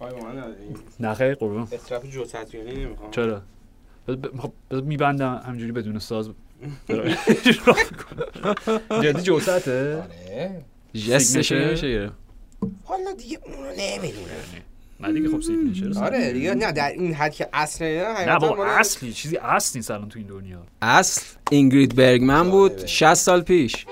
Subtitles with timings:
[0.00, 0.54] پای ما نداری؟
[1.00, 3.10] نه خیر قربون اطراف جو سطریانی نمی‌خوام.
[3.10, 3.42] چرا؟
[4.38, 4.52] خب
[4.84, 6.30] میبندم همینجوری بدون ساز.
[9.02, 9.52] جدی جوسته
[9.96, 10.64] آره.
[10.94, 12.10] جستش سیگنچر؟ نمیشه
[12.84, 14.26] حالا دیگه اونو نمی‌دونم.
[15.00, 18.60] نه دیگه خب سیگنچر آره دیگه نه در این حد که اصل نه نه مال-
[18.60, 20.62] اصلی چیزی اصل نیست الان تو این دنیا.
[20.82, 22.86] اصل اینگرید برگمن بود جالبه.
[22.86, 23.86] 60 سال پیش.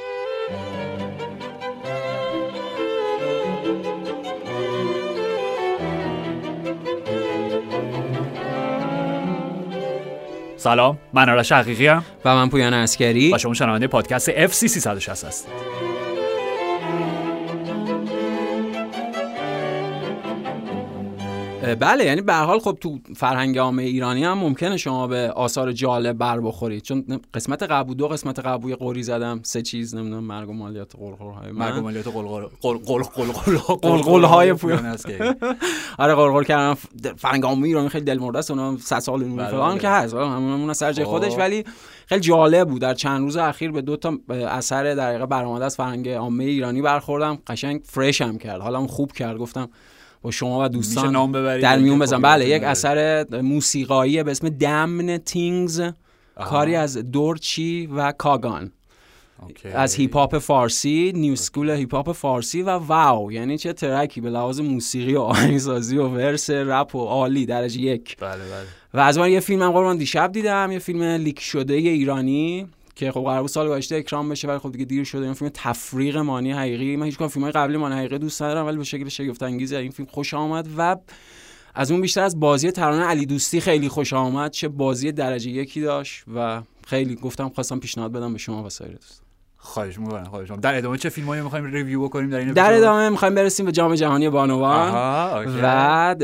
[10.68, 10.98] سلام.
[11.12, 15.87] من آرش حقیقی و من پویان اسکری و شما شنونده پادکست FC 360 هستید.
[21.74, 25.72] بله یعنی به هر حال خب تو فرهنگ عامه ایرانی هم ممکنه شما به آثار
[25.72, 26.82] جالب بر بخورید.
[26.82, 30.96] چون قسمت قبل دو قسمت قبل یه قوری زدم سه چیز نمی‌دونم مرگ و مالیات
[30.96, 34.96] قرقرهای مرگ و مالیات قلقل قلقل قلقل قلقل‌های پویان.
[35.98, 36.74] آره غرغر کردم
[37.16, 38.50] فرهنگ عامه ایرانی خیلی دلمرده است.
[38.50, 39.80] اونم 100 سال نور بله، فلان بله.
[39.80, 40.14] که هست.
[40.14, 41.10] همون سر جای خب.
[41.10, 41.38] خودش.
[41.38, 41.64] ولی
[42.06, 42.80] خیلی جالب بود.
[42.82, 46.82] در چند روز اخیر به دو تا اثر در واقع برآمده از فرهنگ عامه ایرانی
[46.82, 47.38] برخوردم.
[47.46, 48.60] قشنگ فرش هم کرد.
[48.60, 49.36] حالم خوب کرد.
[49.36, 49.68] گفتم
[50.22, 52.62] با شما و دوستان نام ببرید در میون بزن بله یک.
[52.62, 55.82] اثر موسیقایی به اسم دمن tings
[56.36, 58.72] کاری از دورچی و کاگان.
[59.42, 59.68] اوکی.
[59.68, 63.32] از هیپ هاپ فارسی new school هیپ هاپ فارسی و واو.
[63.32, 68.16] یعنی چه ترکی به لحاظ موسیقی و آهنگسازی و verse رپ و عالی درجه یک.
[68.16, 68.66] بله بله.
[68.94, 72.66] و از من یه فیلم هم قربان دیشب دیدم یه فیلم leak شده ایرانی.
[72.98, 75.24] که خب قرار بود سال گذشته اکران بشه ولی خب دیگه دیر شده.
[75.24, 76.96] این فیلم تفریق مانی حقیقی.
[76.96, 79.90] من هیچ فیلم های قبلی مانی حقیقی دوست ندارم ولی به شکل شگفت انگیز این
[79.90, 80.96] فیلم خوشم آمد و
[81.74, 85.80] از اون بیشتر از بازی ترانه علی دوستی خیلی خوشم آمد چه بازی درجه یکی
[85.80, 89.27] داشت و خیلی گفتم خواستم پیشنهاد بدم به شما و سایر دوست
[89.60, 90.60] خواهش می‌کنم خواهش می‌کنم.
[90.60, 93.94] در ادامه چه فیلمایی می‌خوایم review بکنیم در این در؟ ادامه می‌خوایم برسیم به جام
[93.94, 94.92] جهانی بانوان.
[95.62, 96.14] و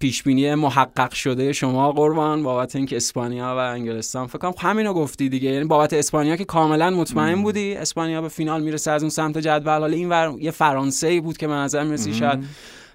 [0.00, 5.28] پیش بینی محقق شده شما قربان بابت اینکه اسپانیا و انگلستان فکر کنم همینو گفتی
[5.28, 5.50] دیگه.
[5.50, 7.74] یعنی بابت اسپانیا که کاملا مطمئن بودی.
[7.74, 9.78] اسپانیا به فینال می‌رسه از اون سمت جدول.
[9.78, 12.44] حالا این ور یه فرانسه ای بود که من نظر می‌رسی شاید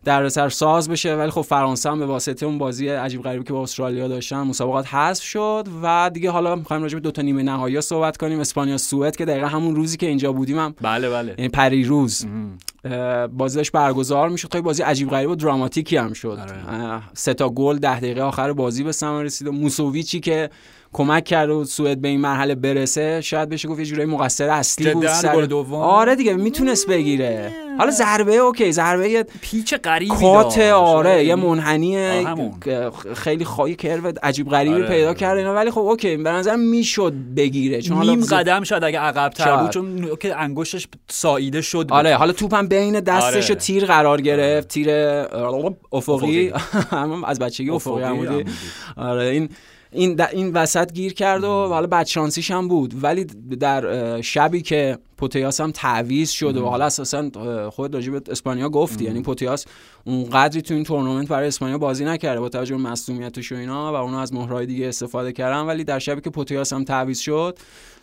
[0.05, 3.53] در سر ساز بشه ولی خب فرانسه هم به واسطه اون بازی عجیب غریبی که
[3.53, 7.43] با استرالیا داشتن مسابقات حذف شد و دیگه حالا می‌خوایم راجع به دو تا نیمه
[7.43, 11.35] نهایی صحبت کنیم اسپانیا سوئد که دقیقا همون روزی که اینجا بودیم هم بله بله
[11.37, 12.57] یعنی پریروز مهم.
[12.85, 17.01] اه، بازی داشت برگزار می‌شد خیلی بازی عجیب غریب و دراماتیکی هم شد آره.
[17.13, 20.49] سه تا گل ده دقیقه آخر بازی به ثمر رسید و موسوویچی که
[20.93, 24.93] کمک کرد و سوئد به این مرحله برسه شاید بشه گفت یه جورایی مقصر اصلی
[24.93, 30.15] بود سر گل دوم؟ آره دیگه می‌تونست بگیره حالا ضربه اوکی ضربه یه پیچ غریبی
[30.15, 30.57] کات.
[30.59, 32.51] آره یه منحنی همون.
[32.63, 35.17] که خیلی خواهی کرو عجیب غریبی آره، پیدا آره.
[35.17, 38.83] کرد اینا ولی خب اوکی به نظر می‌شد بگیره چون حالا نیم ز- قدم شاید
[38.83, 39.55] اگه عقب تر.
[39.57, 43.55] بود چون که انگشتش ساییده شد آره حالا توپم بین دستش و آره.
[43.55, 44.89] تیر قرار گرفت تیر
[45.91, 46.51] افقی
[46.91, 48.45] هم از بچگی افقی افقی.
[48.97, 49.49] آره این
[49.91, 53.03] این این وسط گیر کرد و حالا بدشانسیش هم بود.
[53.03, 53.23] ولی
[53.59, 57.29] در شبی که پوتیاس هم تعویض شد و حالا اساسا
[57.69, 59.65] خود راجع به اسپانیا گفتی یعنی پوتیاس
[60.03, 63.93] اون قدری تو این تورنمنت برای اسپانیا بازی نکرده با توجه به مصدومیتش و اینا
[63.93, 65.61] و اونا از مهره‌های دیگه استفاده کردن.
[65.61, 67.59] ولی در شبی که پوتیاس هم تعویض شد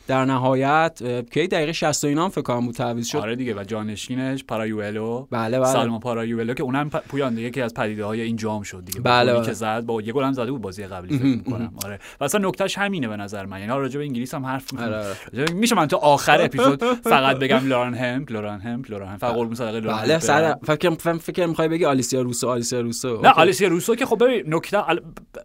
[0.07, 3.19] در نهایت کی دقیقه 60 و اینا هم فکر کنم بود تعویض شد.
[3.19, 5.27] آره دیگه و جانشینش پارایوئلو.
[5.31, 5.73] بله بله.
[5.73, 9.01] سالما پارایوئلو که اونم پویان یکی از پدیده های این جام شد دیگه.
[9.01, 9.47] بله، بله.
[9.47, 11.73] که زد با یه گل هم زده بود بازی قبلی فکر می‌کنم.
[11.85, 11.99] آره.
[12.21, 13.59] و اصلا نکتهش همینه به نظر من.
[13.59, 15.53] یعنی حالا راجع به انگلیس هم حرف آره، می‌زنم آره.
[15.53, 19.21] میشه من تو آخر اپیزود فقط بگم لوران همپ لوران همپ لوران همپ.
[19.21, 20.55] فقط قربون صدقه لوران بله سر.
[20.67, 23.21] فکر فکر می‌خوای بگی آلیسیا روسو آلیسیا روسو.
[23.21, 23.29] نه.
[23.29, 24.79] آلیسیا روسو که خب ببین نکته.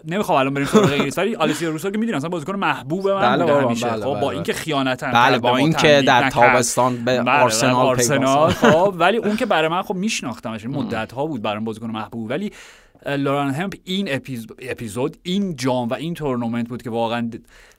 [0.05, 3.45] نمی‌خوام الان بریم سراغ انگلیس ولی آلیسیا روسو که می‌دونی اصلا بازیکن محبوب من بله
[3.45, 4.57] بله، خب بله، با بله.
[4.57, 6.29] اینکه خیانت هم بله با اینکه در.
[6.29, 10.65] تابستان به بله، بله، آرسنال آرسنال پیوست خب ولی اون که برای من خب میشناختمش
[10.65, 12.29] مدت ها بود برام بازیکن محبوب.
[12.29, 12.51] ولی
[13.05, 17.37] لورن همپ این اپیز- اپیزود این جام و این تورنمنت بود که واقعا د-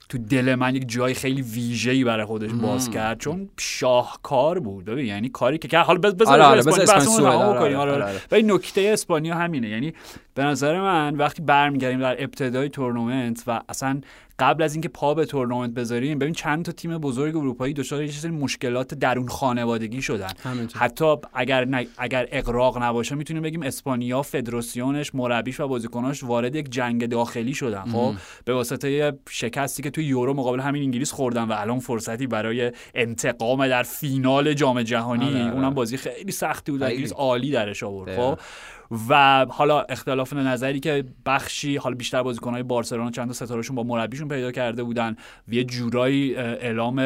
[0.09, 3.19] تو دل من یک جای خیلی ویژه‌ای برای خودش باز کرد.
[3.19, 4.85] چون شاهکار بود.
[4.85, 9.69] ببین یعنی کاری که حالا بز- بذار آره، آره، اسپانیا نکته اسپانیا همینه.
[9.69, 9.93] یعنی
[10.33, 14.01] به نظر من وقتی برمیگردیم در ابتدای تورنمنت و اصلا
[14.39, 18.11] قبل از اینکه پا به تورنمنت بذاریم ببین چند تا تیم بزرگ اروپایی دچار یه
[18.11, 20.81] سری مشکلات درون خانوادگی شدن همینطور.
[20.81, 26.69] حتی اگر ن- اگر اغراق نباشه می‌تونیم بگیم اسپانیا فدراسیونش مربیش و بازیکناش وارد یک
[26.71, 28.13] جنگ داخلی شدن خب
[28.45, 33.67] به واسطه شکستی که توی یورو مقابل همین انگلیس خوردن و الان فرصتی برای انتقام
[33.67, 35.53] در فینال جام جهانی آره، آره.
[35.53, 36.83] اونم بازی خیلی سختی بود.
[36.83, 38.15] انگلیس عالی درش آورد.
[38.17, 38.39] خب
[39.09, 44.27] و حالا اختلاف نظری که بخشی حالا بیشتر بازیکنهای بارسلونا چند تا ستارهشون با مربیشون
[44.27, 45.15] پیدا کرده بودن.
[45.47, 46.99] یه جورایی اعلام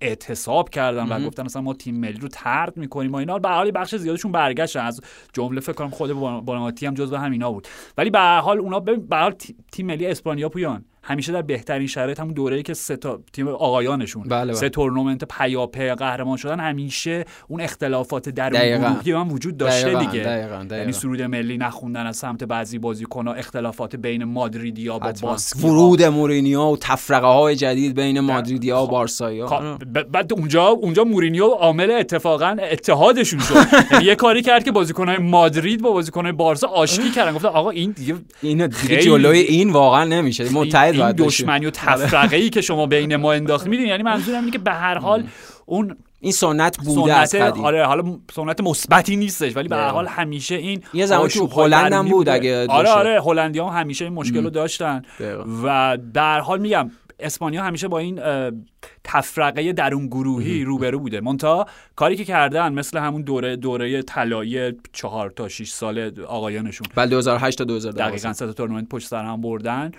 [0.00, 3.38] اعتصاب کردن و گفتن مثلا ما تیم ملی رو ترد می‌کنیم و اینا.
[3.38, 5.00] به حال بخش زیادشون برگشتن از
[5.32, 7.68] جمله فکر کنم خود بون- بوناماتی هم جزو همینا بود.
[7.98, 10.84] ولی به حال اونا به حال تی- تیم ملی اسپانیا پویان.
[11.06, 14.52] همیشه در بهترین شرایط همون دوره‌ای که سه تا تیم آقایانشون بله، بله.
[14.52, 18.88] سه تورنمنت پیاپی قهرمان شدن همیشه اون اختلافات دقیقاً.
[18.88, 20.76] گروهی هم وجود داشته دقیقاً، دیگه.
[20.78, 25.12] یعنی سرود ملی نخوندن از سمت بعضی بازیکن‌ها اختلافات بین مادریدیا با.
[25.22, 28.90] باسکی ورود مورینیو و تفرقه های جدید بین مادریدیا و خب.
[28.90, 33.54] بارسایا خب، بعد اونجا اونجا مورینیو عامل اتفاقا اتحادشون شد
[33.92, 37.90] یعنی یه کاری کرد که بازیکن‌های مادرید با بازیکن‌های بارسا آشتی کردن گفتن آقا این
[37.90, 41.12] دیگه این دیگه جلوی این واقعا نمیشه متحد این.
[41.12, 44.72] دشمنی و تفرقه ای که شما بین ما انداخت می‌دونی؟ یعنی منظورم اینه که به
[44.72, 45.24] هر حال
[45.66, 47.64] اون این سنت بوده از سنت قدیم.
[47.64, 49.94] آره حالا سنت مثبتی نیستش ولی به هر دقیقاً.
[49.94, 52.28] حال همیشه این یه زمان تو هلند هم بود.
[52.28, 52.88] اگه آره.
[52.88, 55.02] آره هلندی هم همیشه این مشکل رو داشتن.
[55.64, 56.90] و در حال میگم
[57.20, 58.20] اسپانیا همیشه با این
[59.04, 61.20] تفرقه درون گروهی روبرو بوده.
[61.20, 61.66] مونتا
[61.96, 66.86] کاری که کردن مثل همون دوره دوره طلایی چهار تا 6 سال آقایانشون.
[66.94, 69.92] بله 2008 تا 2012 دقیقا سه تا تورنمنت پشت سر هم بردن.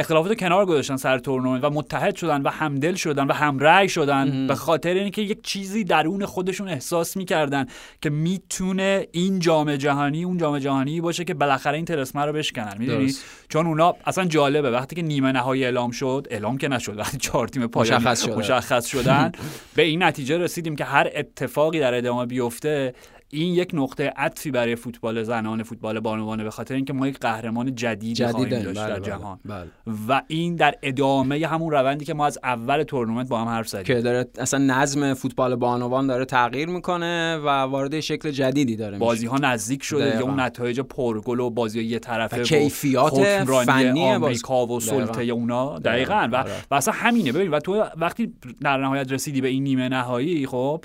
[0.00, 4.46] اختلافات کنار گذاشتن سر تورنمنت و متحد شدن و همدل شدن و همرأی شدن.
[4.46, 7.66] به خاطر اینکه یک چیزی درون خودشون احساس می‌کردن
[8.02, 12.74] که می‌تونه این جام جهانی اون جام جهانی باشه که بالاخره این تلسمه رو بشکنن.
[12.78, 13.14] می‌دونی.
[13.48, 14.70] چون اونا اصلا جالبه.
[14.70, 18.28] وقتی که نیمه نهایی اعلام شد اعلام که نشد وقتی چهار تیم پایانی مشخص.
[18.28, 19.32] مشخص شدن.
[19.74, 22.94] به این نتیجه رسیدیم که هر اتفاقی در ادامه بیفته
[23.32, 27.74] این یک نقطه عطفی برای فوتبال زنان فوتبال بانوانه به خاطر اینکه ما یک قهرمان
[27.74, 28.64] جدیدی جدید خواهیم داریم.
[28.64, 29.66] داشت بله، در بله، جهان بله.
[30.08, 33.84] و این در ادامه همون روندی که ما از اول تورنمنت با هم حرف زدیم
[33.84, 39.06] که داره اصلا نظم فوتبال بانوان داره تغییر می‌کنه و وارد شکل جدیدی داره میشه.
[39.06, 40.30] بازی ها نزدیک شده دقیقاً.
[40.30, 45.34] اون نتایج پرگل و بازی یه طرفه و کیفیات فنی آمریکا و سلطه دقیقاً.
[45.34, 46.50] اونا دقیقاً و, آره.
[46.70, 50.84] و اصلا همینه ببین و تو وقتی در نهایت رسیدی به این نیمه نهایی خب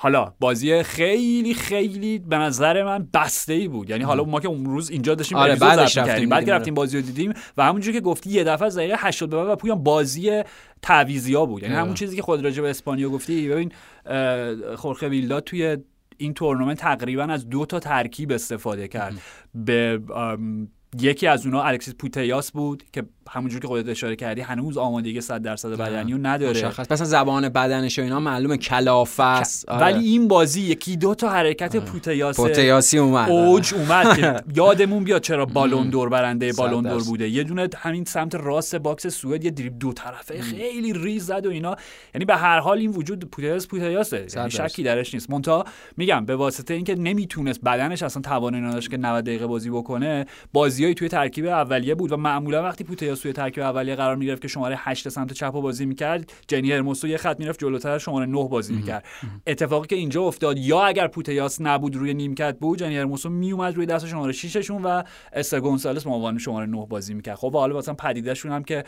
[0.00, 3.90] حالا بازی خیلی خیلی به نظر من بسته ای بود.
[3.90, 6.28] یعنی حالا ما که اون روز اینجا داشتیم آره، بعدش ضبط رفتیم.
[6.28, 9.30] بعد که رفتیم بازی رو دیدیم و همونجوری که گفتی یه دفعه از دقیقه 80
[9.30, 10.42] به بعد و پویان بازی
[10.82, 11.62] تعویضیا بود.
[11.62, 11.82] یعنی آره.
[11.82, 13.72] همون چیزی که خود راجع به اسپانیا گفتی ببین
[14.76, 15.76] خورخه ویلدا توی
[16.16, 19.14] این تورنمنت تقریبا از دو تا ترکیب استفاده کرد.
[19.54, 20.00] به
[21.00, 25.42] یکی از اونها الکسیس پوتیاس بود که همونجور که خودت اشاره کردی هنوز آمادگی 100
[25.42, 26.50] درصد بدنی رو نداره.
[26.50, 26.92] مشخص.
[26.92, 29.80] مثلا زبان بدنش و اینا معلومه کلافه است آره.
[29.80, 33.30] ولی این بازی یکی دو تا حرکت پوتیاس پوتیاسی اومد.
[33.30, 37.02] اوج اومد که یادمون بیاد چرا بالون دور برنده بالون دور.
[37.02, 37.28] بوده.
[37.28, 41.50] یه دونه همین سمت راست باکس سوئد یه دریب دو طرفه خیلی ریز زد و
[41.50, 41.76] اینا.
[42.14, 44.26] یعنی به هر حال این وجود پوتیاس پوتیاسه.
[44.36, 44.50] یعنی.
[44.50, 45.30] شکی درش نیست.
[45.30, 45.64] منتها
[45.96, 50.94] میگم به واسطه اینکه نمی‌تونست بدنش اصلا توانایی نداشت که 90 دقیقه بازی بکنه بازیایی
[50.94, 54.76] توی ترکیب اولیه بود و معمولا وقتی پوتیاس توی ترکیب اولیه قرار می‌گرفت که شماره
[54.78, 56.32] 8 سمت چپ رو بازی می‌کرد.
[56.48, 59.04] جنی هرموسو یه خط می‌رفت جلوتر شماره 9 بازی می‌کرد.
[59.46, 63.86] اتفاقی که اینجا افتاد یا اگر پوتیاس نبود روی نیمکت بود جنی هرموسو میومد روی
[63.86, 67.36] دست شماره 6 شون و استر گونسالس به عنوان شماره 9 بازی می‌کرد.
[67.36, 68.84] خب حالا مثلا پدیدهشون هم که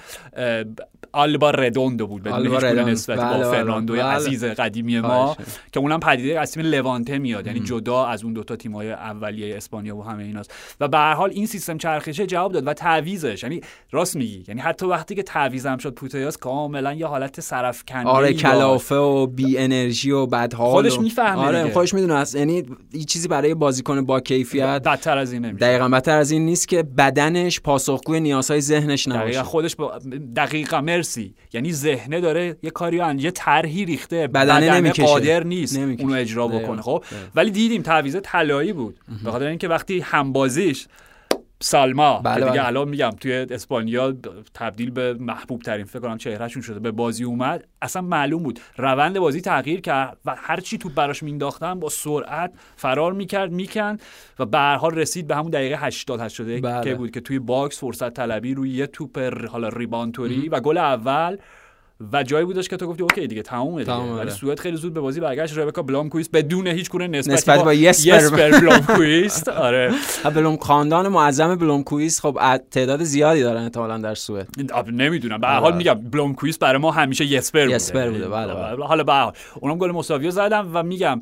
[1.12, 2.88] آلبا ردوندو بود ردوندو.
[2.88, 4.08] نسبت بله، با بله، فرناندوی بله.
[4.08, 5.36] عزیز قدیمی ما.
[5.72, 7.46] که اونم پدیده از تیم لوانته میاد.
[7.46, 10.54] یعنی جدا از اون دوتا تیم‌های اولیه اسپانیا و همه ایناست.
[10.80, 13.60] و به هر حال این سیستم چرخشه جواب داد و تعویزش یعنی
[13.90, 18.94] راست میگی یعنی حتی وقتی که تعویزم شد پوتیاس کاملا یه حالت سرفکنده آره کلافه
[18.94, 21.00] و بی انرژی و بدحال خودش و...
[21.00, 21.74] می‌فهمه آره دیگه.
[21.74, 25.88] خودش می‌دونه است یعنی یه چیزی برای بازیکن با کیفیت بدتر از این نمیشه دقیقا
[25.88, 29.98] بدتر از این نیست که بدنش پاسخگوی نیازهای ذهنش دقیقا نباشه خودش با
[30.36, 35.04] دقیقا مرسی یعنی ذهنه داره یه کاری ان یه طرحی ریخته بدنه نمی‌کشه.
[35.04, 36.04] قادر نیست نمی‌کشه.
[36.04, 36.62] اونو اجرا دقیقا.
[36.62, 37.26] بکنه خب دقیقا.
[37.34, 40.86] ولی دیدیم تعویض طلایی بود به خاطر اینکه وقتی همبازیش
[41.62, 42.66] سالما بله، که دیگه بله.
[42.66, 44.14] الان میگم توی اسپانیا
[44.54, 49.18] تبدیل به محبوب ترین فکر کنم چهرهشون شده به بازی اومد اصلا معلوم بود روند
[49.18, 54.02] بازی تغییر کرد و هر چی توپ براش مینداختن با سرعت فرار می‌کرد می‌کند
[54.38, 56.84] و به هر حال رسید به همون دقیقه 80 81 بله.
[56.84, 60.78] که بود که توی باکس فرصت طلبی روی یه توپ ر- حالا reboundطوری و گل
[60.78, 61.36] اول
[62.12, 63.96] و جایی بودش که تو گفتی اوکی دیگه تمومه دیگه.
[63.96, 67.74] ولی سوئد خیلی زود به بازی برگشت ربکا بلومکویست بدون هیچ گونه نسبتی نسبت با
[67.74, 68.16] یسپر.
[68.16, 69.94] یسپر بلومکویست آره
[70.34, 74.48] بلوم خاندان معظم بلومکویست خب تعداد زیادی دارن احتمالاً در سوئد
[74.92, 78.84] نمی‌دونم به هر حال میگم بلومکویست برای ما همیشه یسپر بوده یسپر بوده، بله، بله.
[78.84, 81.20] حالا به حال اونم گل مساوی زدم و میگم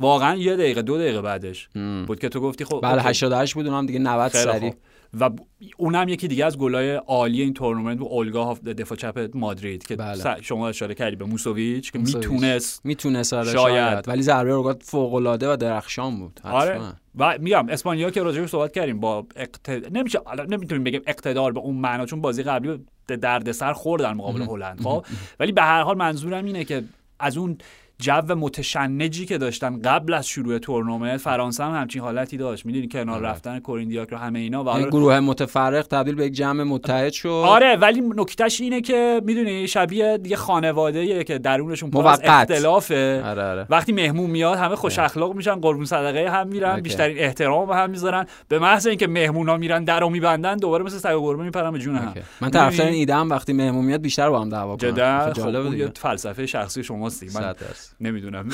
[0.00, 1.68] واقعا یه دقیقه دو دقیقه بعدش
[2.06, 3.08] بود که تو گفتی خب بله اوکی.
[3.08, 4.72] 88 بود اونم دیگه 90 خیلی سری.
[5.20, 5.30] و
[5.76, 10.42] اونم یکی دیگه از گلای عالی این تورنمنت بود اولگا دفاع چپ مادرید که بله.
[10.42, 11.98] شما اشاره کردی به موسوویچ که.
[11.98, 13.88] می‌تونست می‌تونست آره شاید.
[13.90, 14.08] شاید.
[14.08, 16.52] ولی ضربه اوقات فوق العاده و درخشان بود حتما.
[16.52, 16.80] آره
[17.18, 19.68] و میگم اسپانیا که راجعش صحبت کردیم با اقت...
[19.68, 24.80] نمیشه نمی‌تونیم بگیم اقتدار به اون معنا چون بازی قبلی دردسر خورد در مقابل هلند
[24.80, 25.06] خب
[25.40, 26.84] ولی به هر حال منظورم اینه که
[27.20, 27.58] از اون
[28.00, 33.20] جو متشنجی که داشتن قبل از شروع تورنمنت فرانسه هم همچین حالتی داشت می‌دونی کنار
[33.20, 37.12] رفتن کورین دیاکر رو همه اینا و حالا گروه متفرق تبدیل به یک جمع متحد
[37.12, 42.20] شد آره ولی نکتهش اینه که می‌دونی شبیه دیگه خانواده که درونشون پر از.
[42.24, 46.82] اختلافه آره آره وقتی مهمون میاد همه خوش اخلاق میشن قربون صدقه هم میرن اوکی.
[46.82, 51.14] بیشترین احترام به هم می‌ذارن به محض اینکه مهمونا میرن درو میبندن دوباره مثل سگ
[51.20, 52.14] گربه میپرن به جون هم.
[52.40, 55.02] من طرفدار این؟ ایده هم وقتی مهمون میاد بیشتر با هم دعوا خیلی
[55.32, 57.36] خب یه فلسفه شخصی شماست.
[57.36, 57.54] من.
[58.00, 58.48] نمی‌دونم.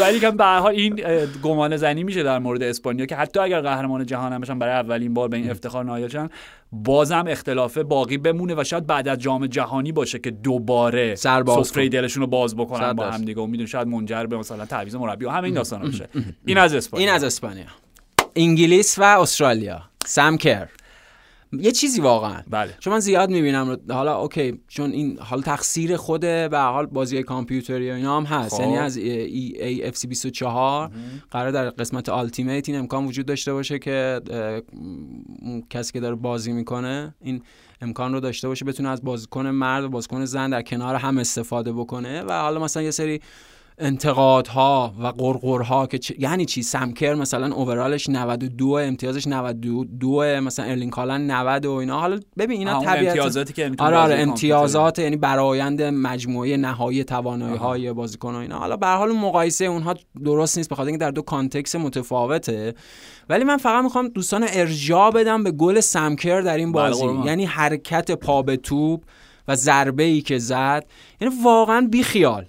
[0.00, 1.00] ولی که به حال این
[1.42, 5.14] گمان زنی میشه در مورد اسپانیا که حتی اگر قهرمان جهان هم بشن برای اولین
[5.14, 6.28] بار به این افتخار نایل شن
[6.72, 11.88] بازم اختلاف باقی بمونه و شاید بعد از جام جهانی باشه که دوباره سفره.
[11.88, 13.10] دلشون رو باز بکنن با.
[13.10, 13.46] هم دیگه.
[13.46, 16.08] میدون شاید منجر به مثلا تعویض مربی و همه این داستانا بشه
[16.46, 17.06] این از اسپانیا.
[17.06, 17.64] این از اسپانیا.
[18.36, 19.82] انگلیس و استرالیا.
[20.06, 20.68] سم کر
[21.60, 22.42] یه چیزی واقعا.
[22.50, 22.74] بله.
[22.80, 27.90] چون من زیاد می‌بینم حالا اوکی چون این حال تقصیر خود به حال بازی کامپیوتری
[27.90, 28.54] و اینا هم هست.
[28.54, 28.60] خب.
[28.60, 30.90] یعنی از EA FC 24
[31.30, 34.20] قرار در قسمت Ultimate این امکان وجود داشته باشه که
[35.70, 37.42] کسی که داره بازی می‌کنه این
[37.80, 41.72] امکان رو داشته باشه بتونه از بازیکن مرد و بازیکن زن در کنار هم استفاده
[41.72, 43.20] بکنه و حالا مثلا یه سری
[43.78, 50.40] انتقادها و غرغرها که چ- یعنی چی؟ سم کر مثلا overall ش 92 امتیازش 92
[50.40, 52.00] مثلا ارلینگ هالند 90 و اینا.
[52.00, 57.56] حالا ببین اینا همون طبیعتا امتیازاتی که آره آره امتیازات یعنی برآیند مجموعه نهایی توانایی
[57.56, 58.58] های بازیکن و اینا.
[58.58, 62.74] حالا به حال مقایسه اونها درست نیست بخاطر اینکه در دو context متفاوته.
[63.28, 67.06] ولی من فقط می‌خوام دوستان ارجاع بدم به گل سم کر در این بله، بازی.
[67.26, 69.02] یعنی حرکت پا به توپ
[69.48, 70.84] و ضربه ای که زد.
[71.24, 72.44] یعنی واقعا بیخیال.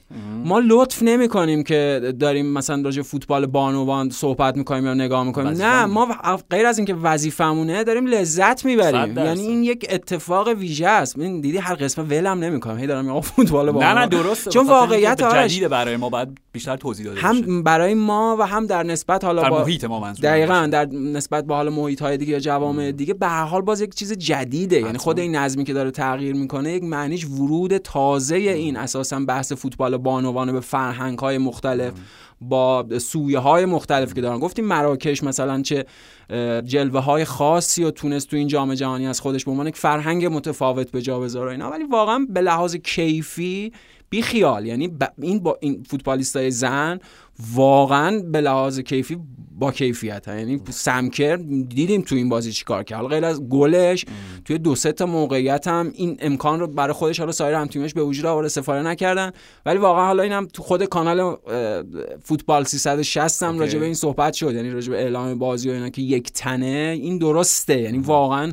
[0.45, 5.61] ما لطف نمی کنیم که داریم مثلا راجع فوتبال بانوان صحبت می‌کنیم یا نگاه می‌کنیم.
[5.61, 5.85] نه.
[5.85, 6.07] ما
[6.49, 9.17] غیر از اینکه وظیفمونه داریم لذت می‌بریم.
[9.17, 11.19] یعنی این یک اتفاق ویژه است.
[11.19, 13.97] من دیدی هر قسمت ولم نمی‌کنم هی دارم میگم فوتبال نه بانوان.
[13.97, 14.51] نه درسته.
[14.51, 17.27] چون بخاطر اینکه واقعیت آرش جدیده برای ما باید بیشتر توضیح داده بشه.
[17.27, 20.85] هم برای ما و هم در نسبت حالا در با محیط ما منظور دقیقا در
[20.85, 24.13] نسبت به حال محیط های دیگه یا جوامع دیگه به هر حال باز یک چیز
[24.13, 24.81] جدیده.
[24.81, 24.97] یعنی.
[24.97, 29.97] خود این نظمی که داره تغییر می‌کنه یک معنیش ورود تازه این اساسا بحث فوتبال
[29.97, 31.93] بانوان به فرهنگ های مختلف
[32.41, 34.39] با سویه های مختلف که دارن.
[34.39, 35.85] گفتیم مراکش مثلا چه
[36.65, 40.25] جلوه های خاصی و تونست تو این جام جهانی از خودش به عنوان یک فرهنگ
[40.25, 41.71] متفاوت به جا بذاره اینا.
[41.71, 43.71] ولی واقعا به لحاظ کیفی
[44.09, 46.99] بی خیال یعنی ب- این با این فوتبالیستای زن
[47.53, 49.17] واقعا به لحاظ کیفی
[49.59, 50.35] با کیفیت ها.
[50.35, 51.35] یعنی سمکر
[51.69, 52.97] دیدیم تو این بازی چیکار کرد.
[52.97, 54.05] حالا غیر از گلش
[54.45, 57.93] توی دو سه تا موقعیت هم این امکان رو برای خودش حالا سایر هم تیمش
[57.93, 59.31] به وجود آورد استفاده نکردن.
[59.65, 61.37] ولی واقعا حالا اینم تو خود کانال
[62.23, 63.59] فوتبال 360 هم.
[63.59, 64.53] راجع به این صحبت شد.
[64.55, 67.81] یعنی راجع به اعلام بازی و اینا که یک تنه این درسته.
[67.81, 68.51] یعنی واقعا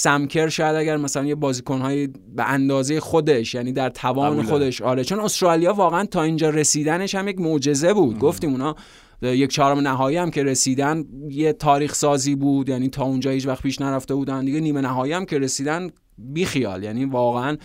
[0.00, 4.42] سمکر شاید اگر مثلا یه بازیکنهای به اندازه خودش یعنی در توان.
[4.42, 4.82] خودش.
[4.82, 8.18] آره چون استرالیا واقعا تا اینجا رسیدنش هم یک معجزه بود.
[8.18, 8.74] گفتیم اونا
[9.22, 13.62] یک چهارم نهایی هم که رسیدن یه تاریخ سازی بود یعنی تا اونجا هیچ وقت
[13.62, 14.44] پیش نرفته بودن.
[14.44, 17.56] دیگه نیمه نهایی هم که رسیدن بیخیال یعنی واقعا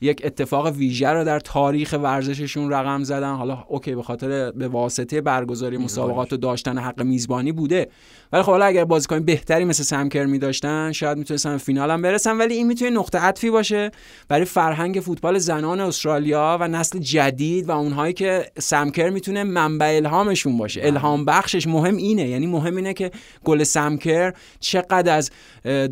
[0.00, 3.34] یک اتفاق ویژه رو در تاریخ ورزششون رقم زدن.
[3.34, 7.88] حالا اوکی به خاطر به واسطه برگزاری مسابقات و داشتن حق میزبانی بوده.
[8.32, 12.38] ولی خب حالا اگر بازیکن بهتری مثل سمکر می داشتن شاید می‌تونستن فینال هم برسن.
[12.38, 13.90] ولی این می‌تونه نقطه عطفی باشه
[14.28, 20.58] برای فرهنگ فوتبال زنان استرالیا و نسل جدید و اونهایی که سمکر می‌تونه منبع الهامشون
[20.58, 20.80] باشه.
[20.84, 22.28] الهام بخشش مهم اینه.
[22.28, 23.10] یعنی مهم اینه که
[23.44, 25.30] گل سمکر چقدر از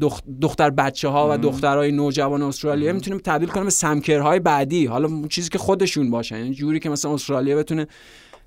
[0.00, 4.87] دخ- دختر بچه ها و دخترای نوجوان استرالیا می‌تونه تبدیل کنه به سمکرهای بعدی.
[4.87, 6.37] حالا چیزی که خودشون باشن.
[6.37, 7.87] یعنی جوری که مثلا استرالیا بتونه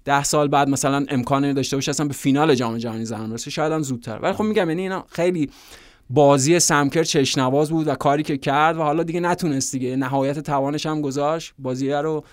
[0.05, 3.73] ده سال بعد مثلا امکانی داشته باشه اصلا به فینال جام جهانی زنان برسه شاید
[3.73, 4.19] هم زودتر.
[4.21, 5.49] ولی خب میگم یعنی اینا خیلی
[6.09, 9.95] بازی سمکر چشنواز بود و کاری که کرد و حالا دیگه نتونست دیگه.
[9.95, 11.53] نهایت توانش هم گذاشت.
[11.59, 12.23] بازی رو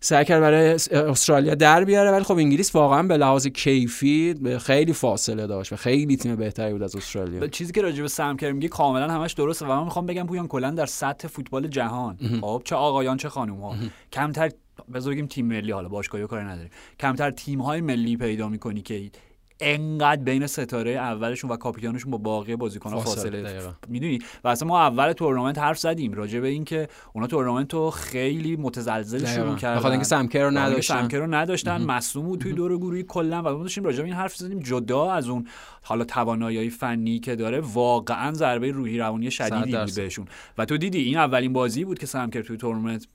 [0.00, 2.10] سعی کرد برای استرالیا در بیاره.
[2.10, 6.72] ولی خب انگلیس واقعا به لحاظ کیفی به خیلی فاصله داشت و خیلی تیم بهتری
[6.72, 7.46] بود از استرالیا.
[7.46, 9.66] چیزی که راجع به سمکر میگه کاملا همش درسته.
[9.66, 12.18] و من می‌خوام بگم پویان کلا در سطح فوتبال جهان.
[12.40, 13.74] خب چه آقایان چه خانم ها
[14.12, 14.50] کمتر
[14.94, 16.70] بذار بگیم تیم ملی حالا باشگاهی کاری نداریم.
[17.00, 19.10] کمتر تیم های ملی پیدا می‌کنی که
[19.60, 23.72] انقدر بین ستاره اولشون و کاپیتانشون با باقی بازیکن‌ها فاصله، فاصله.
[23.88, 28.56] می‌دونی؟ و اصلا ما اول تورنمنت حرف زدیم راجع به اینکه اونا تورنمنت رو خیلی
[28.56, 29.26] متزلزل.
[29.26, 29.76] شروع کردن.
[29.76, 31.00] بخاطر اینکه سمکر رو نداشتن.
[31.00, 31.82] سمکر رو نداشتن.
[31.82, 33.42] مصدوم بود توی دور گروهی کلا.
[33.42, 35.46] و ما داشتیم راجع به این حرف زدیم جدا از اون
[35.82, 39.76] حالا توانایی فنی که داره واقعا ضربه روحی روانی شدیدی.
[39.96, 40.28] بهشون.
[40.58, 43.06] و تو دیدی این اولین بازی بود که سمکر توی تورنمنت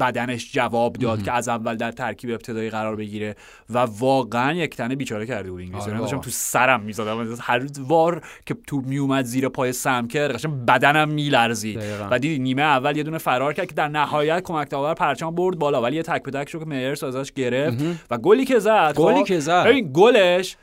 [0.00, 3.36] بدنش جواب داد که از اول در ترکیب ابتدایی قرار بگیره
[3.70, 6.20] و واقعا یک تنه بیچاره کرده بود انگلیس آره یعنی داشتم.
[6.20, 7.36] تو سرم می‌زدم.
[7.40, 11.80] هر وار که تو میومد زیر پای سمکر قشنگ بدنم میلرزید.
[12.10, 15.58] و دیدی نیمه اول یه دونه فرار کرد که در نهایت کمک داور پرچم برد
[15.58, 18.94] بالا ولی یه تک به تک رو که میرس ازش گرفت و گلی که زد
[18.96, 19.66] گلی خب، که زد.
[19.66, 20.56] ببین گلش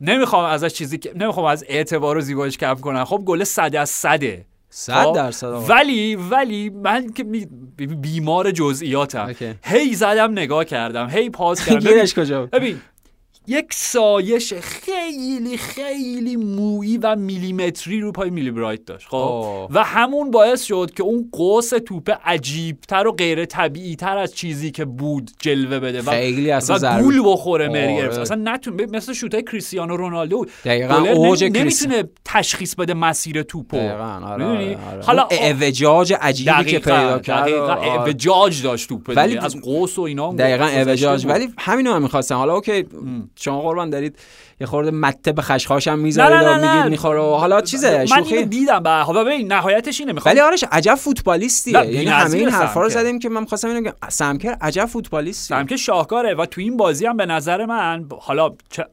[0.00, 3.04] نمی‌خوام ازش چیزی که نمی‌خوام از اعتبار و زیباییش کم کنم.
[3.04, 4.46] خب گل صد از صده.
[4.70, 5.46] صد خب؟ درصد.
[5.68, 7.24] ولی ولی من که
[8.00, 9.34] بیمار جزئیاتم.
[9.62, 12.80] هی زدم نگاه کردم هی پاس کردم گیرش کجا؟ ببین
[13.48, 19.72] یک سایش خیلی خیلی مویی و میلیمتری رو پای میلی برایت داشت خب آه.
[19.72, 24.70] و همون باعث شد که اون قوس توپ عجیبتر و غیر طبیعی تر از چیزی
[24.70, 27.02] که بود جلوه بده و خیلی اصلا و.
[27.02, 28.20] گول بخوره مری آره.
[28.20, 34.44] اصلا نتون مثل شوتای کریستیانو رونالدو دقیقاً اوج نمی‌تونه تشخیص بده مسیر توپو دقیقاً آره؟
[34.44, 35.02] آره, آره.
[35.02, 37.48] حالا اون اعوجاج عجیبی که پیدا کرد.
[37.48, 41.26] اعوجاج داشت توپ ولی ولی از قوس و اینا دقیقا اوجاج.
[41.26, 42.84] ولی همین رو هم می‌خواستم حالا اوکی
[43.40, 44.18] شما قربان دارید.
[44.60, 46.90] یه خورده مته به خشخاش هم می‌ذارید و میگید.
[46.90, 48.82] می‌خوره حالا چیزه من اینو شوخی؟ دیدم.
[48.82, 51.86] به خب ببین نهایتش اینه می‌خوام ولی آرش عجب فوتبالیستیه.
[51.86, 53.02] یعنی همه این حرفا رو سمکر.
[53.02, 53.92] زدیم که من خواستم اینو بگم.
[54.08, 55.64] سمکر عجب فوتبالیستیه.
[55.64, 58.86] که شاهکاره و تو این بازی هم به نظر من حالا چه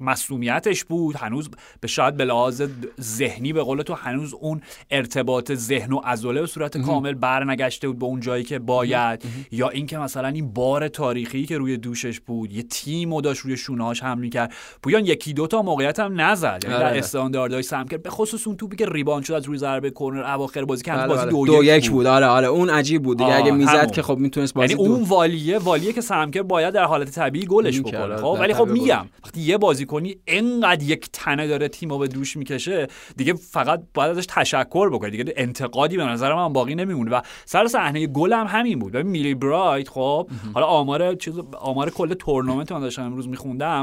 [0.00, 2.62] مسئولیتش بود هنوز به شاید به لحاظ
[3.00, 7.98] ذهنی به قول تو هنوز اون ارتباط ذهن و عضله به صورت کامل برنگشته بود
[7.98, 9.22] به اون جایی که باید.
[9.50, 13.56] یا اینکه مثلا این بار تاریخی که روی دوشش بود یه تیم و داشت روی
[13.94, 14.52] شونه‌هاش حمل می‌کرد.
[14.82, 16.60] پویان یکی دو تا موقعیت هم نزد.
[16.64, 16.84] یعنی آره.
[16.84, 20.64] در استانداردهای سمکر به خصوص اون توپی که ریباند شد از روی ضربه کرنر اواخر
[20.64, 21.30] بازی که بله، بازی بله.
[21.30, 22.06] دو, دو یک بود.
[22.06, 22.46] آره آره.
[22.46, 23.34] اون عجیب بود دیگه.
[23.34, 23.90] اگه می‌زد.
[23.90, 27.46] که خب می‌تونست بازی یعنی دو اون والیه والیه که سمکر باید در حالت طبیعی
[27.46, 27.92] گلش بکنه.
[27.92, 32.36] کرد، خب ولی خب میگم وقتی یه بازیکنی انقدر یک تنه داره تیمو به دوش
[32.36, 37.10] می‌کشه دیگه فقط باید ازش تشکر بکنه دیگه انتقادی به نظر من باقی نمیمونه.
[37.10, 38.96] و سر صحنه گل هم همین بود.
[38.96, 43.79] میلی برایت خب حالا آمار چیز آمار کل تورنمنت من داشتم امروز میخوندم.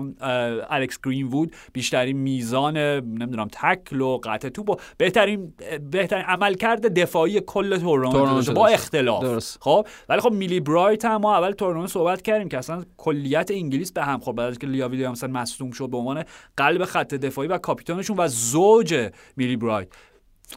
[0.70, 5.54] الکس گرین وود بیشترین میزان نمی‌دونم تکل و قطع توپ و بهترین
[5.92, 8.68] بهترین عملکرد دفاعی کل تورنمنت با.
[8.68, 9.58] اختلاف درست.
[9.62, 13.92] خب ولی خب میلی برایت هم ما اول تورنمنت صحبت کردیم که اصلا کلیت انگلیس
[13.92, 16.24] به هم خورد بعد از که لیا ویلیامسون مصدوم شد به عنوان
[16.58, 19.88] قلب خط دفاعی و کاپیتانشون و زوج میلی برایت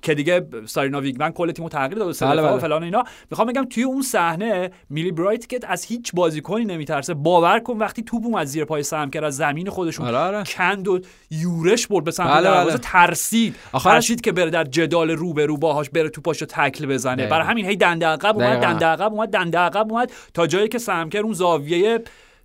[0.03, 2.59] که دیگه سارینا ویگمن کل تیمو تغییر داد و سه بله، و بله.
[2.59, 7.59] فلان اینا می‌خوام بگم توی اون صحنه میلی برایت که از هیچ بازیکنی نمیترسه باور
[7.61, 10.45] کن وقتی توپ اومد زیر پای سمکر از زمین خودشون آره، آره.
[10.45, 11.01] کند و
[11.31, 12.79] یورش برد به سمت بله، دروازه بله.
[12.83, 16.87] ترسید آخرش- ترسید که بره در جدال رو به رو باهاش بره تو پاشو تکل
[16.87, 17.27] بزنه.
[17.27, 18.61] برای همین هی دنده عقب اومد.
[18.61, 21.99] دنده عقب اومد دنده عقب اومد تا جایی که سمکر اون زاویه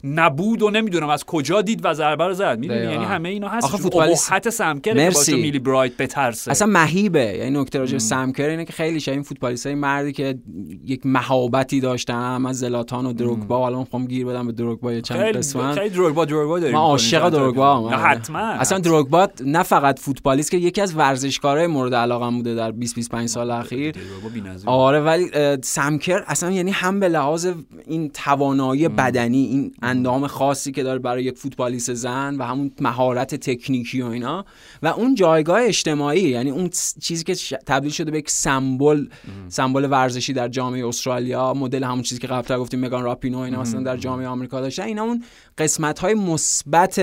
[0.05, 2.59] نبود و نمی‌دونم از کجا دید و ضربه رو زد.
[2.59, 2.79] می‌دونی.
[2.79, 3.65] یعنی همه اینا هست.
[3.65, 6.51] آخه فوتبالیست- سمکر که میلی برایت بترسه.
[6.51, 7.19] اصلا مهیبه.
[7.37, 10.37] یعنی نکته راجع سمکر اینه که خیلی شبیه فوتبالیست های مردی که
[10.85, 13.65] یک مهابتی داشتن هم از زلاتان و دروگبا.
[13.65, 15.77] الان می‌خوام گیر بدم به دروگبا یه چند قسمت.
[15.77, 18.39] خیلی دروگبا دروگبا داریم من عاشق دروگبا نه حتما.
[18.39, 23.29] اصلا دروگبا نه فقط فوتبالیست که یکی از ورزشکارهای مورد علاقه بوده در 20 25
[23.29, 23.91] سال اخیر.
[23.91, 24.69] دروگبا بی‌نظیر.
[24.69, 25.29] آره ولی
[25.63, 27.47] سمکر اصلا یعنی هم به لحاظ
[27.87, 33.36] این توانایی بدنی این اندام خاصی که داره برای یک فوتبالیست زن و همون مهارت
[33.36, 34.45] تکنیکی و اینا.
[34.84, 36.69] و اون جایگاه اجتماعی یعنی اون
[37.01, 39.05] چیزی که تبدیل شده به یک سمبل
[39.47, 43.84] سمبل ورزشی در جامعه استرالیا مدل همون چیزی که قبلا گفتیم مگان راپینو اینا مثلا
[43.84, 44.84] در جامعه آمریکا داشتن.
[44.84, 45.23] اینا اون
[45.58, 47.01] قسمت های مثبت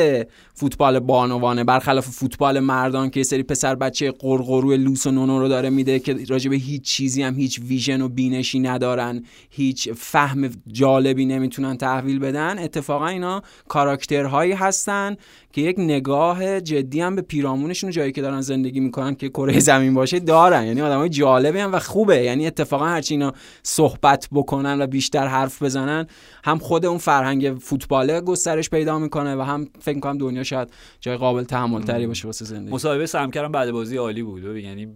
[0.54, 1.64] فوتبال بانوانه.
[1.64, 5.98] برخلاف فوتبال مردان که یه سری پسر بچه قرقرو لوس و نونو رو داره میده
[5.98, 9.24] که راجع به هیچ چیزی هم هیچ ویژن و بینشی ندارن.
[9.50, 12.58] هیچ فهم جالبی نمی‌تونن تحویل بدن.
[12.72, 15.16] اتفاقا اینا کاراکترهایی هستن
[15.52, 19.60] که یک نگاه جدی هم به پیرامونشون و جایی که دارن زندگی می‌کنن که کره
[19.60, 20.66] زمین باشه دارن.
[20.66, 22.22] یعنی آدمای جالبی هم و خوبه.
[22.22, 23.32] یعنی اتفاقا هرچی اینا
[23.62, 26.06] صحبت بکنن و بیشتر حرف بزنن
[26.44, 30.68] هم خود اون فرهنگ فوتباله گسترش پیدا می‌کنه و هم فکر می‌کنم دنیا شاید
[31.00, 32.74] جای قابل تحمل تری باشه واسه زندگی.
[32.74, 34.56] مصاحبه سمکرم بعد بازی عالی بود.
[34.56, 34.88] یعنی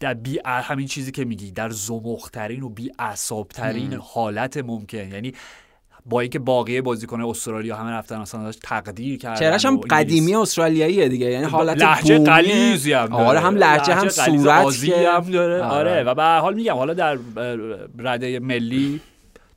[0.00, 2.90] در بی همین چیزی که میگی در زمخترین و بی
[3.48, 5.12] ترین حالت ممکن.
[5.12, 5.32] یعنی
[6.06, 10.34] با اینکه باقی بازیکن استرالیا همه رفتن اصلا داشت تقدیر کردن چهرش و هم قدیمی
[10.34, 12.32] استرالیاییه دیگه یعنی حالت لهجه بومیه.
[12.32, 15.90] قلیزی هم داره آره هم لهجه هم صورت که هم داره آره.
[15.90, 17.18] آره و به حال میگم حالا در
[17.98, 19.00] رده ملی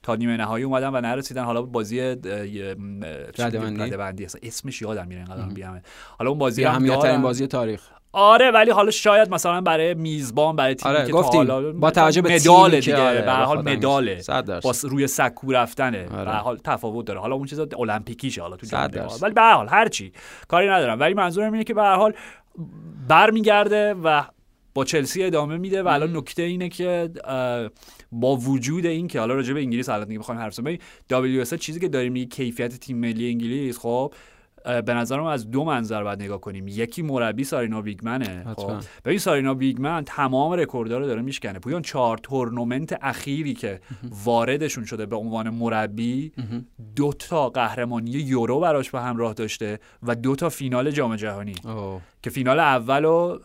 [0.03, 1.99] تا نیمه نهایی اومدن و نرسیدن حالا بازی.
[3.37, 5.81] رده‌بندی اصلا اسمش یادم میره اینقدر بیامه
[6.17, 7.21] حالا اون بازی هم دارن.
[7.21, 11.53] بازی تاریخ آره ولی حالا شاید مثلا برای میزبان برای تیمی آره که گفتیم تا
[11.53, 14.21] حالا با توجه به مدال دیگه آره، به حال مداله.
[14.63, 16.07] با روی سکو رفتنه.
[16.15, 16.25] آره.
[16.25, 17.19] به حال تفاوت داره.
[17.19, 18.77] حالا اون چیزا المپیکیشه حالا تو.
[19.21, 20.11] ولی به حال هر چی
[20.47, 20.99] کاری ندارم.
[20.99, 22.13] ولی منظورم اینه که به هر حال
[23.07, 24.23] برمیگرده و
[24.73, 27.09] با چلسی ادامه میده و الان نکته اینه که
[28.11, 30.79] با وجود این که حالا راجع به انگلیس الان دیگه بخوایم حرف بزنیم.
[31.43, 34.13] WSL چیزی که داریم میگه کیفیت تیم ملی انگلیس خب
[34.65, 36.67] به نظرم از دو منظر باید نگاه کنیم.
[36.67, 38.71] یکی مربی سارینا ویگمنه خب.
[39.05, 41.59] ببین سارینا ویگمن تمام رکوردها رو داره میشکنه.
[41.59, 43.79] پویان چهار تورنمنت اخیری که
[44.23, 46.31] واردشون شده به عنوان مربی
[46.95, 51.55] دو تا قهرمانی یورو براش به همراه داشته و دو تا فینال جام جهانی.
[52.23, 53.37] که فینال اول و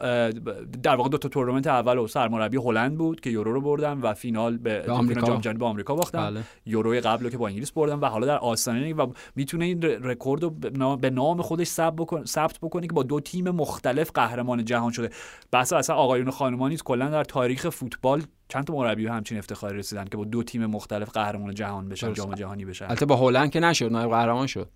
[0.83, 4.15] در واقع دو تا تورنمنت اول و سرمربی هلند بود که یورو رو بردن و
[4.15, 5.27] فینال به به آمریکا.
[5.27, 6.43] جام جهانی با آمریکا باختن بله.
[6.67, 10.43] یوروی قبل رو که با انگلیس بردن و حالا در آستانه و می‌تونه این رکورد
[10.43, 10.71] رو به
[11.11, 15.11] نام- به خودش ثبت بکنه ثبت بکنه که با دو تیم مختلف قهرمان جهان شده
[15.51, 19.39] بحث اصلا آقایون و خانوما نیست کلا در تاریخ فوتبال چند تا مربی به همچین
[19.39, 22.13] افتخاری رسیدن که با دو تیم مختلف قهرمان جهان بشن.
[22.13, 24.69] جام جهانی بشن البته با هلند که نشد نایب قهرمان شد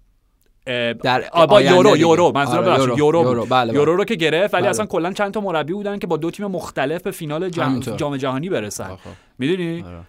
[1.02, 1.96] در با آینده یورو.
[1.96, 3.46] یورو منظورم آره، یورو یورو.
[3.46, 3.74] بله، بله.
[3.74, 4.70] یورو رو که گرفت ولی بله.
[4.70, 8.48] اصلا کلا چند تا مربی بودن که با دو تیم مختلف به فینال جام, جهانی
[8.48, 9.10] برسن آخه.
[9.38, 10.00] می‌دونی آره.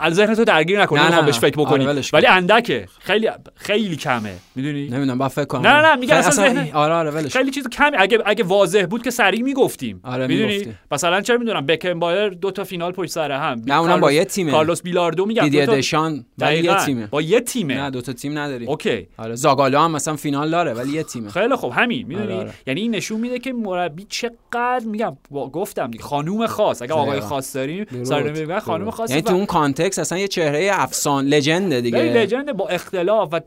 [0.00, 2.02] از ذهن تو درگیر نکن نه، نه، بهش فکر آره، بکنی کن.
[2.12, 2.86] ولی اندکه.
[2.98, 4.34] خیلی خیلی کمه.
[4.54, 5.66] می‌دونی؟ نمی‌دونم با فکر کنم.
[5.66, 7.32] نه، نه، میگم خیلی اصلا ذهن- آره آره ولش.
[7.32, 10.00] خیلی چیز کمی اگه اگه واضح بود که سریع می‌گفتیم.
[10.04, 10.78] آره، می‌دونی؟ می‌گفتیم.
[10.92, 13.62] مثلا چه می‌دونم بکن بایر دو تا فینال پشت سر هم.
[13.66, 14.50] نه، اونم با یه تیمه.
[14.50, 15.48] کارلوس بیلاردو میگم.
[15.48, 16.74] تا- دشان ولی یه.
[16.74, 17.06] تیمه.
[17.06, 17.74] با یه تیمه.
[17.74, 18.68] نه دو تا تیم نداریم.
[18.68, 19.08] اوکی.
[19.18, 21.30] آره زاگالو هم مثلا فینال داره ولی یه تیمه.
[21.30, 22.52] خیلی خوب همین می‌دونی؟ آره، آره.
[22.66, 26.82] یعنی این نشون میده که مربی چقدر میگم با گفتم خانوم خاص.
[26.82, 27.20] اگه آقای.
[27.20, 28.90] خاص داریم میگن خانوم.
[28.90, 31.98] خاص یعنی تو اون context اصلا یه چهره افسان legend ه دیگه.
[31.98, 33.40] legend با اختلاف و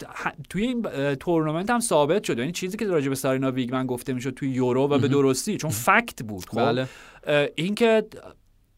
[0.49, 0.81] توی این
[1.15, 2.39] تورنمنت هم ثابت شد.
[2.39, 5.69] یعنی چیزی که راجع به سارینا ویگمن گفته می‌شد توی یورو و به درستی چون
[5.69, 6.87] fact بود خب؟ بله.
[7.27, 8.03] اه، این که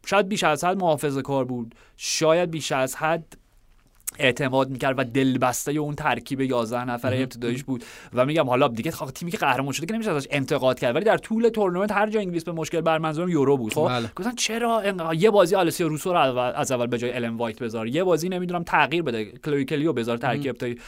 [0.06, 3.38] شاید بیش از حد محافظه کار بود شاید بیش از حد
[4.19, 7.84] اعتماد می‌کرد و دلبسته اون ترکیب 11 نفره ابتداییش بود.
[8.13, 10.95] و میگم حالا دیگه خب تیمی که قهرمان شده که نمیشه ازش انتقاد کرد.
[10.95, 13.73] ولی در طول تورنمنت هر جا انگلیس به مشکل بر منظورم یورو بود.
[13.73, 14.10] خب بله.
[14.15, 18.04] گفتن چرا یه بازی آلسیا روسو رو از اول به جای الن وایت بذار؟ یه
[18.04, 19.26] بازی نمی‌دونم تغییر بده.
[19.26, 20.80] کلوی کلیو بذار ترکیب ابتدایی.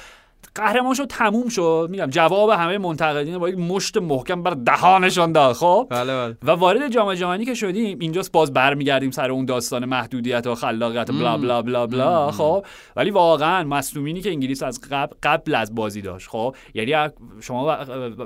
[0.55, 1.88] قهرمان شد تموم شد.
[1.91, 5.55] میگم جواب همه منتقدین با یک مشت محکم بر دهانشان داد.
[5.55, 6.38] خب؟ بله بله.
[6.43, 11.10] و وارد جام جهانی که شدیم اینجاست باز برمیگردیم سر اون داستان محدودیت و خلاقیت
[11.10, 12.31] و بلا بلا بلا بلا.
[12.31, 16.29] خب؟ ولی واقعا مصدومینی که انگلیس از قبل, قبل از بازی داشت.
[16.29, 17.10] خب؟ یعنی
[17.41, 17.75] شما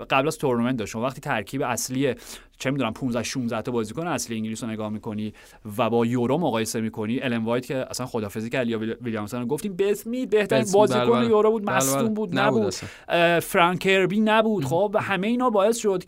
[0.09, 0.91] قبل از تورنمنت داشت.
[0.91, 2.15] شما وقتی ترکیب اصلی
[2.59, 5.33] چه می‌دونم 15 16 تا بازیکن اصلی انگلیس رو نگاه می‌کنی
[5.77, 10.25] و با یورو مقایسه می‌کنی الن وایت که اصلا خدافظی کرد یا ویلیامسون گفتیم بسمی
[10.25, 11.27] بهترین بسمی، بازیکن بله، بله.
[11.27, 12.13] یورو بود بله، مصدوم.
[12.13, 12.73] بود نبود
[13.39, 16.03] فرانک کربی نبود خب همه اینا باعث شد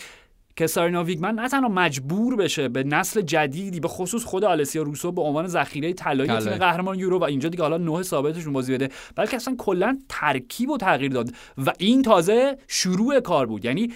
[0.56, 5.12] که سارینا ویگمن نه تنها مجبور بشه به نسل جدیدی به خصوص خود آلسیا روسو
[5.12, 6.54] به عنوان ذخیره طلایی تیم.
[6.54, 10.78] قهرمان یورو و اینجا دیگه حالا نه ثابتشون بازی بده بلکه اصلا کلا ترکیب و
[10.78, 11.32] تغییر داد
[11.66, 13.94] و این تازه شروع کار بود یعنی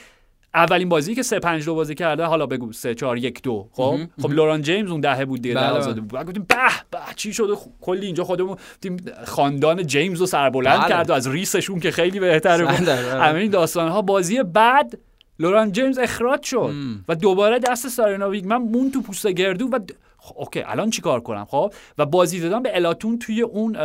[0.56, 3.98] اولین بازی که 3 5 2 بازی کرده حالا بگو 3 4 1 2 خب؟
[4.22, 5.80] خب لوران جیمز اون دهه بود دیگه بله، ده بله.
[5.80, 6.56] آزاده بود گفتیم به
[6.92, 10.90] به چی شده؟ کلی اینجا خودمون تیم خاندان جیمز رو سربلند بله.
[10.90, 12.86] کرد و از ریسشون که خیلی بهتره بود.
[12.86, 13.20] درصد.
[13.22, 14.98] همه این داستان ها بازی بعد
[15.40, 16.74] لوران جیمز اخراج شد
[17.08, 21.20] و دوباره دست سارینا ویگمن مون تو پوست گردو و د- خب، اوکی الان چیکار
[21.20, 23.76] کنم؟ خب؟ و بازی دادن به الاتون توی اون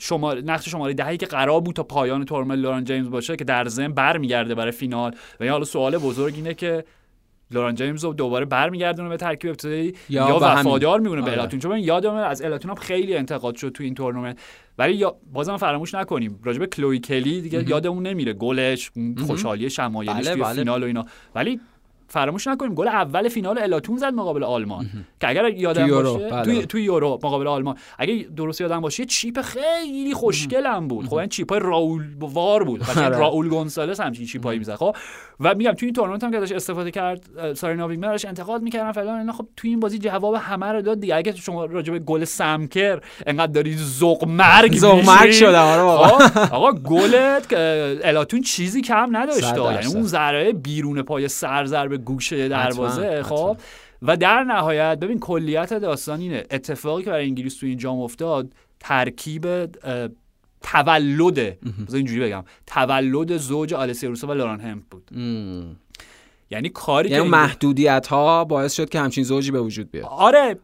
[0.00, 3.44] اه، شماره نقش شماره دهی که قرار بود تا پایان تورنمنت لوران جیمز باشه که
[3.44, 5.14] در ضمن برمیگرده برای فینال.
[5.40, 6.84] و حالا سوال بزرگ اینه که
[7.50, 10.38] لوران جیمز رو دوباره برمیگردونه به ترکیب ابتدایی یا یا.
[10.42, 11.40] وفادار میمونه به آره.
[11.40, 14.38] الاتون چون من یادمه از الاتون هم خیلی انتقاد شد تو این تورنمنت.
[14.78, 16.40] ولی یا بازم فراموش نکنیم.
[16.44, 18.32] راجع به کلوی کلی دیگه یادمون نمیره.
[18.32, 18.90] گلش
[19.26, 20.54] خوشحالی شمایلیش بله، بله.
[20.54, 21.06] فینال و اینا.
[21.34, 21.60] ولی
[22.10, 24.86] فراموش نکنیم گل اول فینال الاتون زد مقابل آلمان.
[25.20, 26.44] که اگر یادم تو یورو، باشه بله.
[26.44, 27.76] توی توی یورو مقابل آلمان.
[27.98, 31.06] اگه درست یادم باشه چیپ خیلی خوشگلم بود.
[31.06, 32.82] خب این چیپای راول وار بود.
[32.96, 33.08] آره.
[33.08, 34.74] راول گونسالس همچین چیپایی می‌زد.
[34.74, 34.96] خب
[35.40, 38.62] و میگم توی این تورنمنت هم که داشت استفاده کرد اه، سارینا ویگمن داشت انتقاد
[38.62, 39.32] می‌کردن فلان اینا.
[39.32, 41.16] خب توی این بازی جواب همه رو داد دیگه.
[41.16, 46.18] اگه شما راجع به گل سمکر انقدر داری ذوق مرگ ذوق مرگ شدم، آره.
[46.18, 47.52] خب، آقا گلت
[48.04, 49.94] الاتون چیزی کم نداشته صد یعنی.
[49.94, 53.56] اون ضربه بیرون پای سر ضربه گوشه دروازه خب؟
[54.02, 56.44] و در نهایت ببین کلیت داستان اینه.
[56.50, 59.66] اتفاقی که برای انگلیس تو این جام افتاد ترکیب
[60.62, 61.58] تولد
[61.92, 65.10] اینجوری بگم تولد زوج روسو و لوران همپ بود.
[66.50, 70.04] یعنی کاری یعنی که محدودیت ها باعث شد که همچین زوجی به وجود بیاد.
[70.04, 70.56] آره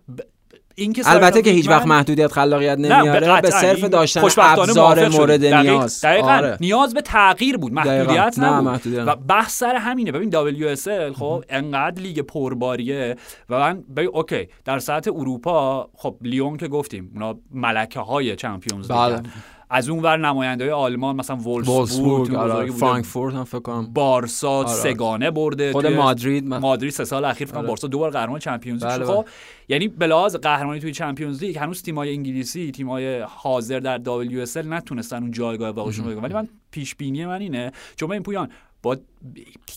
[0.77, 3.61] ب- این که البته که هیچ وقت محدودیت خلاقیت نه نمیاره به قطعاً.
[3.61, 5.09] صرف داشتن ابزار.
[5.09, 6.57] مورد دقیق- نیاز دقیقاً آره.
[6.61, 10.31] نیاز به تغییر بود محدودیت نه، نبود محدودیت و بحث سر همینه ببین
[10.77, 13.17] WSL خب انقدر لیگ پرباریه
[13.51, 18.89] و من ببین okay در سطح اروپا خب لیون که گفتیم اونا ملکه های Champions
[18.89, 19.23] بله.
[19.71, 22.71] از اون ور نماینده های آلمان مثلا وولفسبورگ آره.
[22.71, 24.69] فرانکفورت هم فکر کنم بارسا آره.
[24.69, 27.67] سه گانه برده خود مادرید من- مادرید سه سال اخیر فکر آره.
[27.67, 29.05] بارسا دو بار قهرمان Champions League بله،.
[29.05, 29.25] خب
[29.69, 35.23] یعنی به لحاظ قهرمانی توی Champions League هنوز تیمای انگلیسی تیمای حاضر در WSL نتونستن
[35.23, 38.49] اون جایگاه واقعشون رو بگیرن ولی من پیش بینی من اینه چون این پویان
[38.87, 38.97] با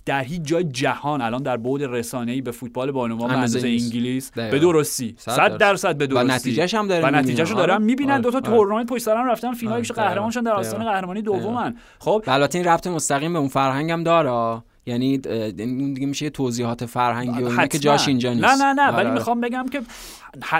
[0.06, 3.68] در هیچ جای جهان الان در بعد رسانه‌ای به فوتبال بانوان به اندازه.
[3.68, 4.52] انگلیس دقیقاً.
[4.52, 7.18] به درستی صد 100 درصد به و درستی نتیجهش هم دارن و.
[7.18, 7.54] نتیجهشو.
[7.56, 8.22] دارن می‌بینن آره.
[8.22, 8.48] دو تا آره.
[8.48, 10.10] تورنمنت پشت سر هم رفتن فینال که آره.
[10.10, 10.52] قهرمان شدن در.
[10.52, 11.22] آستانه قهرمانی.
[11.22, 15.22] دومن خب و البته این ربط مستقیم به اون فرهنگ هم داره یعنی
[15.58, 17.80] این دیگه میشه توضیحات فرهنگی و که.
[17.80, 19.14] جاش اینجا نیست نه نه نه آره، ولی آره.
[19.14, 19.82] می‌خوام بگم که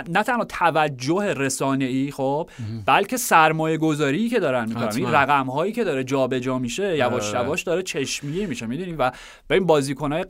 [0.08, 2.50] نه تنها توجه رسانه ای خب
[2.86, 4.88] بلکه سرمایه گذاری که دارن می‌کنن.
[4.96, 7.44] این رقم هایی که داره جابجا میشه یواش آره.
[7.44, 9.12] یواش داره چشمیه میشه می‌دونی و
[9.50, 10.24] ببین بازیکن های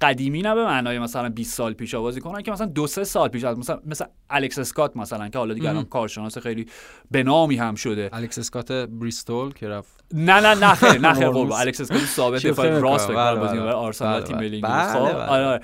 [0.00, 3.44] قدیمی نه به معنای مثلا 20 سال پیش بازیکنان که مثلا دو سه سال پیش
[3.44, 6.66] از مثلا مثلا الکس اسکات مثلا که حالا دیگه الان کارشناس خیلی
[7.10, 11.28] به نامی هم شده الکس اسکات بریستول که رفت نه نه نه خیر نه خیر.
[11.40, 13.10] قربون الکس اسکات ثابت راست
[13.40, 13.64] فکر بله، بازی بله.
[13.64, 14.36] برای آرسنال بله، تیم.
[14.36, 14.98] ملی انگلیس خب.
[14.98, 15.60] آره، آره.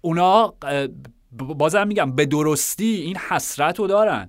[0.00, 0.54] اونا
[1.32, 4.28] بازم میگم به درستی این حسرت رو دارن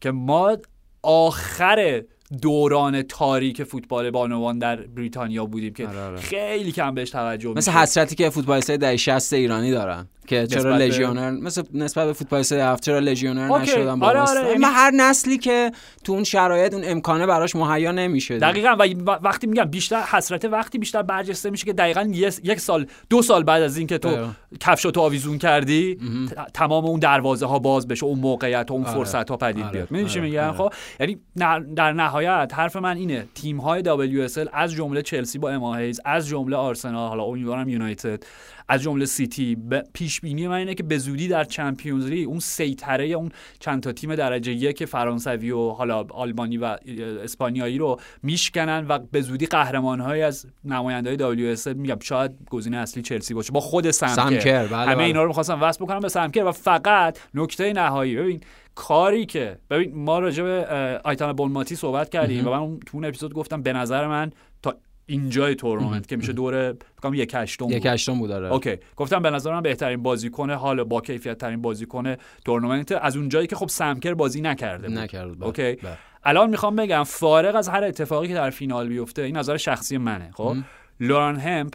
[0.00, 0.56] که ما
[1.02, 2.02] آخر
[2.42, 6.16] دوران تاریک فوتبال بانوان در بریتانیا بودیم که آره، آره.
[6.16, 7.80] خیلی کم بهش توجه مثل می‌شد.
[7.82, 12.82] حسرتی که فوتبالیستای دهه 60 ایرانی دارن که چرا لژیونر مثل نسبت به فوتبالیستای هفت
[12.82, 13.58] چرا لژیونر.
[13.58, 14.20] نشدن با آره،.
[14.20, 15.72] آره، یعنی- اما هر نسلی که
[16.04, 18.38] تو اون شرایط اون امکانه براش مهیا نمیشه.
[18.38, 22.12] دقیقا و وقتی میگم بیشتر حسرت وقتی بیشتر برجسته میشه که دقیقا
[22.44, 24.30] یک سال دو سال بعد از اینکه تو دقیقاً.
[24.60, 25.98] کفشاتو آویزون کردی
[26.54, 28.94] تمام اون دروازه ها باز بشه اون موقعیت و اون آره.
[28.94, 29.72] فرصت ها پدید آره.
[29.72, 30.20] بیاد آره.
[30.20, 30.52] میگم آره.
[30.52, 31.18] خب یعنی
[31.76, 36.56] در نهایت حرف من اینه تیم های WSL از جمله چلسی با اماهیز از جمله
[36.56, 38.22] آرسنال حالا امیدوارم یونایتد
[38.68, 42.38] از جمله سیتی به پیش بینی من اینه که به زودی در چمپیونز لیگ اون
[42.40, 46.76] سیطره اون چند تا تیم درجه یک فرانسوی و حالا آلمانی و
[47.22, 52.76] اسپانیایی رو میشکنن و به زودی قهرمان های از نماینده های WSL میگم شاید گزینه
[52.76, 53.52] اصلی چلسی باشه.
[53.52, 55.04] با خود سمکر, سمکر، بله، همه بله.
[55.04, 58.16] اینا رو می‌خواستم وصل بکنم به سمکر و فقط نکته نهایی.
[58.16, 58.40] ببین
[58.74, 60.66] کاری که ببین ما راجع به
[61.04, 64.30] آیتانا بونماتی صحبت کردیم و من اون- تو اون اپیزود گفتم به نظر من
[65.06, 67.86] اینجای تورنمنت که میشه دور بگم یک هشتم یک.
[67.86, 68.52] هشتم بود آره.
[68.52, 68.76] okay.
[68.96, 73.46] گفتم به نظر من بهترین بازیکن حال با کیفیت ترین بازیکن تورنمنت از اون جایی
[73.46, 74.98] که خب سمکر بازی نکرده بود.
[74.98, 75.46] نکرد بله.
[75.46, 75.72] okay.
[75.72, 75.98] بله.
[76.24, 80.30] الان می‌خوام بگم فارغ از هر اتفاقی که در فینال بیفته این نظر شخصی منه
[80.34, 80.56] خب؟
[81.00, 81.74] لوران همپ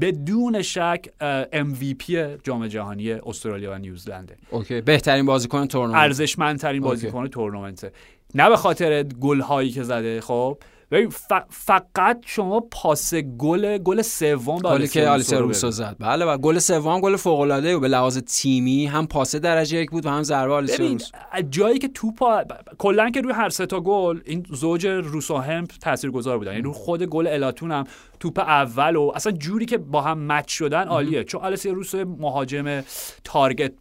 [0.00, 1.06] بدون شک
[1.52, 4.80] MVP جام جهانی استرالیا و نیوزلنده okay.
[4.80, 5.96] بهترین بازیکن تورنمنت.
[5.96, 6.82] ارزشمندترین.
[6.82, 7.92] بازیکن تورنمنته.
[8.34, 10.58] نه به خاطر گل هایی که زده خب؟
[10.90, 11.12] ببین
[11.50, 15.70] فقط شما پاس گل گل سوم به گلی که آلیسیا رو روسو.
[15.70, 19.90] زد بله و گل سوم گل فوق العاده به لحاظ تیمی هم پاس درجه یک
[19.90, 21.06] بود و هم ضربه آلیسیا روسو
[21.50, 22.14] جایی که توپ
[22.78, 26.50] کلا که روی هر سه تا گل این زوج روسو همپ تاثیرگذار بودن.
[26.50, 27.84] یعنی رو خود گل الاتون هم
[28.20, 31.24] توپ اول و اصلا جوری که با هم match شدن عالیه.
[31.24, 32.82] چون آلیسیا روسو مهاجم
[33.24, 33.72] target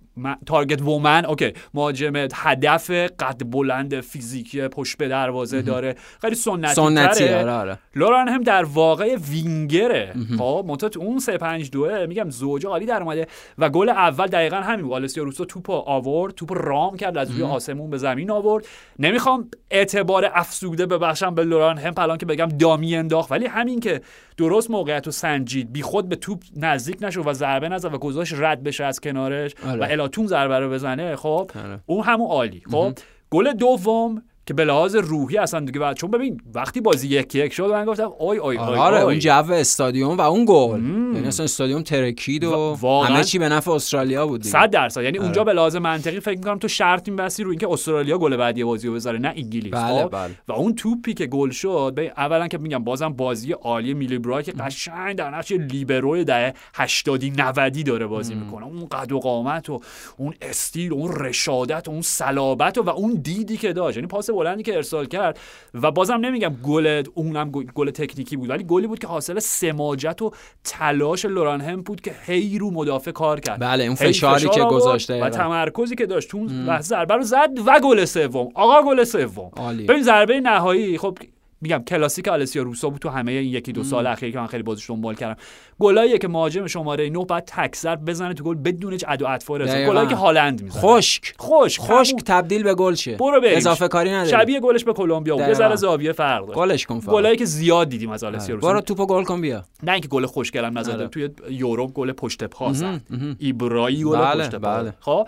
[0.46, 5.96] target woman okay مهاجم هدف قد بلند فیزیکی پشت به دروازه داره.
[6.22, 7.30] خیلی سنتی سنتی.
[7.30, 7.80] آره آره.
[7.96, 12.86] لوران هم در واقع وینگره خب منتها تو اون 3 5 2 میگم زوج عالی
[12.86, 13.28] در اومده
[13.58, 14.94] و گل اول دقیقا همین بود.
[14.94, 18.66] آلسیا روسو توپو آورد توپ رام کرد از روی آسمون به زمین آورد.
[19.00, 23.32] نمی‌خوام اعتبار افزوده ببخشم به لوران هم الان که بگم dummy انداخت.
[23.32, 24.02] ولی همین که
[24.38, 28.34] درست موقعیت رو سنجید بی خود به توپ نزدیک نشد و ضربه نزد و گذاشت
[28.38, 29.80] رد بشه از کنارش آره.
[29.80, 31.52] و الاتون ضربه رو بزنه خب.
[31.86, 32.94] اون همون عالی خب؟
[33.32, 37.54] گل دوم که به لحاظ روحی اصلا دیگه بعد چون ببین وقتی بازی یک یک
[37.54, 39.02] شد من گفتم اوی اوی اوی آره.
[39.02, 40.80] اون جو استادیوم و اون گل.
[41.16, 42.76] یعنی اصلا استادیوم ترکید و
[43.08, 44.52] همه چی به نفع استرالیا بود دیگه.
[44.52, 45.04] صد درصد.
[45.04, 48.64] یعنی اونجا به لحاظ منطقی فکر می‌کنم تو شرط میبستی رو اینکه استرالیا گل بعدی
[48.64, 49.74] بازی رو بذاره نه انگلیس.
[49.74, 50.36] بله، خب؟ بله.
[50.48, 54.44] و اون توپی که گل شد به اولا که میگم بازم بازی عالی میلی برای
[54.44, 58.66] که قشنگ در نقش لیبرو دهه 80 90 داره بازی می‌کنه.
[58.66, 59.82] اون قد و قامت و
[60.18, 63.98] اون استیل و اون رشادت و اون صلابت و, و اون دیدی که داشت.
[63.98, 65.40] یعنی پاس بلندی که ارسال کرد
[65.82, 70.32] و بازم نمیگم گل اونم گل- تکنیکی بود ولی گلی بود که حاصل سماجت و
[70.64, 74.64] تلاش لوران هم بود که هی رو مدافع کار کرد بله، اون فشاری فشار که
[74.64, 75.30] گذاشته و.
[75.30, 79.52] تمرکزی که داشت اون لحظه ضربه رو زد و گل سوم آقا گل سوم.
[79.88, 81.18] ببین ضربه نهایی خب
[81.62, 84.64] میگم کلاسیک آلسیا روسو بود تو همه این یکی دو سال اخیر که من خیلی
[84.64, 85.42] بازیش دنبال کردم.
[85.80, 89.28] گلاییه که مهاجم شماره 9 بعد تک ضرب بزنه تو گل بدون هیچ اد و
[89.28, 89.92] اطفار دقیقاً.
[89.92, 90.82] گلایی که هالند می‌زنه.
[90.82, 91.34] خشک.
[91.42, 91.82] خشک.
[91.82, 92.16] خشک.
[92.26, 93.16] تبدیل به گل شه.
[93.16, 93.58] برو بریم.
[93.58, 95.48] اضافه کاری نداره شبیه گلش به کلمبیا بود.
[95.48, 95.54] یه.
[95.54, 96.60] ذره زاویه فرق داشت.
[96.60, 97.00] گلش کن.
[97.00, 98.68] گلایی که زیاد دیدیم از آلسیا روسو.
[98.68, 99.64] برو توپو گل کن بیا.
[99.84, 100.94] نه اینکه گل خوشگلم نزده.
[100.94, 101.08] آره.
[101.08, 102.86] توی یورو گل پشت پا زد.
[102.86, 103.36] مهم، مهم.
[103.40, 104.78] ایبرایی گل بله، پشت پا.
[104.78, 104.94] بله.
[105.00, 105.28] خب؟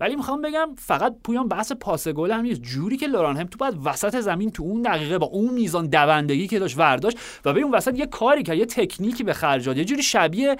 [0.00, 2.62] ولی می‌خوام بگم فقط پویان بحث پاس گل هم نیست.
[2.62, 6.46] جوری که لوران هم تو باید وسط زمین تو اون دقیقه با اون میزان دوندگی
[6.46, 9.76] که داشت ورداشت و به اون وسط یه کاری کرد یه تکنیکی به خرج داد
[9.76, 10.56] یه جوری شبیه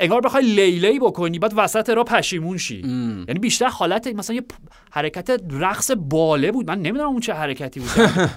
[0.00, 2.78] انگار بخوای لیلی بکنی بعد وسط را پشیمون شی.
[3.28, 4.42] یعنی بیشتر حالت مثلا یه
[4.90, 6.68] حرکت رقص باله بود.
[6.70, 7.90] من نمی‌دونم اون چه حرکتی بود.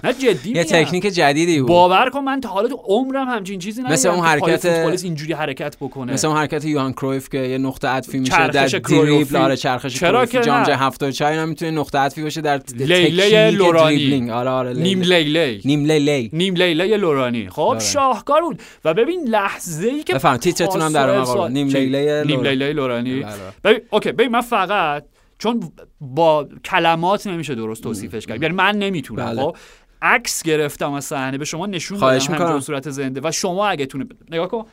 [0.04, 0.64] نه جدی یه.
[0.64, 1.68] تکنیک جدیدی بود.
[1.68, 5.76] باور کن من تا حالا تو عمرم همچین چیزی ندیدم مثل اون حرکت- اینجوری حرکت
[5.76, 6.12] بکنه.
[6.12, 8.66] مثل اون حرکت یوهان کرویف که یه نقطه عطفی میشه در.
[8.66, 13.32] دریبل آره چرخش چرا که جام؟ جهانی 74 اینا می‌تونه نقطه عطفی باشه در تکنیک
[13.54, 14.30] لورانی.
[14.30, 15.00] آره آره نیم.
[15.00, 15.60] لیلی.
[15.64, 16.30] نیم لیلی.
[16.32, 17.48] نیم لیلی لورانی.
[17.48, 17.80] خب آره.
[17.80, 18.60] شاهکار بود.
[18.84, 21.10] و ببین لحظه ای که بفهم، تیترتون هم در
[21.54, 22.56] نیم چی؟ لیلی نیم لورانی.
[22.56, 23.24] لیلی لورانی.
[23.64, 25.04] ببین اوکی ببین من فقط
[25.38, 29.42] چون با کلمات نمیشه درست توصیفش کرد یعنی من نمی‌تونم بله.
[29.42, 29.56] خب
[30.02, 32.36] عکس گرفتم از صحنه به شما نشون می‌کنم.
[32.36, 34.64] همینجور صورت زنده و شما اگه تونه نگاه کن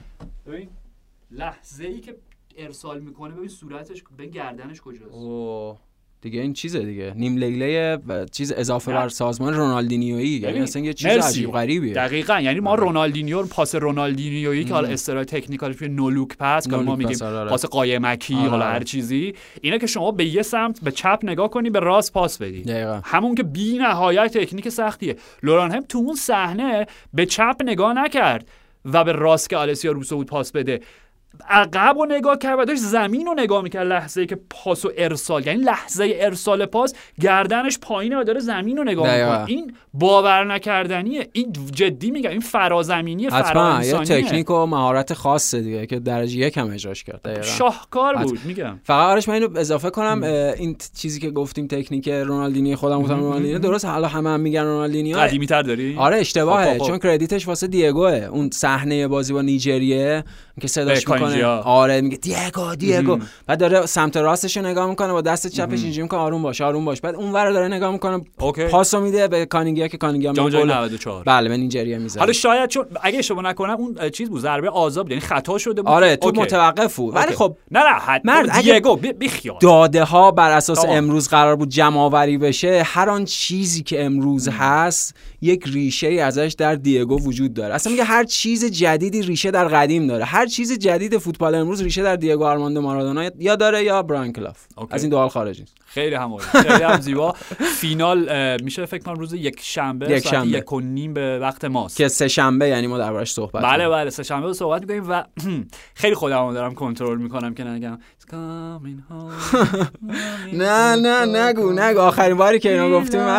[0.48, 0.70] ببین
[1.32, 2.16] لحظه ای که
[2.58, 5.78] ارسال می‌کنه ببین صورتش به گردنش کجاست اوه.
[6.22, 7.14] دیگه این چیزه دیگه.
[7.16, 8.92] نیم لیله و چیز اضافه.
[8.92, 10.40] بر سازمان رونالدینیویی.
[10.40, 11.28] یعنی اصلا یه چیز مرسی.
[11.30, 11.94] عجیب غریبیه.
[11.94, 12.40] دقیقا.
[12.40, 17.08] یعنی ما رونالدینیو پاس رونالدینیویی که حالا اصطلاح تکنیکالش توی نولوک پاس که ما میگیم
[17.08, 17.50] پاس، آره، آره.
[17.50, 18.74] پاس قایمکی آره، حالا آره.
[18.74, 19.34] هر چیزی.
[19.62, 22.62] اینه که شما به یه سمت به چپ نگاه کنی به راست پاس بدی.
[22.62, 23.02] دقیقا.
[23.04, 25.16] همون که بی نهایت تکنیک سختیه.
[25.44, 28.48] لوران هم تو اون صحنه به چپ نگاه نکرد
[28.86, 30.80] و به راست که آلسیا روسو بود پاس بده.
[31.50, 34.92] عقب رو نگاه کرد و داشت زمین رو نگاه می‌کرد لحظه ای که پاس و
[34.98, 39.16] ارسال یعنی لحظه ارسال پاس گردنش پایینه و داره زمین رو نگاه.
[39.16, 45.62] می‌کنه این باور نکردنیه این جدی میگم این فرازمینی حتما یه تکنیک و مهارت خاصه
[45.62, 47.42] دیگه که درجه یک هم اجراش کرد دقیقاً.
[47.42, 48.30] شاهکار حتما.
[48.30, 50.24] بود میگم فقط آرش من اینو اضافه کنم
[50.58, 55.14] این چیزی که گفتیم تکنیک رونالدینی خودم گفتم رونالدینی درست حالا همه هم میگن رونالدینی
[55.14, 56.88] قدیمی تر داری آره اشتباهه خب، خب، خب.
[56.88, 60.24] چون credit ش واسه دیگوه اون صحنه بازی با نیجریه
[60.62, 61.46] که صداش می‌کنه.
[61.46, 63.20] آره میگه دیگو دیگو.
[63.48, 66.86] بعد داره سمت راستش رو نگاه می‌کنه با دست چپش اینجوری می‌کنه آروم باش آروم
[66.86, 67.02] باش.
[67.02, 68.66] بعد اون ور داره نگاه می‌کنه okay.
[68.66, 70.74] پاسو میده به کانیگیا که کانیگیا میگه جهانی گل.
[70.74, 72.20] 94 بله به نیجریه می‌زنه.
[72.20, 75.82] حالا شاید چون اگه اشتباه نکنم اون چیز بود ضربه آزاد بود یعنی خطا شده
[75.82, 75.92] بود.
[75.92, 76.42] آره تو okay.
[76.42, 77.16] متوقف بود.
[77.16, 77.36] ولی.
[77.36, 80.98] خب نه نه حد مرد، اگه دیگو بی, بیخیال داده ها بر اساس تمام.
[80.98, 86.20] امروز قرار بود جمع آوری بشه هر آن چیزی که امروز هست یک ریشه ای
[86.20, 87.74] ازش در دیگو وجود داره.
[87.74, 90.26] اصلا میگه هر چیز جدیدی ریشه در قدیم داره.
[90.26, 94.66] هر چیز جدید فوتبال امروز ریشه در دیگو آرماندو مارادونا یا داره یا براین کلاف
[94.78, 94.94] okay.
[94.94, 96.38] از این دو حال خارج نیست خیلی هم.
[96.38, 97.34] خیلی هم زیبا
[97.80, 100.58] فینال میشه فکر کنم روز یک شنبه یک ساعت شنبه.
[100.58, 103.90] یک و نیم به وقت ماست که سه شنبه یعنی ما دربارش صحبت بله.
[103.90, 105.24] بله سه شنبه صحبت می‌کنیم و
[106.02, 109.86] خیلی خودم رو دارم کنترل می‌کنم که نگم "It's coming home,
[110.62, 113.22] نه نه نگو نگو آخرین باری که اینو گفتیم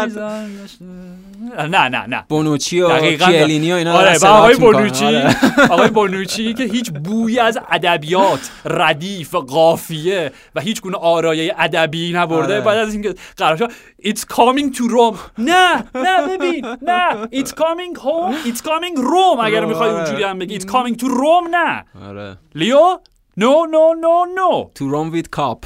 [1.58, 4.56] نه نه نه بونوچی و کیلینی و اینا آره آقای.
[4.56, 5.36] بونوچی آره.
[5.74, 12.41] آقای بونوچی که هیچ بویی از ادبیات ردیف قافیه و هیچ گونه آرایه ادبی نبرده
[12.44, 12.60] آره.
[12.60, 13.70] بعد از اینکه قرار شد
[14.02, 15.16] It's coming to Rome.
[15.38, 19.40] نه نه ببین نه It's coming home It's coming Rome.
[19.44, 19.98] اگر می‌خوای آره.
[19.98, 22.98] اونجوری هم بگی It's coming to Rome نه آره لیو
[23.40, 24.70] No no no no.
[24.74, 25.64] تو روم وید کاپ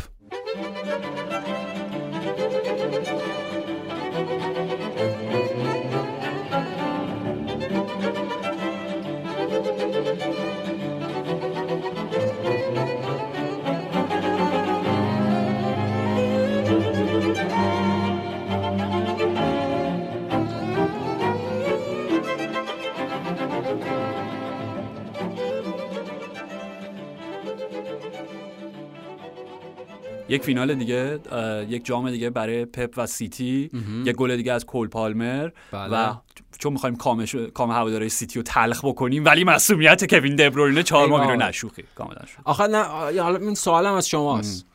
[30.29, 31.21] یک فینال دیگه
[31.69, 33.71] یک جام دیگه برای پپ و سیتی.
[34.05, 35.51] یک گل دیگه از کول پالمر.
[35.73, 36.09] بله.
[36.09, 36.15] و
[36.59, 41.21] چون می‌خوایم کامش کام هواداری سیتی رو تلخ بکنیم ولی مصدومیت کوین دبروینه چهار ماه
[41.21, 41.35] بابا.
[41.35, 41.85] نشوخی.
[41.95, 42.19] کاملا.
[42.45, 42.83] آخه نه
[43.23, 44.67] حالا این سوالم از شماست.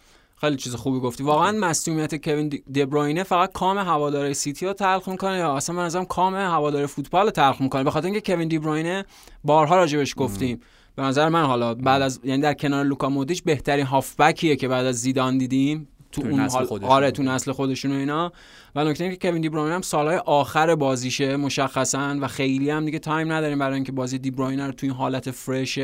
[0.41, 1.23] خیلی چیز خوبی گفتی.
[1.23, 6.05] واقعا مصدومیت کوین دبروینه فقط کام هواداره سیتی رو تلخ می‌کنه یا اصلا من نظرم
[6.05, 9.05] کام هواداره فوتبال رو تلخ می‌کنه؟ به خاطر اینکه کوین دبروینه
[9.43, 10.59] بارها راجبش گفتیم.
[10.95, 14.85] به نظر من حالا بعد از یعنی در کنار لوکا مودیچ بهترین هافبکیه که بعد
[14.85, 15.87] از زیدان دیدیم.
[16.11, 16.89] تو تو اون نسل حال خودشون.
[16.89, 18.31] آره تو نسل خودشون و اینا.
[18.75, 22.85] و نکته اینه که کوین دی بروینه هم سالهای آخر بازیشه مشخصا و خیلی هم
[22.85, 25.79] دیگه تایم نداریم برای اینکه بازی دی بروینه رو تو این حالت فرش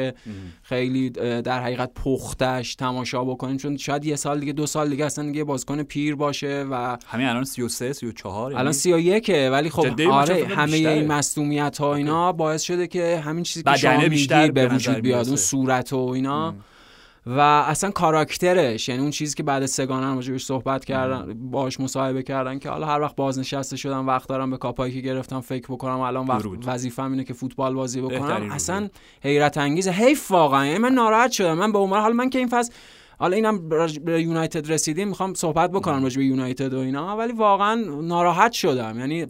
[0.63, 1.09] خیلی
[1.41, 3.57] در حقیقت پختش تماشا بکنیم.
[3.57, 7.27] چون شاید یه سال دیگه دو سال دیگه اصلا دیگه بازیکن پیر باشه و همین
[7.27, 10.77] الان 33 34 الان 31 ولی خب آره همه.
[10.77, 14.95] این مصونیت ها اینا باعث شده که همین چیزی که شما بیشتر میگی به وجود
[14.95, 15.35] بیاد اون.
[15.35, 16.55] صورت و اینا.
[17.29, 22.23] و اصلا کاراکترش یعنی اون چیزی که بعد سگانه هم راجبش صحبت کردن باهاش مصاحبه
[22.23, 25.99] کردن که حالا هر وقت بازنشسته شدم وقت دارم به کاپایی که گرفتم فکر بکنم
[25.99, 26.45] الان وقت.
[26.65, 28.51] وظیفه‌م اینه که فوتبال بازی بکنم.
[28.51, 28.89] اصلا
[29.23, 30.65] حیرت انگیزه حیف واقعا.
[30.65, 31.53] یعنی من ناراحت شدم.
[31.53, 32.73] من به عنوان حالا من که این فصل
[33.19, 33.69] حالا اینم
[34.05, 38.99] به یونایتد رسیدیم می‌خوام صحبت بکنم راجع به یونایتد و اینا ولی واقعا ناراحت شدم.
[38.99, 39.25] یعنی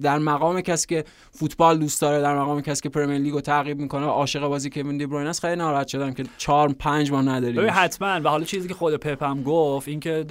[0.00, 4.06] در مقام کسی که فوتبال دوست داره در مقام کسی که پرمیر لیگو تعقیب می‌کنه
[4.06, 7.56] عاشق بازی کوین دی بروینه است خیلی ناراحت شدم که 4 5 ماه نداریم.
[7.56, 8.20] ببین حتما.
[8.24, 10.24] و حالا چیزی که خود پپ هم گفت اینکه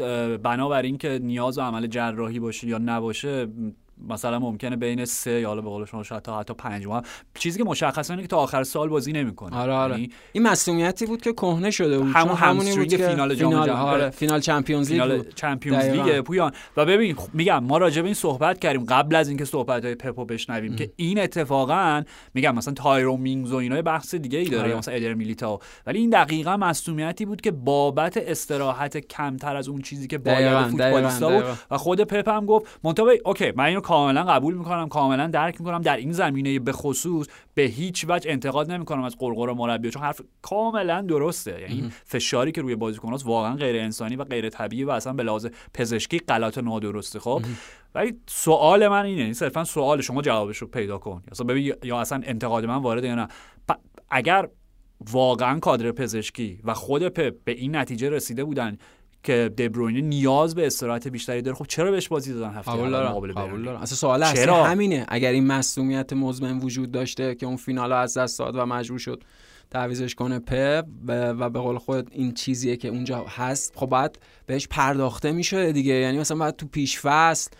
[0.43, 3.47] بنابر اینکه نیاز و عمل جراحی باشه یا نباشه
[4.07, 7.57] مثلا ممکنه بین سه یا حالا به قول شما شاید تا حتی پنج ماه چیزی
[7.57, 11.33] که مشخصه اینه که تا آخر سال بازی نمی‌کنه آره آره این مسئولیتی بود که
[11.33, 13.69] کهنه شده بود همون همونی بود که فینال جام جهانی.
[13.69, 15.85] آره فینال چمپیونز لیگ فینال چمپیونز.
[15.85, 19.45] لیگ پویان و ببین خب، میگم ما راجع به این صحبت کردیم قبل از اینکه
[19.45, 24.39] صحبت های پپو بشنویم که این اتفاقا میگم مثلا تایرو مینگز و اینا بحث دیگه
[24.39, 24.77] ای داره آره.
[24.77, 30.07] مثلا ادر میلیتاو ولی این دقیقا مصونیتی بود که بابت استراحت کمتر از اون چیزی
[30.07, 31.43] که باید فوتبالیستا بود.
[31.71, 35.81] و خود پپ هم گفت منتها اوکی من کاملا قبول می‌کنم کاملا درک می‌کنم.
[35.81, 40.21] در این زمینه به خصوص به هیچ وجه انتقاد نمی‌کنم از قرقر مربی چون حرف
[40.41, 41.61] کاملا درسته.
[41.61, 45.47] یعنی فشاری که روی بازیکناست واقعا غیر انسانی و غیر طبیعی و اصلا به لحاظ
[45.73, 47.41] پزشکی غلط نادرسته خب؟
[47.95, 51.23] ولی سوال من اینه این صرفا سوال شما جوابش رو پیدا کن.
[51.31, 53.27] اصلا ببین یا اصلا انتقاد من وارد یا نه.
[54.09, 54.47] اگر
[55.11, 58.77] واقعا کادر پزشکی و خود پپ به این نتیجه رسیده بودن
[59.23, 63.09] که دبروینه نیاز به استراحت بیشتری داره خب چرا بهش بازی دادن هفته قبول دارم
[63.09, 67.55] مقابل قبول؟ دارم اصلا سوال اصلی؟ همینه اگر این مصونیت مزمن وجود داشته که اون
[67.55, 69.23] فینال از دست داد و مجبور شد
[69.71, 74.67] تعویزش کنه پپ و به قول خود این چیزیه که اونجا هست خب باید بهش
[74.67, 77.51] پرداخته میشه دیگه یعنی مثلا باید تو پیش فصل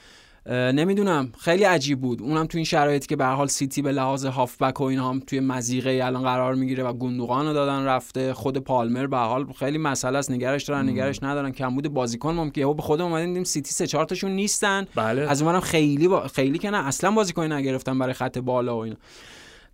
[0.50, 1.32] نمی‌دونم.
[1.40, 2.22] خیلی عجیب بود.
[2.22, 5.40] اونم تو این شرایطی که به حال سیتی به لحاظ هافبک و اینا هم توی
[5.40, 8.34] مزیقه الان قرار می‌گیره و گوندوغان رو دادن رفته.
[8.34, 10.32] خود پالمر به حال خیلی مسئله است.
[10.32, 11.52] نگرش دارن نگرش ندارن.
[11.52, 14.88] کمبود بازیکن ممکنه یهو به خودمون اومدیم دیدیم سیتی سه چهار تاشون نیستن.
[14.96, 15.22] بله.
[15.22, 16.28] از اونم خیلی با...
[16.28, 16.88] خیلی که نه.
[16.88, 18.96] اصلا بازیکن نگرفتن برای خط بالا و اینا.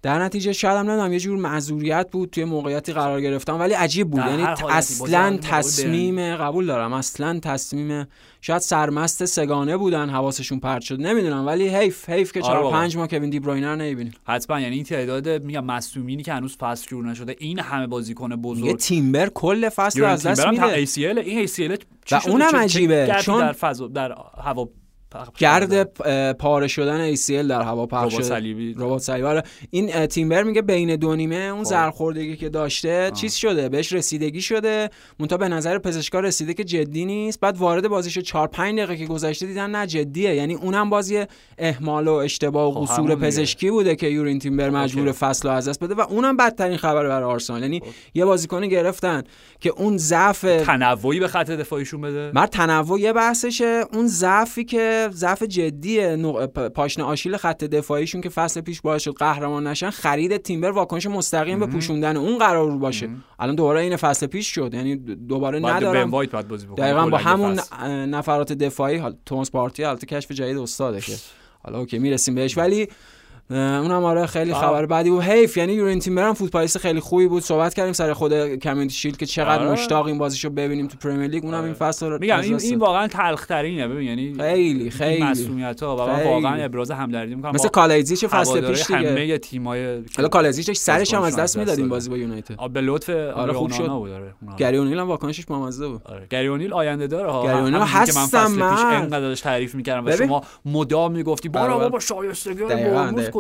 [0.02, 4.10] در نتیجه شاید هم نمی‌دونم یه جور معذوریت بود توی موقعیتی قرار گرفتن ولی عجیب
[4.10, 4.20] بود.
[4.20, 6.94] یعنی اصلا تصمیم قبول دارم.
[6.94, 8.08] اصلا تصمیم
[8.42, 11.02] شاید سرمست سگانه بودن حواسشون پرت شد.
[11.02, 12.72] نمی‌دونم ولی حیف حیف که آره بابا.
[12.72, 14.14] پنج ماه کوین دی بروینه رو نمی‌بینیم.
[14.24, 18.78] حتما یعنی این تعداد میگم مصدومینی که هنوز فصل شروع نشده این همه بازیکن بزرگ.
[18.78, 20.64] تیمبر کل فصل یورن از دست میده.
[20.64, 24.70] این ACL و؟ اونم عجیبه، چون- در فضا در هوا
[25.38, 25.84] گرد
[26.34, 28.24] پاره شدن ACL در هوا پخش شده.
[28.24, 28.74] صلیبی.
[28.78, 29.28] رباط صلیبی.
[29.28, 29.44] آره.
[29.70, 31.70] این تیمبر میگه بین دو نیمه اون خب.
[31.70, 34.90] زرخوردگی که داشته چیز شده بهش رسیدگی شده.
[35.20, 37.40] منتها به نظر پزشکا رسیده که جدی نیست.
[37.40, 40.36] بعد وارد بازیش 4 5 دقیقه که گذشته دیدن نه جدیه.
[40.36, 41.26] یعنی اونم بازی
[41.58, 43.16] اهمال و اشتباه و خب، قصور.
[43.16, 45.20] پزشکی بوده که یورین تیمبر مجبور اوکی.
[45.20, 45.96] فصل رو از دست بده.
[45.96, 47.62] و اونم بدترین خبر برای آرسنال.
[47.62, 47.82] یعنی
[48.14, 49.24] یه بازیکنی گرفتن
[49.60, 52.32] که اون ضعف تنوعی به خط دفاعیشون بده.
[52.36, 53.84] مر تنوع یه بحثشه.
[53.94, 59.68] اون ضعفی که ضعف پ- پاشنه آشیل خط دفاعیشون که فصل پیش باعث شد قهرمان
[59.68, 63.10] نشن خرید تیمبر واکنش مستقیم به پوشوندن اون قرار باشه.
[63.40, 66.12] الان دوباره این فصل پیش شد یعنی دوباره ندارم.
[66.12, 66.30] باید
[66.78, 67.88] دقیقا با همون فصل.
[68.06, 71.14] نفرات دفاعی حالا توماس پارتی البته کشف جدید استاده که
[71.64, 72.58] حالا اوکی می‌رسیم بهش.
[72.58, 72.88] ولی
[73.52, 74.62] اونم آره خیلی آه.
[74.62, 78.14] خبر بعدی بود حیف یعنی یورین تیمبر هم فوتبالیست خیلی خوبی بود صحبت کردیم سر
[78.14, 79.72] خود Community Shield که چقدر آره.
[79.72, 81.66] مشتاق این بازیشو ببینیم تو پرمیر لیگ اونم آره.
[81.66, 82.80] این فصل رو میگم این, این.
[82.80, 86.00] واقعا تلخ ترینه ببین یعنی خیلی خیلی مصدومیت ها و.
[86.00, 91.22] واقعا ابراز همدردی می‌کنم مثل کالایزیچ فصل پیش دیگه همه تیمای حالا کالایزیچ سرش هم
[91.22, 91.90] از دست می‌داد این دادن.
[91.90, 93.82] بازی با یونایتد به لطف آره خوب شد.
[93.82, 94.58] آره اونها.
[94.58, 98.26] گری اونیل هم واکنشش بامزه بود آره گری اونیل آینده داره ها گری اونیل هستم
[98.26, 99.02] فصل من.
[99.02, 100.12] انقدر تعریف می‌کردم و.
[100.12, 101.80] شما مدام می‌گفتی آره، بله.
[101.80, 102.64] بابا شایستگی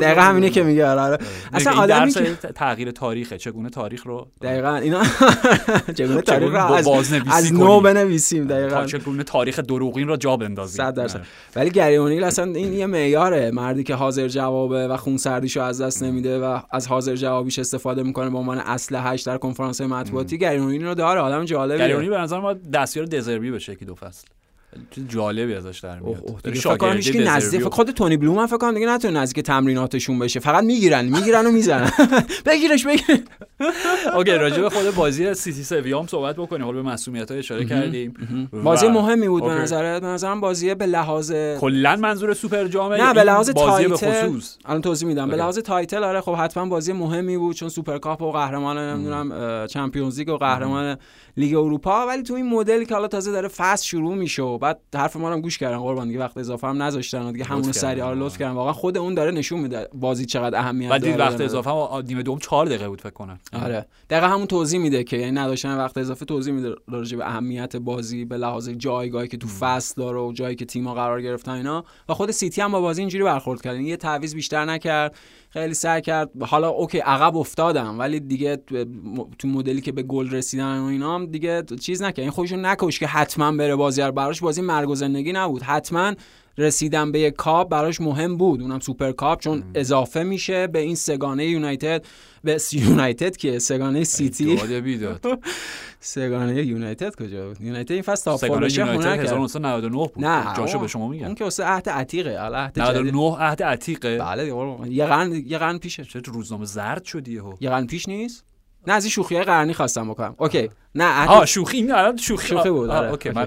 [0.01, 1.17] دقیقاً همینه؟ که میگه آره آره.
[1.53, 5.03] اصلا آدمی که تغییر تاریخه چگونه تاریخ رو دقیقاً اینا
[5.97, 6.87] چگونه تاریخ رو از
[7.27, 7.53] از.
[7.53, 11.21] نو بنویسیم دقیقاً چگونه تاریخ دروغین را جا بندازیم صد درصد.
[11.55, 15.81] ولی گری اونیل اصلا این یه معیاره مردی که حاضر جوابه و خون سردیشو از
[15.81, 20.57] دست نمیده و از حاضر جوابیش استفاده می‌کنه به عنوان اسلحه‌اش در کنفرانس مطبوعاتی گری
[20.57, 24.27] اونیل رو داره آدم جالبیه اونیل به نظر ما دستیار دزربی بشه یکی دو فصل
[24.91, 28.47] چیز جالبی ازش در اوه میاد اوه کنم شاگردی هیچکی نزدیک خود تونی بلوم هم
[28.47, 30.39] فکر کنم دیگه نتونه نزدیک تمریناتشون بشه.
[30.39, 31.91] فقط می‌گیرن می‌گیرن و می‌زنن.
[32.45, 33.24] بگیرش بگیر
[34.17, 36.65] اوکی راجع به خود بازی سیتی سویا هم صحبت بکنیم.
[36.65, 38.13] حالا به مصدومیت اشاره کردیم.
[38.63, 39.49] بازی مهمی بود به.
[39.49, 44.82] نظرت؟ به نظرم بازی به لحاظ کلا منظور سوپر جامه نه به لحاظ title الان
[44.82, 45.30] توضیح میدم.
[45.30, 45.36] به.
[45.36, 50.30] لحاظ title آره خب حتما بازی مهمی بود چون سوپرکاپ و قهرمان نمی‌دونم چمپیونز لیگ
[50.30, 50.97] و قهرمان
[51.38, 52.07] لیگ اروپا.
[52.07, 55.41] ولی تو این مدلی که حالا تازه داره فصل شروع میشه بعد حرف ما هم
[55.41, 58.20] گوش کردن قربان دیگه وقت اضافه هم نذاشتن و دیگه همون سری آره.
[58.20, 58.51] لطف کردن.
[58.51, 61.14] واقعا خود اون داره نشون میده بازی چقدر اهمیت بعد داره.
[61.14, 61.41] دید وقت.
[61.41, 63.39] اضافه هم نیمه دوم 4 دقیقه بود فکر کنم.
[63.53, 63.86] آره.
[64.10, 68.26] دقیقا همون توضیح میده که یعنی نداشتن وقت اضافه توضیح میده راجع به اهمیت بازی
[68.26, 71.84] به لحاظ جایگاهی که تو فصل داره و جایی که تیم‌ها قرار گرفتن اینا.
[72.10, 73.76] و خود سیتی هم با بازی اینجوری برخورد کرد.
[73.76, 75.16] یعنی یه تعویض بیشتر نکرد.
[75.49, 76.29] خیلی سعی کرد.
[76.43, 78.55] حالا اوکی عقب افتادم ولی دیگه
[79.39, 82.19] تو- مدلی که به گل رسیدن و اینا هم دیگه چیز نکرد.
[82.19, 84.39] این خودشون نکش که حتما بره بازی براش.
[84.39, 85.61] بازی مرگ و زندگی نبود.
[85.61, 86.13] حتما
[86.60, 88.62] رسیدن به یک کاپ براش مهم بود.
[88.62, 92.05] اونم سوپر کاپ چون اضافه میشه به این سگانه یونایتد
[92.43, 94.57] به یونایتد که سگانه سیتی.
[95.99, 100.26] سگانه یونایتد کجا بود؟ یونایتد این فصل تا سگانه بشه هنر کرد 1999 بود.
[100.26, 101.26] نه جاشو به شما میگم.
[101.26, 102.39] اون که واسه عهد عتیقه.
[102.39, 104.18] عهد جدید 99 عهد عتیقه.
[104.18, 104.45] بله.
[104.89, 106.03] یه قرن یه قرن پیشه.
[106.03, 108.45] چه روزنامه زرد شدی یهو؟ یه قرن پیش نیست؟
[108.88, 110.36] نه از این شوخی های قرنی خواستم بکنم.
[110.38, 110.70] اوکی.
[110.95, 112.47] نه آه عهد شوخی این الان شوخی.
[112.47, 113.09] شوخی بود، آه، آره.
[113.09, 113.29] اوکی.
[113.29, 113.45] من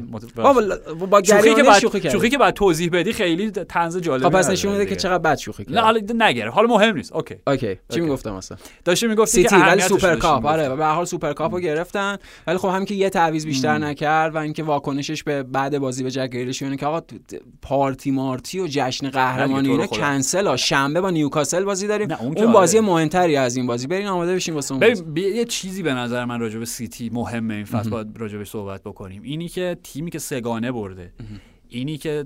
[1.11, 4.30] با, شوخی که بعد شوخی کرد شوخی که بعد توضیح بدی خیلی طنز جالبی خب
[4.30, 4.97] پس نشون میده که.
[4.97, 6.51] چقدر بد شوخی نه کرد حالا نگره.
[6.51, 7.12] حالا مهم نیست.
[7.12, 7.34] اوکی.
[7.47, 7.78] اوکی.
[7.88, 8.01] چی.
[8.01, 10.47] می‌گفتم مثلا داشته می‌گفتی که سیتی ولی سوپر داشتی کاپ.
[10.47, 12.16] آره به هر حال سوپر کاپ رو گرفتن.
[12.47, 16.11] ولی خب هم که یه تعویض بیشتر نکرد و اینکه واکنشش به بعد بازی به
[16.11, 17.03] جک گریلیش اینه که آقا
[17.62, 19.86] party مارتی و جشن قهرمانی اینا.
[19.86, 20.57] کنسل ها.
[20.57, 22.09] شنبه با نیوکاسل بازی داریم.
[22.12, 22.80] نه، اون بازی.
[22.80, 23.86] مهمتری از این بازی.
[23.86, 27.64] برین آماده بشین واسه اون یه چیزی به نظر من راجع به سیتی مهمه این
[27.64, 29.22] فصل باید راجع بهش صحبت بکنیم.
[29.22, 31.12] اینی که تیمی که سگانه برده
[31.68, 32.24] اینی که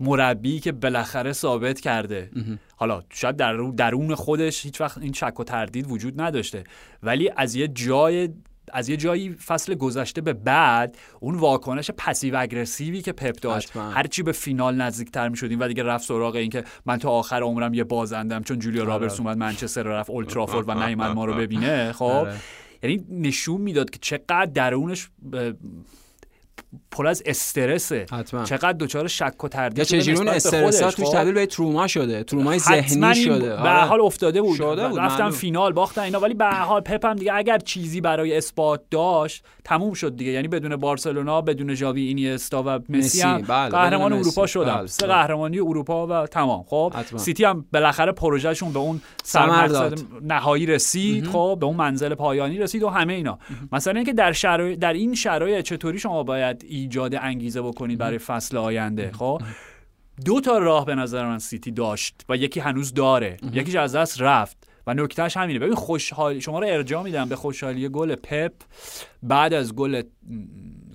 [0.00, 2.30] مربی که بالاخره ثابت کرده.
[2.76, 6.64] حالا شاید در درون خودش هیچ وقت این شک و تردید وجود نداشته.
[7.02, 8.28] ولی از یه جای
[8.72, 13.76] از یه جایی فصل گذشته به بعد اون واکنش پسیو اگرسیوی که پپ داشت.
[13.76, 17.42] هرچی به فینال نزدیکتر می شدیم و دیگه رفت سراغ این که من تا آخر
[17.42, 21.92] عمرم یه بازندم چون جولیا رابرتس اومد منچستر رفت اولترافورد و نیومد ما رو ببینه.
[21.92, 22.34] خب؟ آره.
[22.82, 25.10] یعنی نشون می‌داد که چقدر درونش
[26.90, 28.06] پر از استرسه.
[28.12, 28.44] حتما.
[28.44, 32.24] چقدر دچار شک و تردید شده چجوری اون استرسات توش خب؟ تبدیل به تروما شده؟
[32.24, 33.48] ترومای ذهنی شده.
[33.48, 33.84] به هر آره.
[33.84, 34.56] حال افتاده بود.
[34.56, 35.30] شده بود، رفتن.
[35.30, 36.20] فینال باختن اینا.
[36.20, 40.30] ولی به هر حال پپ هم دیگه اگر چیزی برای اثبات داشت تموم شد دیگه.
[40.30, 44.12] یعنی بدون بارسلونا بدون ژاوی اینیستا و مسی هم بله، قهرمان.
[44.12, 44.74] اروپا شدن.
[44.74, 45.14] بله، سه بله.
[45.14, 46.62] قهرمانی اروپا و تمام.
[46.62, 47.18] خب حتما.
[47.18, 49.98] سیتی هم بالاخره پروژهشون به اون سرمقصد.
[50.22, 51.26] نهایی رسید.
[51.26, 53.38] خب به اون منزل پایانی رسید و همه اینا.
[53.72, 54.32] مثلا اینکه در
[54.80, 59.42] در این شرایط چطوری شما باید ایجاد انگیزه بکنید برای فصل آینده خب؟
[60.24, 63.36] دو تا راه به نظر من سیتی داشت و یکی هنوز داره.
[63.52, 64.56] یکیش از دست رفت
[64.86, 65.58] و نکتهش همینه.
[65.58, 68.52] ببین خوشحال شما رو ارجاع میدم به خوشحالی گل پپ
[69.22, 70.02] بعد از گل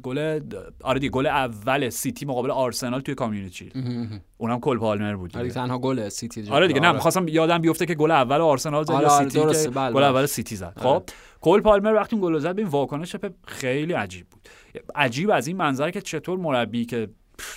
[0.07, 0.39] گل
[0.83, 3.71] آره دیگه گل اول سیتی مقابل آرسنال توی Community
[4.37, 5.55] اونم کل پالمر بود آره دیگه.
[5.55, 6.49] تنها گل سیتی.
[6.49, 9.63] آره دیگه نه می‌خواستم یادم بیفته که گل اول آرسنال زد آره، یا آره، سیتی
[9.63, 10.05] که بله، گل بله.
[10.05, 10.99] اول سیتی زد آره.
[10.99, 11.03] خب
[11.41, 13.15] کل پالمر وقتی اون گل زد ببین واکنش
[13.47, 14.49] خیلی عجیب بود
[14.95, 17.09] عجیب از این منظر که چطور مربی که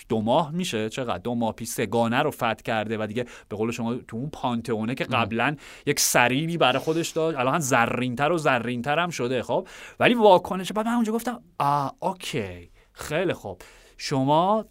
[0.08, 0.88] دو ماه میشه.
[0.88, 4.30] چقدر؟ دو ماه پیش سگانه رو فتح کرده و دیگه به قول شما تو اون
[4.30, 5.56] پانتئونه که قبلا
[5.86, 7.38] یک سریری برای خودش داشت.
[7.38, 9.68] الان زرینتر و زرینتر هم شده خب.
[10.00, 12.70] ولی واکنش بعد من اونجا گفتم آ اوکی.
[12.92, 13.62] خیلی خوب.
[13.96, 14.64] شما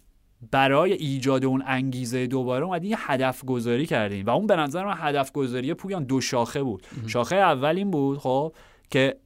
[0.50, 4.24] برای ایجاد اون انگیزه دوباره اومدین یه هدف گذاری کردین.
[4.24, 6.86] و اون به نظر من هدف گذاری پویان دو شاخه بود.
[7.06, 8.54] شاخه اول این بود خب
[8.90, 9.16] که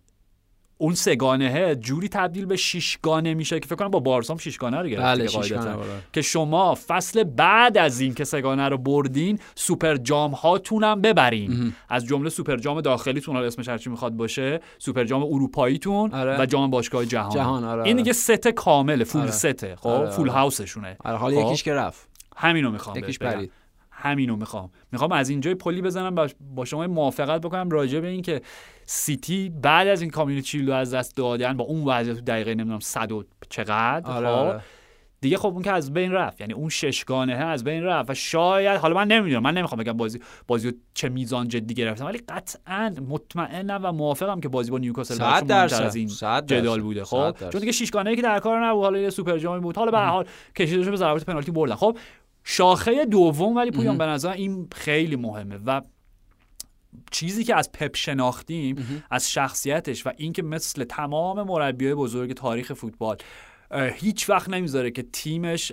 [0.79, 5.03] اون سگانه جوری تبدیل به شیشگانه میشه که فکر کنم با بارسام شیشگانه رو گرفت
[5.03, 5.71] بله دیگه شیش قاعدتاً.
[5.71, 6.01] گانه، آره.
[6.13, 12.07] که شما فصل بعد از این که سگانه رو بردین سوپر جام هاتونم ببرین از
[12.07, 16.41] جمله سوپر جام داخلیتون حالا اسمش هرچی می‌خواد باشه سوپر جام اروپاییتون آره.
[16.41, 18.03] و جام باشگاه جهان جهان، آره، این آره.
[18.03, 19.31] دیگه ست کامله full آره.
[19.31, 20.29] سته خب آره، full.
[20.29, 23.19] house شونه آره حالا خب؟ یکیش که رفت همینو می‌خوام یکیش.
[23.19, 23.53] پرید.
[24.05, 28.41] همینو می‌خوام می‌خوام از اینجای پلی بزنم با- شما موافقت بکنم راجع به این که
[28.87, 32.55] سیتی بعد از این Community Shield رو از دست دادن با اون وضعیت تو دقیقه
[32.55, 34.61] نمی‌دونم صد و چقدر آره، خب آره.
[35.21, 38.81] دیگه خب اون که از بین رفت یعنی اون ششگانه از بین رفت و شاید
[38.81, 43.81] حالا من نمی‌دونم من نمی‌خوام بگم بازی بازی چه میزان جدی گرفتم ولی قطعا مطمئنم
[43.83, 45.85] و موافقم که بازی با نیوکاسل مهمتر.
[45.85, 46.09] از این.
[46.47, 47.37] جدال بوده خب.
[47.51, 50.09] چون دیگه شیشگانه که در کار نبود حالا یه سوپر جامی بود حالا به هر
[50.09, 50.27] حال
[50.57, 51.99] کشیدش به ضربات پنالتی بردن خب
[52.45, 55.81] شاخه دوم ولی پویان به نظر این خیلی مهمه و
[57.11, 63.17] چیزی که از پپ شناختیم از شخصیتش و اینکه مثل تمام مربیای بزرگ تاریخ فوتبال
[63.95, 65.73] هیچ وقت نمی‌ذاره که تیمش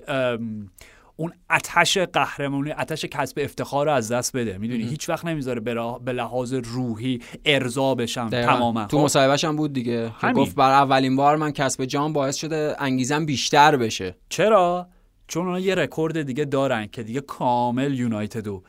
[1.16, 4.58] اون آتش قهرمانی آتش کسب افتخار رو از دست بده.
[4.58, 5.60] می‌دونی؟ هیچ وقت نمی‌ذاره
[6.00, 8.30] به لحاظ روحی ارضا بشم.
[8.30, 8.86] تماما.
[8.86, 10.44] تو خب؟ مصاحبهش هم بود دیگه که همین.
[10.44, 14.16] گفت بر اولین بار من کسب جام باعث شده انگیزم بیشتر بشه.
[14.30, 14.88] چرا؟
[15.32, 18.64] چون اونا یه رکورد دیگه دارن که دیگه کامل یونایتدو.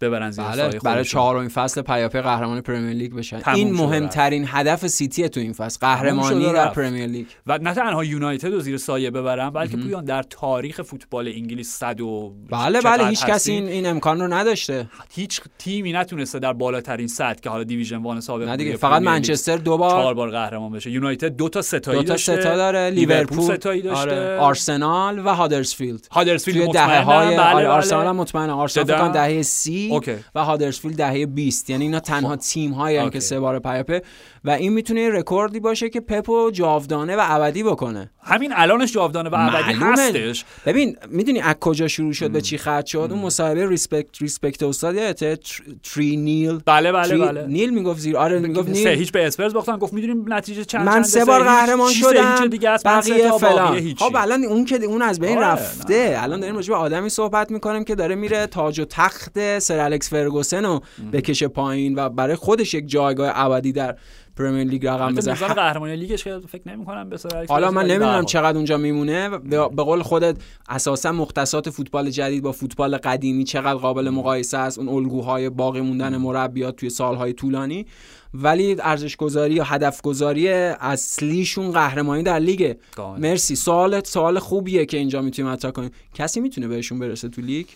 [0.00, 1.04] ببرن زیر بله سایه برای.
[1.04, 3.42] چهارمین فصل پیاپی قهرمان پرمیر لیگ بشن.
[3.54, 6.74] این مهمترین هدف سیتی تو این فصل قهرمانی در رفت.
[6.74, 7.26] پرمیر لیگ.
[7.46, 12.00] و نه تنها یونایتد رو زیر سایه ببرن بلکه پویان در تاریخ فوتبال انگلیس صد
[12.00, 14.88] و بله بله هیچ کسی این, این امکان رو نداشته.
[15.14, 19.56] هیچ تیمی نتونسته در بالاترین سطح که حالا Division One سابق نه دیگه فقط منچستر
[19.56, 20.90] دو چهار بار بار قهرمان بشه.
[20.90, 22.40] یونایتد دو تا ستایی دو تا داشته.
[22.40, 22.90] ستا داره.
[22.90, 24.00] لیورپول ستایی داشته.
[24.00, 24.38] آره.
[24.38, 26.08] آرسنال و هادرسفیلد.
[26.10, 26.72] هادرسفیلد.
[26.72, 27.68] دهه های بله، آره بله.
[27.68, 28.52] آرسنال هم مطمئنه.
[28.52, 30.16] آرسنال فکر دهه سی اوکی.
[30.34, 33.10] و هادرسفیلد دهه 20 یعنی اینا تنها تیم هایی.
[33.10, 34.02] که سه بار پیاپه
[34.46, 38.10] و این می‌تونه یه رکوردی باشه که پپو جاودانه و ابدی بکنه.
[38.22, 39.72] همین الانش جاودانه و ابدی.
[39.80, 40.44] هستش.
[40.66, 44.94] ببین می‌دونی از کجا شروع شد به چی ختم شد؟ اون مصاحبه ریسپکت ریسپکت استاد
[44.94, 47.46] یادته تر- تری نیل بله بله تری- بله.
[47.46, 48.16] نیل می‌گفت زیر.
[48.16, 48.98] آره می‌گفت سه نیل.
[48.98, 49.76] هیچ به اسپرز باختن.
[49.76, 51.42] گفت می‌دونیم نتیجه چند من؟ سه بار.
[51.42, 52.46] قهرمان شدم.
[52.46, 53.94] دیگه است بقیه فلان.
[53.94, 56.16] خب الان اون که اون از بین آره، رفته.
[56.18, 60.10] الان داریم راجع به آدمی صحبت می‌کنیم که داره میره تاج و تخت سر الکس
[60.10, 60.82] فرگوسن رو
[61.12, 63.96] بکشه پایین و برای خودش یک جایگاه ابدی در
[64.36, 67.18] پرمیر لیگ رقم بزنه قهرمانی لیگش که فکر نمی کنم به
[67.48, 69.28] حالا من نمی‌دونم چقدر اونجا میمونه.
[69.38, 70.36] به قول خودت
[70.68, 76.16] اساسا مختصات فوتبال جدید با فوتبال قدیمی چقدر قابل مقایسه است؟ اون الگوهای باقی موندن
[76.16, 77.86] مربیات توی سالهای طولانی.
[78.34, 83.28] ولی ارزش گذاری یا هدف گذاری اصلیشون قهرمانی در کاملا.
[83.28, 83.56] مرسی.
[83.56, 85.90] سوال سوال خوبیه که اینجا می‌تونیم مطرح کنیم.
[86.14, 87.66] کسی می‌تونه بهشون برسه تو لیگ؟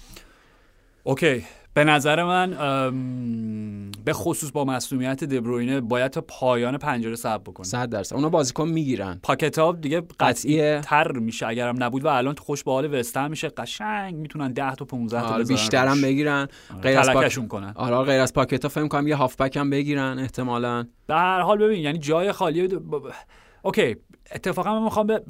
[1.05, 1.45] اوکی.
[1.75, 2.51] به نظر من
[4.05, 7.67] به خصوص با مسئولیت دبروینه باید تا پایان پنجره صبر بکنه.
[7.67, 8.17] 100 درصد.
[8.17, 9.21] اونا بازیکن می‌گیرن.
[9.23, 10.81] پاکتا دیگه قطعی قطعیه.
[10.85, 13.49] تر میشه اگرم نبود و الان تو خوش به حال وستهم میشه.
[13.49, 16.03] قشنگ می‌تونن 10 تا 15 تا آره بیشترم روش.
[16.05, 16.49] بگیرن.
[16.83, 17.17] غیر از پاک...
[17.17, 17.73] تلکشون کنن.
[17.75, 20.87] آره غیر از پاکتا فکر کنم یه هافبک هم بگیرن احتمالاً.
[21.07, 23.13] به هر حال ببین یعنی جای خالی ب- ب-
[23.63, 23.97] اوکی
[24.35, 25.23] اتفاقا من می‌خوام به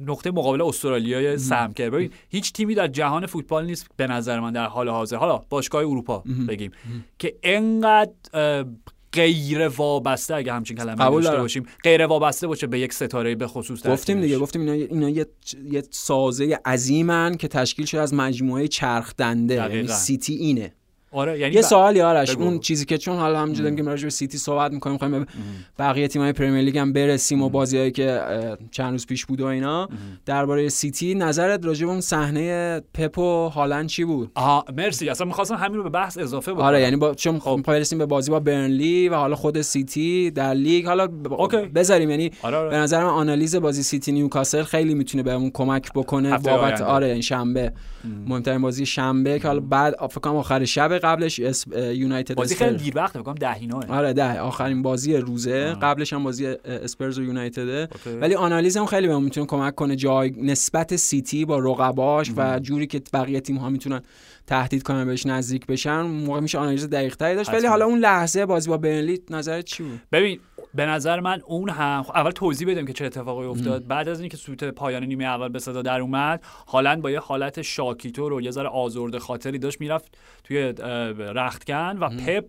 [0.00, 4.52] نقطه مقابل استرالیای سهم که ببین هیچ تیمی در جهان فوتبال نیست به نظر من
[4.52, 6.70] در حال حاضر حالا باشگاه اروپا بگیم
[7.18, 8.12] که انقدر
[9.12, 11.36] غیر وابسته اگه همچین کلمه داشته.
[11.36, 14.20] باشیم غیر وابسته باشه به یک ستاره به خصوص گفتیم.
[14.20, 15.26] دیگه گفتیم اینا اینا یه
[15.70, 19.88] یه سازه عظیمن که تشکیل شده از مجموعه چرخ دنده یعنی.
[19.88, 20.72] سیتی اینه
[21.16, 22.44] آره یعنی یه ب- سوالی آرش بگو.
[22.44, 25.26] اون چیزی که چون حالا همینجوری داریم که راجع به سیتی صحبت می‌کنیم می‌خوایم به
[25.78, 28.20] بقیه تیم‌های پرمیر لیگ هم برسیم و بازیایی که
[28.70, 29.88] چند روز پیش بود و اینا.
[30.26, 35.08] درباره سیتی نظرت راجع به اون صحنه پپ و هالند چی بود؟ آها مرسی.
[35.08, 36.64] اصلا می‌خواستم همین رو به بحث اضافه بکنم.
[36.64, 37.60] آره یعنی با چون خب.
[37.66, 40.86] برسیم به بازی با برنلی و حالا خود سیتی در لیگ.
[40.86, 41.06] حالا.
[41.74, 42.70] بذاریم یعنی آره، آره.
[42.70, 46.38] به نظر من آنالیز بازی سیتی نیوکاسل خیلی می‌تونه بهمون کمک بکنه.
[46.38, 46.80] بابت.
[46.80, 47.72] آره این شنبه.
[48.26, 51.38] مهمترین بازی شنبه که حالا بعد فکر کنم آخر شب قبلش
[51.94, 52.54] یونایتد بازی.
[52.54, 54.40] خیلی دیر وقته فکر کنم ده اینا آره ده.
[54.40, 55.76] آخرین بازی روزه.
[55.82, 57.88] قبلش هم بازی اسپرز و یونایتده.
[57.92, 58.18] اوکی.
[58.18, 62.86] ولی آنالیز هم خیلی بهمون می‌تونه کمک کنه جای نسبت سیتی با رقباش و جوری
[62.86, 64.02] که بقیه تیم ها می‌تونن
[64.46, 67.54] تهدید کنن بهش نزدیک بشن موقع میشه آنالیز دقیق تری داشت.
[67.54, 67.66] ولی.
[67.66, 70.40] حالا اون لحظه بازی با برنلی نظرت چی بود؟ ببین
[70.74, 73.86] به نظر من اون هم خب اول توضیح بدیم که چه اتفاقی افتاد.
[73.86, 77.62] بعد از اینکه سوت پایان نیمه اول به صدا در اومد هالند با یه حالت
[77.62, 80.74] شاکیتور و یه ذره آزرده خاطری داشت می‌رفت توی
[81.18, 82.44] رختکن و پپ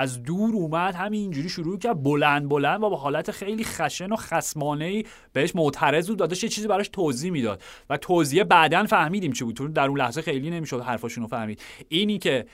[0.00, 4.84] از دور اومد همینجوری شروع کرد بلند بلند و با حالت خیلی خشن و خسمانه
[4.84, 7.62] ای بهش معترض بود داشت یه چیزی براش توضیح می‌داد.
[7.90, 9.74] و توضیح بعدا فهمیدیم چی بود.
[9.74, 11.62] در اون لحظه خیلی نمی‌شد حرفاشونو فهمید.
[11.88, 12.46] اینی که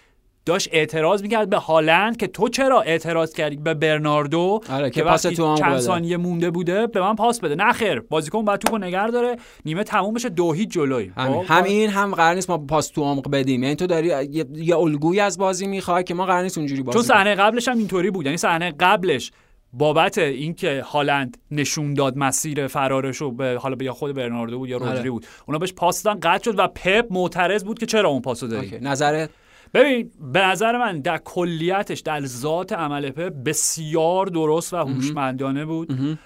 [0.46, 5.22] داشت اعتراض می‌کرد به هالند که تو چرا اعتراض کردی به برناردو آره، که پاس
[5.22, 5.78] تو عمق چند.
[5.78, 9.84] ثانیه مونده بوده به من پاس بده نه خیر بازیکن باید توپو نگه داره نیمه
[9.84, 13.02] تموم بشه دو هیچ جلوی همین خب؟ هم این هم قرار نیست ما پاس تو
[13.02, 16.58] عمق بدیم یعنی تو داری یه, یه الگویی از بازی می‌خوای که ما قرار نیست
[16.58, 17.06] اونجوری بازی چون.
[17.06, 19.32] صحنه قبلش هم اینطوری بود یعنی صحنه قبلش
[19.72, 24.68] بابت اینکه هالند نشون داد مسیر فرارش رو به حالا به یا خود برناردو بود
[24.68, 24.90] یا آره.
[24.90, 28.22] رودری بود اونا بهش پاس دادن قطع شد و پپ معترض بود که چرا اون
[28.22, 28.78] پاسو دادی.
[28.80, 29.30] نظرت
[29.76, 36.18] ببین به نظر من در کلیتش در ذات عمل پپ بسیار درست و هوشمندانه بود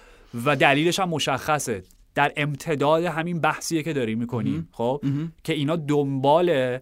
[0.45, 1.83] و دلیلش هم مشخصه.
[2.15, 5.03] در امتداد همین بحثیه که داریم می‌کنیم خب؟
[5.45, 6.79] که اینا دنبال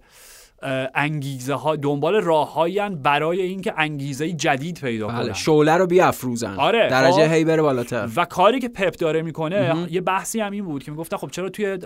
[0.95, 5.23] انگیزه ها دنبال راههایی برای اینکه انگیزه جدید پیدا بله.
[5.23, 5.33] کنن.
[5.33, 6.55] شعله رو بیافروزن.
[6.55, 7.33] آره، درجه خب.
[7.33, 8.09] هی بره بالاتر.
[8.17, 11.49] و کاری که پپ داره می‌کنه یه بحثی هم این بود که می‌گفتن خب چرا
[11.49, 11.79] توی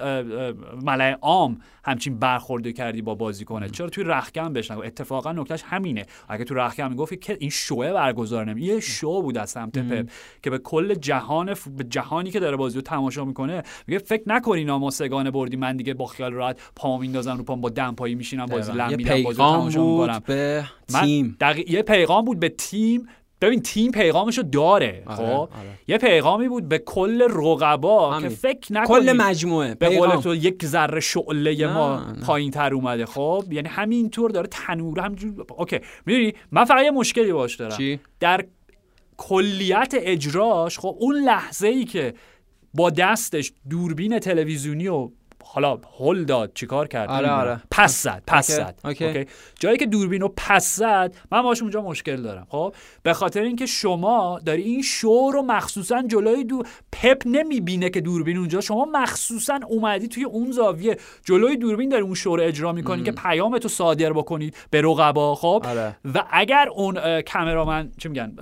[0.82, 6.06] ملأ عام همچین برخورده کردی با بازیکنه چرا توی رخکن بشن اتفاقا نکتهش همینه.
[6.28, 10.10] اگه تو رخکن می‌گفت که این شوه برگزار نمی یه شو بود از سمت پپ
[10.42, 14.22] که به کل جهان ف- به جهانی که داره بازی رو تماشا می‌کنه میگه فکر
[14.26, 15.56] نکنین ما سگانه بردی.
[15.56, 19.68] من دیگه با خیال راحت پامو میندازم رو پام با دمپایی میشینم بازی لم پیغام
[19.68, 20.64] بود به
[21.00, 21.70] تیم دقیق...
[21.70, 23.08] یه پیغام بود به تیم
[23.42, 25.48] ببین تیم پیغامشو داره آره، خب آره.
[25.88, 28.20] یه پیغامی بود به کل رقبا.
[28.20, 30.16] که فکر نکنید کل مجموعه به قول.
[30.16, 32.24] تو یک ذره شعله ما نه.
[32.26, 37.32] پایین تر اومده خب یعنی همینطور داره تنور همون‌جور اوکی می‌دونی من فقط یه مشکلی
[37.32, 38.44] باش دارم چی؟ در
[39.16, 42.14] کلیت اجراش خب اون لحظه ای که
[42.74, 45.10] با دستش دوربین تلویزیونی و
[45.44, 47.30] حالا هل داد چیکار کرد آره،.
[47.30, 47.62] آره.
[47.70, 49.04] پس زد پس اوکی، زد اوکی.
[49.04, 49.26] اوکی.
[49.60, 53.66] جایی که دوربین رو پس زد من باش اونجا مشکل دارم خب به خاطر اینکه
[53.66, 56.62] شما داری این شو رو مخصوصا جلوی دو
[56.92, 62.14] پپ نمی‌بینه که دوربین اونجا شما مخصوصا اومدی توی اون زاویه جلوی دوربین داری اون
[62.14, 65.96] شو رو اجرا می‌کنی که پیامتو صادر بکنید به رقبا خب آره.
[66.14, 68.32] و اگر اون کامرامن چی میگن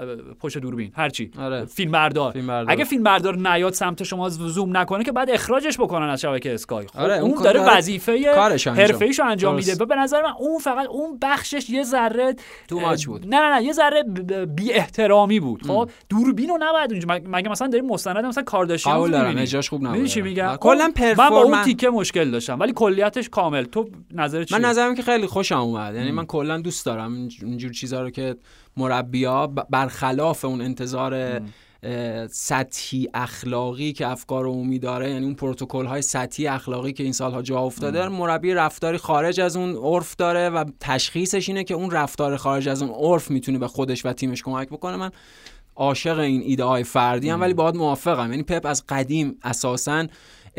[0.41, 1.65] پشت دوربین هرچی آره.
[1.65, 2.73] فیلمبردار فیلمبردار.
[2.73, 6.99] اگه فیلمبردار نیاد سمت شما زوم نکنه که بعد اخراجش بکنن از شبکه اسکای خب
[7.01, 8.77] آره، اون اون داره کار- وظیفه انجام.
[8.77, 9.55] حرفه‌ایشو انجام.
[9.55, 9.85] میده.
[9.85, 12.35] به نظر من اون فقط اون بخشش یه ذره
[12.73, 13.27] اه، much بود.
[13.27, 14.03] نه نه نه یه ذره
[14.47, 15.67] بی احترامی بود.
[15.67, 20.07] خب دوربینو نباید اونجا مگه- مثلا داریم مستند مثلا کارداشیان قبول دارم اجراش خوب نبود
[20.07, 23.65] چی میگم؟ کلا من با اون پرفورمنس تیکه مشکل داشتم ولی کلیتش کامل.
[23.65, 25.95] تو نظر من نظرم که خیلی خوشم اومد.
[25.95, 28.37] یعنی من کلا دوست دارم اینج- اینجور چیزا رو که
[28.77, 31.41] مربیا برخلاف اون انتظار
[32.31, 37.43] سطحی اخلاقی که افکار عمومی داره یعنی اون پروتکل های سطحی اخلاقی که این سالها
[37.43, 42.37] جا افتاده مربی رفتاری خارج از اون عرف داره و تشخیصش اینه که اون رفتار
[42.37, 44.97] خارج از اون عرف می‌تونه به خودش و تیمش کمک بکنه.
[44.97, 45.11] من
[45.77, 48.31] عاشق این ایده های فردی هم ولی باهات موافقم.
[48.31, 50.07] یعنی پپ از قدیم اساسا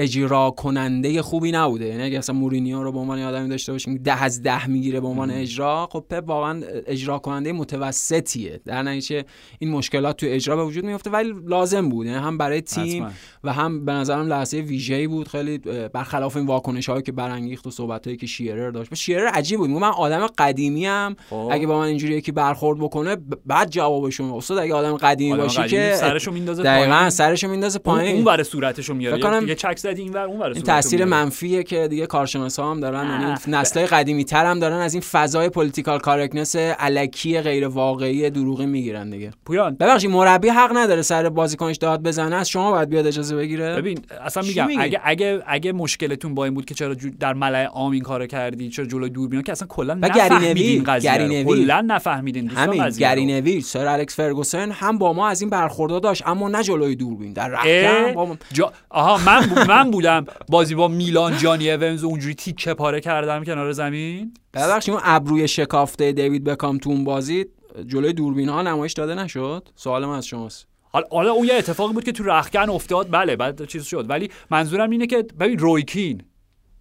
[0.01, 1.85] اجرا کننده خوبی نبوده.
[1.85, 5.07] یعنی اگه اصلا مورینیو رو به عنوان آدمی داشته باشیم ده از ده می‌گیره به
[5.07, 8.61] عنوان اجرا خب پپ واقعا اجرا کننده متوسطیه.
[8.65, 9.25] در نتیجه
[9.59, 12.05] این مشکلات تو اجرا به وجود میفته ولی لازم بود.
[12.05, 13.15] یعنی هم برای تیم حتما.
[13.43, 15.27] و هم به نظرم لحظه ویژه‌ای بود.
[15.27, 15.57] خیلی
[15.93, 18.95] برخلاف این واکنش هایی که برانگیخت و صحبت هایی که شیرر داشت.
[18.95, 19.69] شیرر عجیب بود.
[19.69, 21.15] من آدم قدیمی ام.
[21.29, 21.49] خب.
[21.51, 25.61] اگه با من اینجوری یکی برخورد بکنه بعد جوابشون استاد اگه آدم قدیمی آدم باشی
[25.61, 27.09] قدیمی که سرشو میندازه دقیقاً.
[27.09, 28.15] سرشو میندازه اون پایین.
[28.15, 31.05] اون ور صورتشو میاره یه چک زدی این ور اون این تاثیر.
[31.05, 33.09] منفیه که دیگه کارشناس هم دارن.
[33.21, 38.65] یعنی نسل‌های قدیمی تر هم دارن از این فضای political correctness الکی غیر واقعی دروغی
[38.65, 43.07] می‌گیرن دیگه پویان ببخشید مربی حق نداره سر بازیکنش داد بزنه از شما باید بیاد
[43.07, 47.33] اجازه بگیره ببین اصلا میگم؟ اگه اگه اگه مشکلتون با این بود که چرا در
[47.33, 51.43] ملأ عام این کارو کردی چرا جلوی دوربینا که اصلا کلا نفهمیدین قضیه.
[51.43, 53.15] کلا نفهمیدین همین قضیه رو.
[53.15, 56.95] گری نویل سر الکس فرگوسن هم با ما از این برخوردار داشت اما نه جلوی
[56.95, 58.73] دوربین در رختکن با ما- جا...
[58.89, 64.33] آها من من بودم بازی با میلان جانی اونز اونجوری تیکه پاره کردم کنار زمین.
[64.53, 67.45] ببخشید اون ابروی شکافته دیوید بکام تو اون بازی
[67.87, 70.67] جلوی دوربین ها نمایش داده نشد؟ سوال من از شماست.
[70.81, 73.07] حالا حالا اون یه اتفاقی بود که تو رخکن افتاد.
[73.11, 74.09] بله بعد چیز شد.
[74.09, 76.23] ولی منظورم اینه که ببین رویکین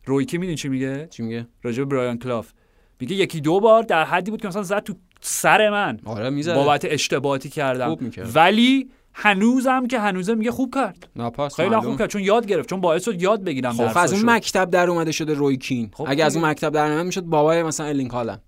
[0.05, 2.53] رویکین می‌دونی چی میگه؟ چی میگه؟ راجع برایان کلاف.
[3.01, 6.01] میگه یکی دو بار در حدی بود که مثلا زد تو سر من.
[6.05, 7.97] آره میزه بابت اشتباهاتی کردم.
[8.35, 11.85] ولی هنوزم که هنوزه میگه خوب کرد ناپاس خیلی معلوم.
[11.85, 14.31] خوب کرد چون یاد گرفت چون باعث شد یاد بگیرم خب از اون.
[14.31, 16.37] مکتب در اومده شده روی کین خب اگه از.
[16.37, 18.43] اون مکتب در اومده می‌شد بابای مثلا الینگ هالند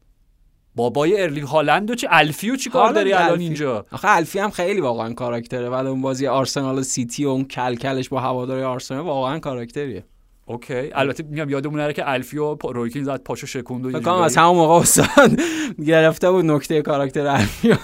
[0.77, 3.45] بابای ارلینگ هالند و چی الفی و چی کار داری الان الفی.
[3.45, 7.45] اینجا آخه الفی هم خیلی واقعا کاراکتره بعد اون بازی آرسنال و سیتی و اون
[7.45, 10.05] کلکلش با هواداری آرسنال واقعا کاراکتریه
[10.47, 10.91] اوکی.
[10.95, 14.09] البته میگم یادمون نره که الفی و پا- رویکین زد پاشو شکوند و.
[14.11, 15.41] از همون موقع استاد
[15.87, 17.75] گرفته بود نکته کاراکتر الفی.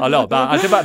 [0.00, 0.26] حالا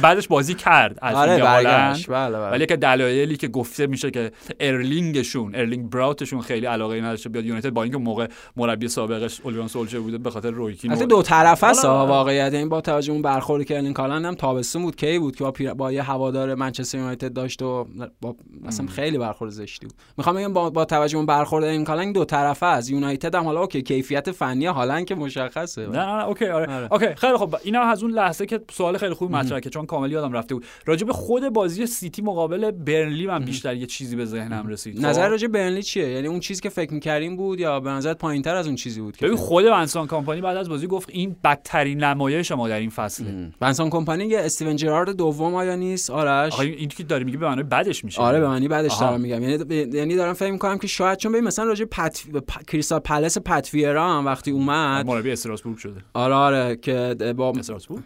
[0.02, 1.00] بعدش بازی کرد.
[1.02, 2.06] الفی آره هالند.
[2.08, 2.52] بله بله.
[2.52, 7.70] ولی که دلایلی که گفته میشه که ارلینگشون ارلینگ براوتشون خیلی علاقه نداشته بیاد یونایتد
[7.70, 8.28] با اینکه موقع
[8.58, 12.82] مربی سابقش اولیون سولچر بوده به خاطر رویکین البته دو طرف ها واقعیت این با
[12.82, 16.56] توجه اون برخوردی که الین کالند هم تابستون بود کی بود که با, یه هوادار
[16.56, 17.88] منچستر یونایتد داشت و
[18.22, 18.36] با
[18.66, 19.96] اصلا خیلی برخورد زشتی بود.
[20.32, 23.62] می‌خوام بگم با, با توجه اون برخورد ارلینگ هالند دو طرفه است یونایتد هم حالا
[23.62, 25.88] اوکی کیفیت فنی هالند که مشخصه.
[25.88, 26.74] نه نه نه اوکی آره.
[26.74, 26.94] آره.
[26.94, 27.56] اوکی خیلی خوب.
[27.64, 30.66] اینا از اون لحظه که سوال خیلی خوب مطرح که چون کامل یادم رفته بود.
[30.86, 35.00] راجع به خود بازی سیتی مقابل برنلی من بیشتر یه چیزی به ذهنم رسید.
[35.00, 37.90] خب؟ نظر راجع به برنلی چیه؟ یعنی اون چیزی که فکر می‌کردیم بود یا به
[37.90, 41.10] نظرت پایینتر از اون چیزی بود که ببین خود ونسان کمپانی بعد از بازی گفت
[41.12, 43.52] این بدترین نمایش ما در این فصله.
[43.62, 47.46] ونسان کمپانی یه استیون جرارد دوم آیا نیست؟ آرش؟ آخه این که داری میگه به
[47.46, 48.22] معنای بدش میشه.
[48.22, 48.98] آره به معنی بعدش.
[49.00, 49.44] دارم میگم.
[49.44, 52.24] یعنی یعنی دارم فکر می‌کنم که شاید چون ببین مثلا راجع پت...
[52.48, 52.64] پ...
[52.68, 56.02] کریستال پلس پتویرا هم وقتی اومد مربی استراسبورگ شده.
[56.14, 58.04] آره آره که با استراسبورگ؟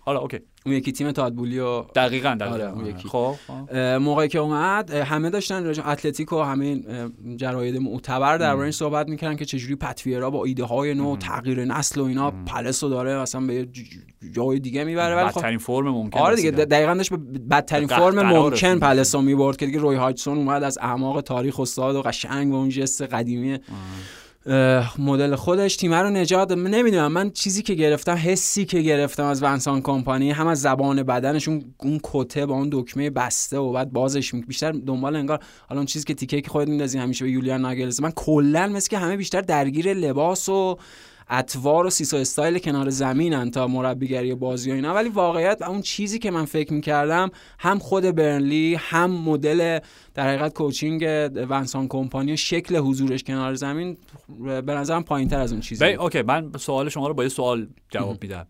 [0.00, 0.38] حالا اوکی.
[0.66, 3.08] اون یکی تیم تادبولی و دقیقاً آره، دقیقاً اون یکی.
[3.08, 3.34] خب
[3.68, 8.70] اه، موقعی که اومد همه داشتن راجع اتلتیک و همه اه، جراید معتبر در این
[8.70, 12.90] صحبت می‌کردن که چجوری پتویرا با ایده های نو تغییر نسل و اینا پلس رو
[12.90, 13.68] داره مثلا به
[14.32, 16.50] جای دیگه می‌بره ولی خب بدترین فرم ممکن آره دیگه.
[16.50, 18.78] دقیقا داشت به بدترین فرم ممکن.
[18.78, 22.56] پلس رو می‌برد که دیگه روی هایدسون اومد از اعماق تاریخ استاد و قشنگ و
[22.56, 23.58] اون جست قدیمی
[24.98, 29.82] مدل خودش تیم رو نجات نمی‌دونم من چیزی که گرفتم حسی که گرفتم از ونسان
[29.82, 34.72] کمپانی هم از زبان بدنشون اون کته با اون دکمه بسته و بعد بازش بیشتر
[34.72, 38.66] دنبال انگار حالا اون چیزی که تیکه که خودت میندازی همیشه به یولیان ناگلزمن کلا
[38.66, 40.78] مثل که همه بیشتر درگیر لباس و
[41.28, 44.94] اطوار و سیس و استایل کنار زمینن تا مربیگری بازی و اینا.
[44.94, 49.78] ولی واقعیت اون چیزی که من فکر می‌کردم هم خود برنلی هم مدل
[50.14, 51.04] در حقیقت coaching
[51.50, 53.96] ونسان کمپانی و شکل حضورش کنار زمین
[54.38, 55.84] به نظرم پایین تر از اون چیزی.
[55.84, 58.46] اوکی من سوال شما رو با یه سوال جواب میدم.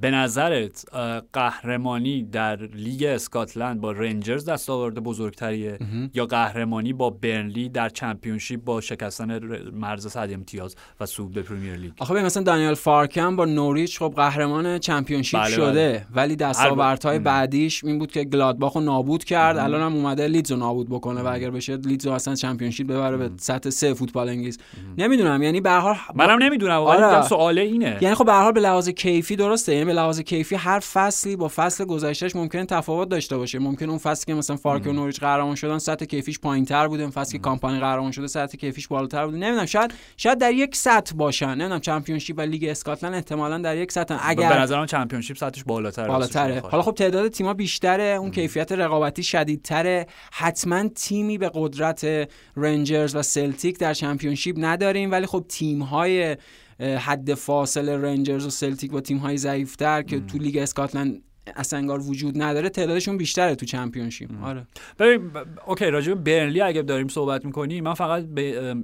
[0.00, 0.84] به نظرت
[1.32, 5.78] قهرمانی در لیگ اسکاتلند با رنجرز دستاورد بزرگتریه
[6.14, 9.38] یا قهرمانی با برنلی در چمپیونشیپ با شکستن
[9.72, 14.12] مرز صد امتیاز و صعود به پریمیر لیگ؟ آخه مثلا دانیل فارکم با نوریچ خب
[14.16, 19.58] قهرمان چمپیونشیپ بله، شده ولی دستاوردهای بعدیش این بود که گلادباخو نابود کرد.
[19.58, 23.16] الان هم اومده لیدز رو نابود بکنه و اگر بشه لیدز رو اصلا چمپیونشیپ ببره
[23.16, 24.58] به سطح سه فوتبال انگلیس.
[24.98, 27.06] نمی‌دونم یعنی به هر حال منم نمی‌دونم ولی آره.
[27.06, 27.98] میگم سوال اینه.
[28.00, 31.36] یعنی خب به هر حال به لحاظ کیفی درسته یعنی به لحاظ کیفی هر فصلی
[31.36, 33.58] با فصل گذشته‌ش ممکنه تفاوت داشته باشه.
[33.58, 37.10] ممکن اون فصلی که مثلا فارک و نوریچ قهرمان شدن سطح کیفیش پایینتر بوده اون
[37.10, 39.38] فصلی که کامپانی قهرمان شده سطح کیفیش بالاتر بوده.
[39.38, 41.48] نمی‌دونم شاید شاید در یک سطح باشن.
[41.48, 46.08] نمی‌دونم چمپیونشیپ و لیگ اسکاتلند احتمالا در یک سطح به اگر نظرم چمپیونشیپ سطحش بالاتره.
[46.08, 50.06] بالاتره حالا خب تعداد تیم‌ها بیشتره اون کیفیت رقابتی شدیدتره.
[50.32, 56.36] حتما تیمی به قدرت رنجرز و سلتیک در چمپیونشیپ نداریم ولی خب تیم‌های
[56.80, 61.22] حد فاصل رنجرز و سلتیک با تیم‌های ضعیف‌تر که تو لیگ اسکاتلند
[61.56, 64.30] اصلا انگار وجود نداره تعدادشون بیشتره تو چمپیونشیپ.
[64.42, 64.66] آره.
[64.98, 65.30] ببین
[65.66, 68.76] اوکی راجع به برنلی اگه داریم صحبت می‌کنیم من فقط به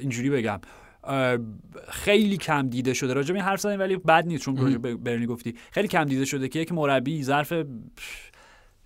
[0.00, 0.60] اینجوری بگم.
[1.88, 3.12] خیلی کم دیده شده.
[3.12, 5.54] راجع به این حرف زدیم ولی بد نیست چون راجع به برنلی گفتی.
[5.72, 7.52] خیلی کم دیده شده که یک مربی ظرف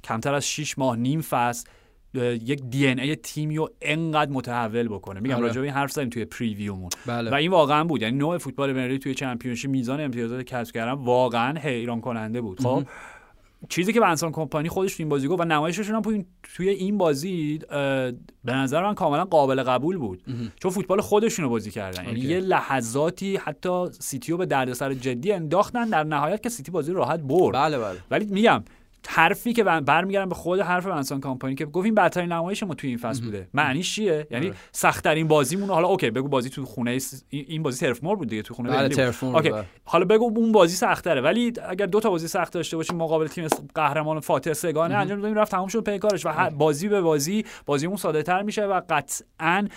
[0.05, 1.69] کمتر از 6 ماه نیم فصل
[2.15, 5.21] یک دی ان ای تیمی رو انقدر متحول بکنه.
[5.21, 5.47] میگم آره.
[5.47, 6.91] راجع به این حرف زدیم توی پریویومون.
[7.07, 7.31] بله.
[7.31, 8.03] و این واقعا بود.
[8.03, 12.61] یعنی نوع فوتبال برنلی توی چمپیونشیپ میزان امتیازات کسب کردن واقعا حیران کننده بود.
[12.61, 12.83] خب
[13.69, 16.03] چیزی که ونسان کمپانی خودش تو این بازی گفت و نمایششون هم
[16.43, 17.59] توی- این بازی
[18.45, 20.23] به نظر من کاملا قابل قبول بود.
[20.63, 22.05] چون فوتبال خودشون رو بازی کردن.
[22.05, 22.21] یعنی.
[22.21, 27.21] یه لحظاتی حتی سیتی رو به دردسر جدی انداختن در نهایت که سیتی بازی راحت
[27.21, 27.55] برد.
[27.55, 27.99] بله بله.
[28.11, 28.65] ولی میگم
[29.09, 32.75] حرفی که بر- برمیگردم به خود حرف ونسان کامپانی که گفت این بدترین نمایش ما
[32.75, 33.49] توی این فصل بوده.
[33.55, 34.57] معنیش چیه؟ یعنی آره.
[34.73, 36.99] سختترین بازیمون رو- حالا okay بگو بازی تو خونه
[37.31, 38.89] این بازی Turf Moor بود دیگه تو خونه بله.
[38.89, 39.51] Turf Moor اوکی.
[39.51, 39.65] بله.
[39.85, 43.47] حالا بگو اون بازی سخت‌تره ولی اگر دو تا بازی سخت داشته باشیم مقابل تیم
[43.75, 47.97] قهرمان فاتح سگانه انجام دادیم رفت تموم شد پیکارش و هر بازی به بازی بازیمون
[47.97, 49.69] ساده‌تر میشه و قطعا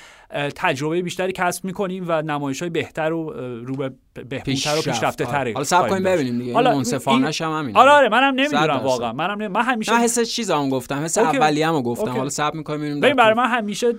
[0.55, 5.51] تجربه بیشتری کسب می‌کنیم و نمایش‌های بهتر و اه، رو به بهبودتر و پیشرفته تری
[5.51, 6.53] حالا صبر کنیم ببینیم دیگه.
[6.53, 8.77] حالا حالا منصفانش هم همین آره آره منم نمی‌دونم.
[8.77, 9.13] واقعا.
[9.13, 9.47] منم نمی...
[9.47, 11.03] من همیشه من حس چیزامو گفتم.
[11.03, 11.37] حس اوکی.
[11.37, 12.05] اولیه‌مو گفتم.
[12.05, 12.17] اوکی.
[12.17, 13.93] حالا صبر می‌کنیم ببینیم ببین برای من همیشه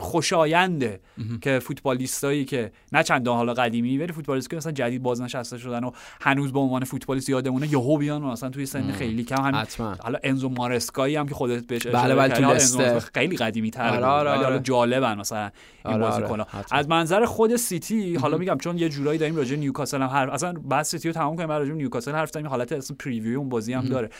[0.00, 1.00] خوشاینده
[1.40, 5.90] که فوتبالیستایی که نه چندان حالا قدیمی ولی فوتبالیستی که مثلا جدید بازنشسته شدن و
[6.20, 9.96] هنوز به عنوان فوتبالیست یادمونه یهو بیان و مثلا توی سن خیلی کم همین حتما.
[10.00, 12.54] حالا انزو مارسکایی هم که خودت بهش بله، اشاره بله، کردی، حالا.
[12.54, 14.62] انزو مارسکا خیلی قدیمی تر آره، آره، ولی حالا آره.
[14.62, 16.46] جالبن مثلا این آره، آره، بازیکن‌ها.
[16.70, 20.52] از منظر خود سیتی حالا میگم چون یه جورایی داریم راجع نیوکاسل هم حرف اصلا
[20.52, 23.84] بعد سیتی رو تمام کنیم راجع نیوکاسل حرف زدیم حالت اصلا preview اون بازی هم
[23.84, 24.10] داره.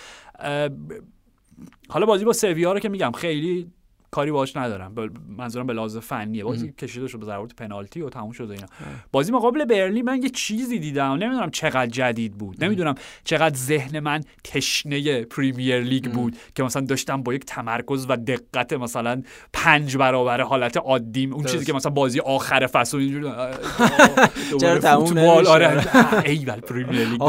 [1.88, 3.70] حالا بازی با سویا رو که میگم خیلی
[4.16, 4.94] کاری باش ندارم.
[5.38, 6.44] منظورم به لحاظ فنیه.
[6.44, 8.66] بازی کشیده شد به ضربات پنالتی و تموم شد و اینا.
[9.12, 11.12] بازی مقابل برلی من یه چیزی دیدم.
[11.12, 12.64] نمی‌دونم چقدر جدید بود.
[12.64, 12.94] نمی‌دونم
[13.24, 18.72] چقدر ذهن من تشنه پریمیر لیگ بود که مثلا داشتم با یک تمرکز و دقت
[18.72, 21.64] مثلا پنج برابر حالت عادیم اون چیزی.
[21.64, 23.26] که مثلا بازی آخر فصل اینجوری
[24.60, 25.84] چرا تموم؟ آره.
[26.24, 27.20] ای ول پریمیر لیگ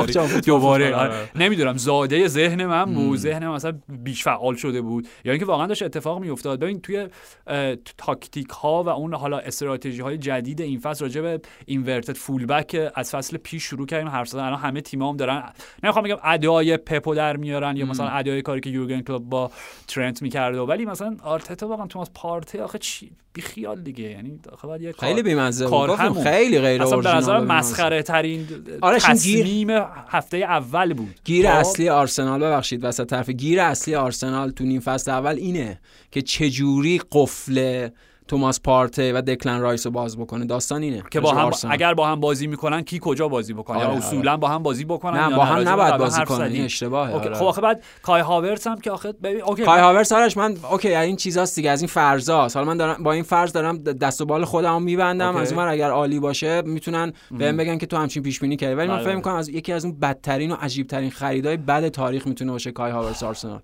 [0.46, 0.96] دوباره.
[0.96, 1.30] آره.
[1.36, 5.08] نمی‌دونم زاده ذهن من بود ذهن مثلا بیش فعال شده بود.
[5.26, 6.60] یا اینکه واقعا داشت اتفاق میافتاد.
[6.60, 7.08] ببین توی
[7.48, 12.92] اه، تاکتیک ها و اون حالا استراتژی های جدید این فصل راجع به inverted fullback
[12.96, 14.08] از فصل پیش شروع کردیم.
[14.08, 15.44] حرف زدن الان همه تیم‌ها هم دارن.
[15.84, 19.52] نمی‌خوام بگم ادای پپو در میارن یا مثلا ادای کاری که یورگن کلوپ با
[19.88, 24.04] ترنت می‌کرده ولی مثلا آرتتا واقعا توماس پارتی آخه چی؟ بی خیال دیگه.
[24.04, 26.24] یعنی کار- خیلی بی‌مزه کار همون.
[26.24, 28.48] خیلی غیر اصلا به نظر مسخره ترین
[28.82, 29.70] آره، این گیر- تصمیم
[30.08, 31.16] هفته اول بود.
[31.24, 35.80] گیر خب؟ اصلی آرسنال ببخشید وسط طرف گیر اصلی آرسنال تو نیم فصل اول اینه
[36.12, 36.22] که
[36.58, 37.90] چجوری قفل
[38.28, 41.74] توماس پارته و دکلن رایس رو باز بکنه داستان اینه که با هم آرسنال.
[41.74, 44.06] اگر با هم بازی می‌کنن کی کجا بازی بکنه آره، یا آره.
[44.06, 46.52] اصولا با هم بازی بکنن نه با هم نباید بازی کنن.
[46.52, 47.28] این اشتباهه okay.
[47.28, 47.36] آره.
[47.38, 50.96] خب آخه بعد کای هاورتس هم که آخه ببین okay کای هاورس آرش من اوکی
[50.96, 54.26] این چیزاست دیگه از این فرضاست حالا من دارم با این فرض دارم دست و
[54.26, 55.42] بال خودمو میبندم okay.
[55.42, 58.88] از اون اگر عالی باشه می‌تونن بهم بگن که تو همچین پیش بینی کردی ولی
[58.88, 59.16] من بله، فکر بله.
[59.16, 62.92] می‌کنم از یکی از اون بدترین و عجیب ترین خریدای بد تاریخ می‌تونه باشه کای
[62.92, 63.62] هاورتس آرسنال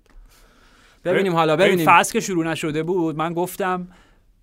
[1.04, 1.86] ببینیم حالا ببین ببینیم.
[1.86, 3.16] فصل که شروع نشده بود.
[3.16, 3.88] من گفتم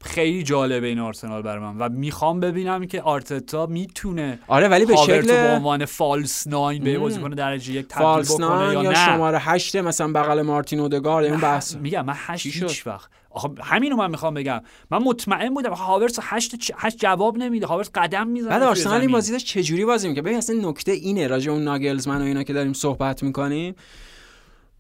[0.03, 4.95] خیلی جالبه این آرسنال برای من و می‌خوام ببینم که آرتتا می‌تونه آره ولی به
[4.95, 6.99] هاورتو به شکل عنوان فالس ناین به.
[6.99, 10.79] بازیکن درجه یک تبدیل فالس بکنه ناین یا یا نه؟ شماره هشت مثلا بغل مارتین
[10.79, 11.75] اودگارد اون بحث.
[11.75, 14.61] میگم من هشت چی شد؟ هیچ وقت آخه همینو من می‌خوام بگم.
[14.91, 17.65] من مطمئن بودم هاورس هشت چ- هشت جواب نمیده.
[17.65, 19.11] هاورس قدم می‌زنه بعد آرسنال این.
[19.11, 21.27] بازی داشت چجوری بازی می‌کنه ببین اصلا نکته اینه.
[21.27, 23.75] راجع اون ناگلزمن و اینا که داریم صحبت می‌کنیم.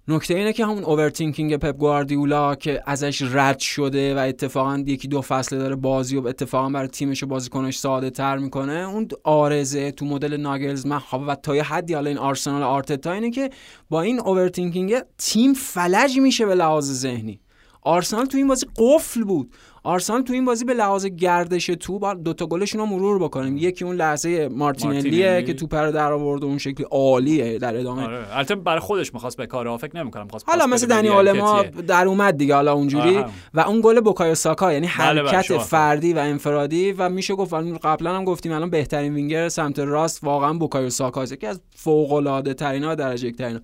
[0.07, 5.21] نکته اینه که همون overthinking پپ گواردیولا که ازش رد شده و اتفاقا یکی دو
[5.21, 8.73] فصله داره بازی و اتفاقا برای تیمش و بازیکنش ساده تر می‌کنه.
[8.73, 13.49] اون عارضه تو مدل ناگلزمن و تا یه حدی حالا این آرسنال آرتتا اینه که
[13.89, 17.39] با این overthinking تیم فلج میشه به لحاظ ذهنی.
[17.81, 19.53] آرسنال تو این بازی قفل بود.
[19.83, 23.57] آرسنال تو این بازی به لحاظ گردش تو با دوتا گلشون رو مرور بکنیم.
[23.57, 25.43] یکی اون لحظه مارتینلیه مارتینلی.
[25.43, 28.03] که توپ رو در آورد اون شکلی عالیه در ادامه.
[28.03, 28.37] آره.
[28.37, 31.63] البته برای خودش می‌خواست به کار فکر نمی‌کنم خواست حالا مثل دنی آلما.
[31.63, 33.23] در اومد دیگه حالا اونجوری.
[33.53, 37.53] و اون گل بوکایو ساکا یعنی بله، بله، حرکت فردی و انفرادی و میشه گفت
[37.53, 42.13] الان قبلا هم گفتیم الان بهترین وینگر سمت راست واقعا بوکایو ساکا یکی از فوق
[42.13, 43.59] العاده ترین درجه یک ترین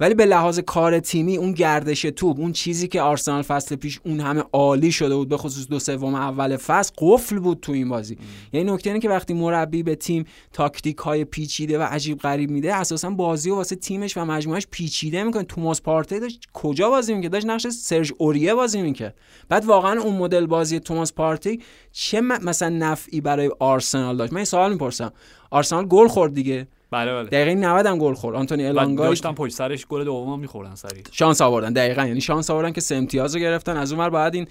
[0.00, 4.20] ولی به لحاظ کار تیمی اون گردش توپ اون چیزی که آرسنال فصل پیش اون
[4.20, 8.18] همه عالی شده بود به خصوص دو سوم اول فصل قفل بود تو این بازی.
[8.52, 12.74] یعنی نکته اینه که وقتی مربی به تیم تاکتیک های پیچیده و عجیب غریب میده
[12.74, 15.42] اساسا بازی و واسه تیمش و مجموعش پیچیده می‌کنه.
[15.42, 19.14] توماس پارتی داشت کجا بازی می‌کرد؟ داشت نقش سرژ اوریه بازی می‌کرد.
[19.48, 21.60] بعد واقعا اون مدل بازی توماس پارتی
[21.92, 25.12] چه مثلا نفعی برای آرسنال داشت؟ من این سوال می‌پرسم.
[25.50, 26.68] آرسنال گل خورد دیگه.
[26.90, 27.28] بله بله.
[27.28, 28.36] دقیقه 90 هم گل خورد.
[28.36, 31.02] آنتونی و الانگای داشتن پشت سرش گل دوم میخوردن سریع.
[31.12, 31.72] شانس آوردن.
[31.72, 33.76] دقیقا یعنی شانس آوردن که سه امتیاز رو گرفتن.
[33.76, 34.46] از اونور باید این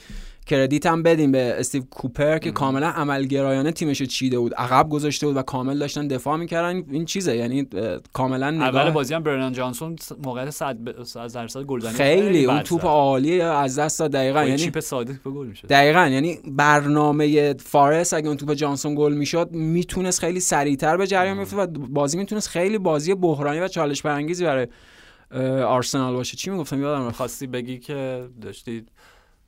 [0.50, 4.54] credit هم بدیم به استیو کوپر که کاملا عملگرایانه تیمش چیده بود.
[4.54, 6.84] عقب گذاشته بود و کامل داشتن دفاع می‌کردن.
[6.92, 7.68] این چیزه یعنی
[8.14, 9.96] کاملا اول نگاه بازی هم برنان جانسون
[10.26, 12.86] موقعیت 100 ب- 100 درصد گلزنی خیلی اون توپ.
[12.86, 14.12] عالی از دست داد.
[14.12, 18.96] دقیقا یعنی چیپ ساده به گل میشه دقیقا یعنی برنامه فارس اگه اون توپ جانسون
[18.96, 23.68] گل می‌شد می‌تونست خیلی سریعتر به جریان بیفته و بازی می‌تونست خیلی بازی بحرانی و
[23.68, 24.68] چالش برانگیزی برای
[25.64, 26.38] آرسنال باشه.
[26.38, 27.16] چی می‌گفتم؟ یادم رفت.
[27.16, 28.86] خواستی بگی که داشتی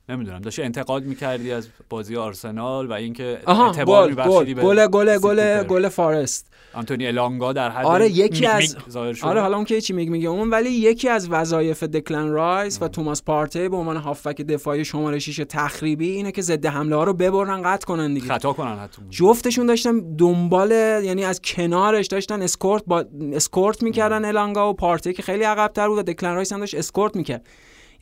[0.08, 0.40] نمی‌دونم.
[0.40, 5.62] داشتی انتقاد می‌کردی از بازی آرسنال و اینکه اعتبار گل میبخشیدی به گل گل گل.
[5.62, 6.52] گل فارست.
[6.74, 8.76] آنتونی الانگا در حد آره یکی از.
[9.22, 12.88] آره حالا اون که چی میگه میگه اون ولی یکی از وظایف دکلن رایس و
[12.88, 17.12] توماس پارته به عنوان هافبک دفاعی شماره 6 تخریبی اینه که ضد حمله ها رو
[17.12, 18.26] ببرن قطع کنن دیگه.
[18.26, 20.70] خطا کنن حتی جفتشون داشتن دنبال
[21.04, 25.98] یعنی از کنارش داشتن اسکورت با اسکورت می‌کردن الانگا و پارته که خیلی عقب‌تر بود
[25.98, 27.46] و دکلن رایس هم داشت اسکورت می‌کرد.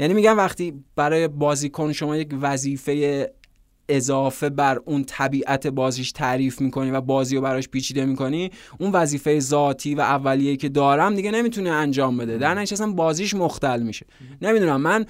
[0.00, 3.30] یعنی میگم وقتی برای بازیکن شما یک وظیفه
[3.88, 9.40] اضافه بر اون طبیعت بازیش تعریف می‌کنی و بازی رو براش پیچیده می‌کنی اون وظیفه
[9.40, 12.38] ذاتی و اولیه که دارم دیگه نمی‌تونه انجام بده.
[12.38, 14.06] در نتیجه اصلا بازیش مختل میشه.
[14.42, 15.06] نمی‌دونم من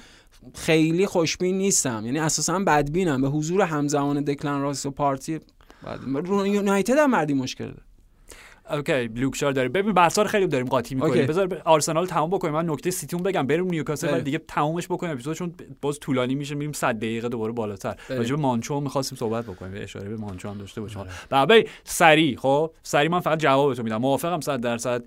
[0.55, 2.03] خیلی خوشبین نیستم.
[2.05, 3.23] یعنی اساسا بدبینم.
[3.23, 5.39] به حضور همزمان دکلن رایس و پارتی
[6.47, 7.83] یونایتد هم مردی مشکل داره.
[8.73, 11.27] okay لوک شاو داریم ببین بحثا رو خیلی داریم قاطی می‌کنیم.
[11.27, 12.55] بذار ب- آرسنال تمام بکنیم.
[12.55, 13.47] من نکته سیتیون بگم.
[13.47, 14.07] بریم نیوکاسل.
[14.19, 15.13] و دیگه تمومش بکنیم.
[15.13, 17.97] اپیزود چون باز طولانی میشه میریم 100 دقیقه دوباره بالاتر.
[18.09, 19.83] راجع به مانچو می‌خواستیم صحبت بکنیم.
[19.83, 21.05] اشاره به مانچو هم داشته باشیم.
[21.31, 21.51] بعد
[21.85, 23.97] سری خب؟ سری من فقط جواب تو میدم.
[23.97, 25.05] موافقم 100 درصد.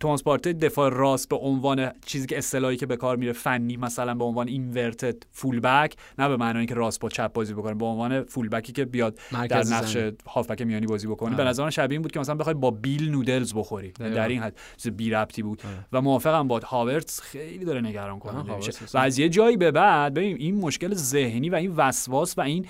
[0.00, 4.14] توماس پارتی دفاع راست به عنوان چیزی که اصطلاحی که به کار میره فنی مثلا
[4.14, 7.84] به عنوان اینورتد فول بک نه به معنای اینکه راست با چپ بازی بکنه به
[7.84, 9.96] عنوان فول بکی که بیاد در نقش.
[10.26, 11.50] هافبک میانی بازی بکنه به آره.
[11.50, 13.90] نظر من شبیه این بود که مثلا بخوای با بیل نودلز بخوری.
[13.90, 15.86] در این حد چیز بی ربطی بود آره.
[15.92, 18.72] و موافقم با هاورتس خیلی داره نگران آه، کننده میشه.
[18.94, 22.66] و از یه جایی به بعد ببین این مشکل ذهنی و این وسواس و این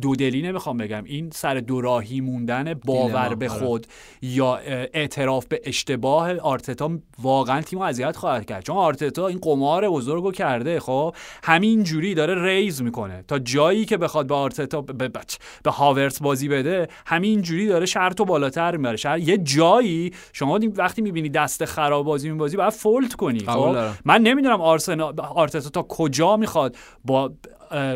[0.00, 3.58] دودلی نمی‌خوام بگم این سر دوراهی موندن باور به آره.
[3.58, 3.86] خود
[4.22, 4.56] یا
[4.94, 5.60] اعتراف به
[5.98, 6.90] اشتباه آرتتا
[7.22, 8.64] واقعا تیم اذیت خواهد کرد.
[8.64, 13.24] چون آرتتا این قمار بزرگو کرده خب همین جوری داره raise می‌کنه.
[13.28, 15.20] تا جایی که بخواد به آرتتا به, به,
[15.62, 18.96] به هاورتس بازی بده همین جوری داره شرط و بالاتر می‌بره.
[18.96, 23.76] شرط یه جایی شما وقتی می‌بینی دست خراب بازی میبازی باید fold کنی خب.
[24.04, 27.32] من نمی‌دونم آرسنال آرتتا تا کجا می‌خواد با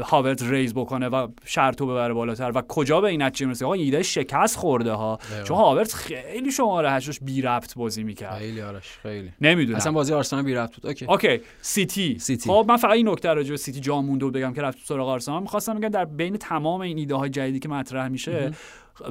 [0.04, 2.52] هاورت raise بکنه و شرطو ببره بالاتر.
[2.54, 5.18] و کجا به این نتیجه می‌رسه؟ آقا این ایده شکست خورده ها.
[5.44, 8.38] چون هاورت خیلی شماره هشتش بی ربط بازی می‌کرد.
[8.38, 9.32] خیلی آرش خیلی.
[9.40, 9.76] نمی‌دونم.
[9.76, 10.86] اصلا بازی آرسنال بی ربط بود.
[10.86, 11.06] اوکی.
[11.06, 12.18] اوکی سیتی.
[12.18, 12.50] سیتی.
[12.50, 15.42] خب من فقط این نکته راجع به سیتی جا مونده بگم که رفت سراغ آرسنال.
[15.42, 18.50] می‌خواستم بگم در بین تمام این ایده های جدیدی که مطرح میشه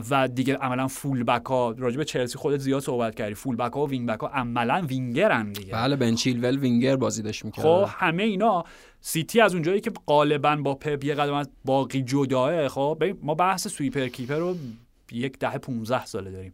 [0.10, 3.34] و دیگه عملا full back ها راجع به چلسی خودت زیاد صحبت کردی.
[3.34, 5.74] full back ها و wing back ها عملا وینگرن دیگه.
[5.74, 7.66] بله بن چیلول وینگر بازی داشت می‌کرد.
[7.66, 8.66] خب همه اینا
[9.02, 13.68] سیتی از اونجایی که غالبا با پپ یه قدم از باقی جداه خب ما بحث
[13.68, 14.56] sweeper keeper رو
[15.12, 16.54] یک دهه 15 ساله داریم.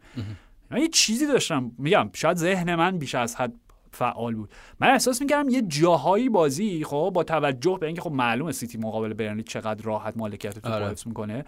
[0.71, 3.53] من یه چیزی داشتم میگم شاید ذهن من بیش از حد
[3.91, 4.49] فعال بود.
[4.79, 9.13] من احساس می‌کردم یه جاهایی بازی خب با توجه به اینکه خب معلومه سیتی مقابل
[9.13, 10.95] برنلی چقدر راحت مالکیت تو آره.
[11.05, 11.45] می‌کنه.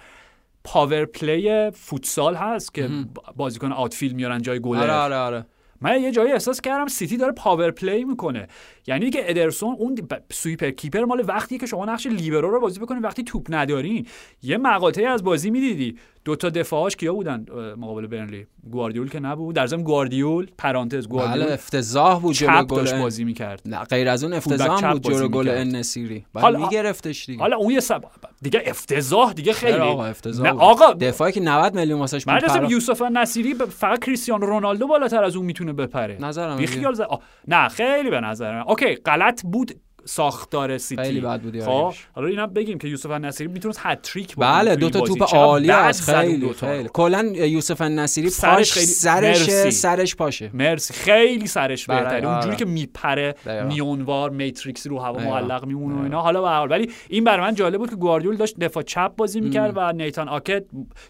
[0.64, 2.89] power play فوتسال هست که
[3.36, 5.45] بازیکن outfield میارن جای گلر آره آره آره.
[5.82, 8.48] من یه جایی احساس کردم سیتی داره power play می‌کنه.
[8.88, 9.98] یعنی که ادرسون اون
[10.32, 14.06] sweeper keeper مال وقتیه که شما نقش لیبرو رو بازی بکنید وقتی توپ ندارین
[14.44, 15.98] یه مقاطعی از بازی می‌دیدی.
[16.30, 17.46] دو تا دفاعاش کیا بودن
[17.78, 19.56] مقابل برنلی؟ گواردیول که نبود.
[19.56, 23.62] در ضمن گواردیول پرانتز بله گواردیول افتضاح بود جلو چپ گل داشت بازی می‌کرد.
[23.66, 27.40] نه غیر از اون افتضاح بود جلو گل نصیری حالا- میگرفتش دیگه.
[27.40, 28.02] حالا اون یه سب...
[28.42, 29.78] دیگه افتضاح دیگه خیلی.
[29.78, 30.62] آقا افتضاح نه بود.
[30.62, 35.36] آقا دفاعی که 90 میلیون واسش رسم پرداخت- یوسف نصیری فقط کریستیانو رونالدو بالاتر از
[35.36, 36.18] اون می‌تونه بپره.
[36.22, 36.68] نظرم بی.
[36.68, 37.02] خیال ز-
[37.48, 39.72] نه خیلی به نظر من اوکی غلط بود
[40.10, 41.93] ساختار سیتی خیلی بد بود خب.
[42.16, 44.99] حالا اینا بگیم که یوسف نصیری می‌تونست هتریک بکنه بله دو تا.
[45.01, 46.53] توپ عالی از خیلی.
[46.53, 49.70] خیلی کلا یوسف نصیری سرش خیلی- سرش.
[49.70, 52.30] سرش پاشه مرسی خیلی سرش بله، بهتره آره.
[52.34, 53.36] اونجوری که میپره.
[53.68, 55.20] میونوار Matrix رو هوا.
[55.20, 56.03] معلق میمونه و.
[56.03, 58.84] اینا حالا به هر حال ولی این برای من جالب بود که گواردیول داشت دفاع
[58.84, 60.64] چپ بازی می‌کرد و نیتان آکه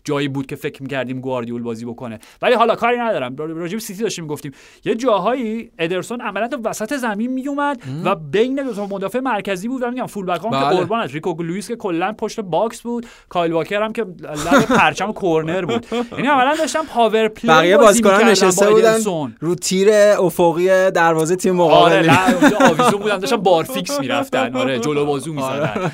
[0.03, 4.03] جایی بود که فکر می‌کردیم گواردیول بازی بکنه ولی حالا کاری ندارم راجع به سیتی
[4.03, 4.51] داشتیم گفتیم
[4.85, 9.91] یه جاهایی ادرسون عملا وسط زمین میومد و بین دو تا مدافع مرکزی بود و
[9.91, 10.77] میگم full back هم که بله.
[10.77, 13.05] قربان از ریکو لوئیس که کلا پشت box بود.
[13.29, 15.85] کایل واکر هم که لب پرچم کورنر بود.
[16.11, 18.97] یعنی عملا داشتم power play بقیه بازی بازیکنان نشسته بودن.
[19.39, 22.09] رو تیر افقی دروازه تیم آره مقابل
[22.41, 24.55] اونجا آویزون بودن داشتن بارفیکس می‌رفتن.
[24.55, 25.91] آره جلو بازو می‌زدن.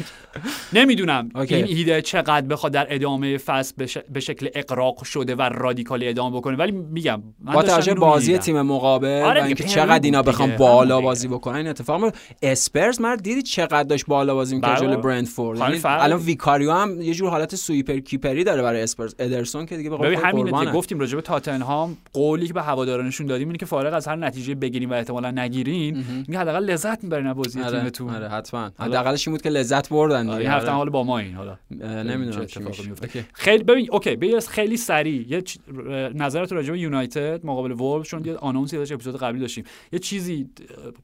[0.73, 1.29] نمی‌دونم.
[1.36, 3.73] این ایده چقدر بخواد در ادامه فصل
[4.13, 8.38] به شکل اقراق شده و رادیکالی ادامه بکنه ولی میگم من با توجه بازی.
[8.38, 10.55] تیم مقابل آره و اینکه چقدر اینا بخوام.
[10.57, 11.27] بالا همون بازی.
[11.27, 14.88] بکنن این اتفاق اسپرز مرد دیدی چقدر داشت بالا بازی می‌کرد بله.
[14.88, 16.19] جلو برندفورد یعنی الان.
[16.19, 20.71] ویکاریو هم یه جور حالت سویپر کیپری داره برای اسپرز ادرسون که دیگه به همین.
[20.71, 24.55] گفتیم راجع به تاتنهام قولی که به هوادارانشون دادیم اینه که فارغ از هر نتیجه
[24.55, 29.27] بگیریم و احتمالا نگیرین اینکه حداقل لذت می‌برین از بازی آره تیمتون آره حتما حداقلش
[29.27, 30.78] این بود که لذت بردن آره، دیگه این هفته آره.
[30.78, 31.57] حال با ما این حالا
[32.03, 32.88] نمی‌دونم چه اتفاقی.
[32.88, 33.26] میفته.
[33.34, 35.57] خیلی ببین اوکی بیا خیلی سریع یه چ-
[36.15, 40.49] نظرت راجع به یونایتد مقابل وولف چون یه آنونسی داشت اپیزود قبلی داشتیم یه چیزی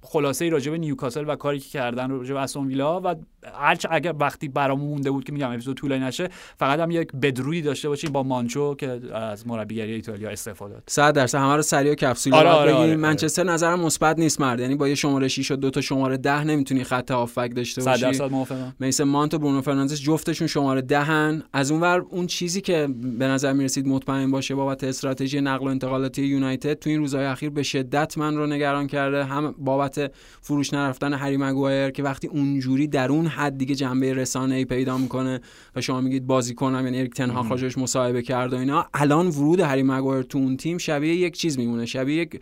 [0.01, 3.15] خلاصه ای راجع به نیوکاسل و کاری که کردن راجع به استون ویلا و
[3.53, 6.29] هرچه اگر وقتی برامون مونده بود که میگم اپیزود طولانی نشه
[6.59, 10.83] فقط هم یک بدرودی داشته باشیم با مانچو که از مربیگری ایتالیا استعفا داد.
[10.87, 11.37] 100 درصد.
[11.37, 12.95] همه رو سریع و کپسول آره، آره آره، آره،.
[12.95, 14.59] منچستر نظرم مثبت نیست مرد.
[14.59, 17.91] یعنی با یه شماره 6 و دو تا شماره 10 نمی‌تونی خط هافک داشته 100
[17.91, 18.01] باشی.
[18.01, 18.75] درصد موافقم.
[18.79, 22.87] میسن مانت و برونو فرناندز جفتشون شماره دهن از اونور اون چیزی که
[23.19, 27.49] به نظر می‌رسید مطمئن باشه بابت استراتژی نقل و انتقالاتی یونایتد تو این روزهای اخیر
[27.49, 29.25] به شدت من رو نگران کرده.
[29.25, 30.11] هم بابت
[30.41, 34.97] فروش نرفتن هری مگوایر که وقتی اونجوری در اون حد دیگه جنبه رسانه ای پیدا
[34.97, 35.41] می‌کنه
[35.75, 38.85] و شما میگید بازی کنم یعنی اریک تنها خودش مصاحبه کرد و اینا.
[38.93, 41.85] الان ورود هری مگوایر تو اون تیم شبیه یک چیز میمونه.
[41.85, 42.39] شبیه یک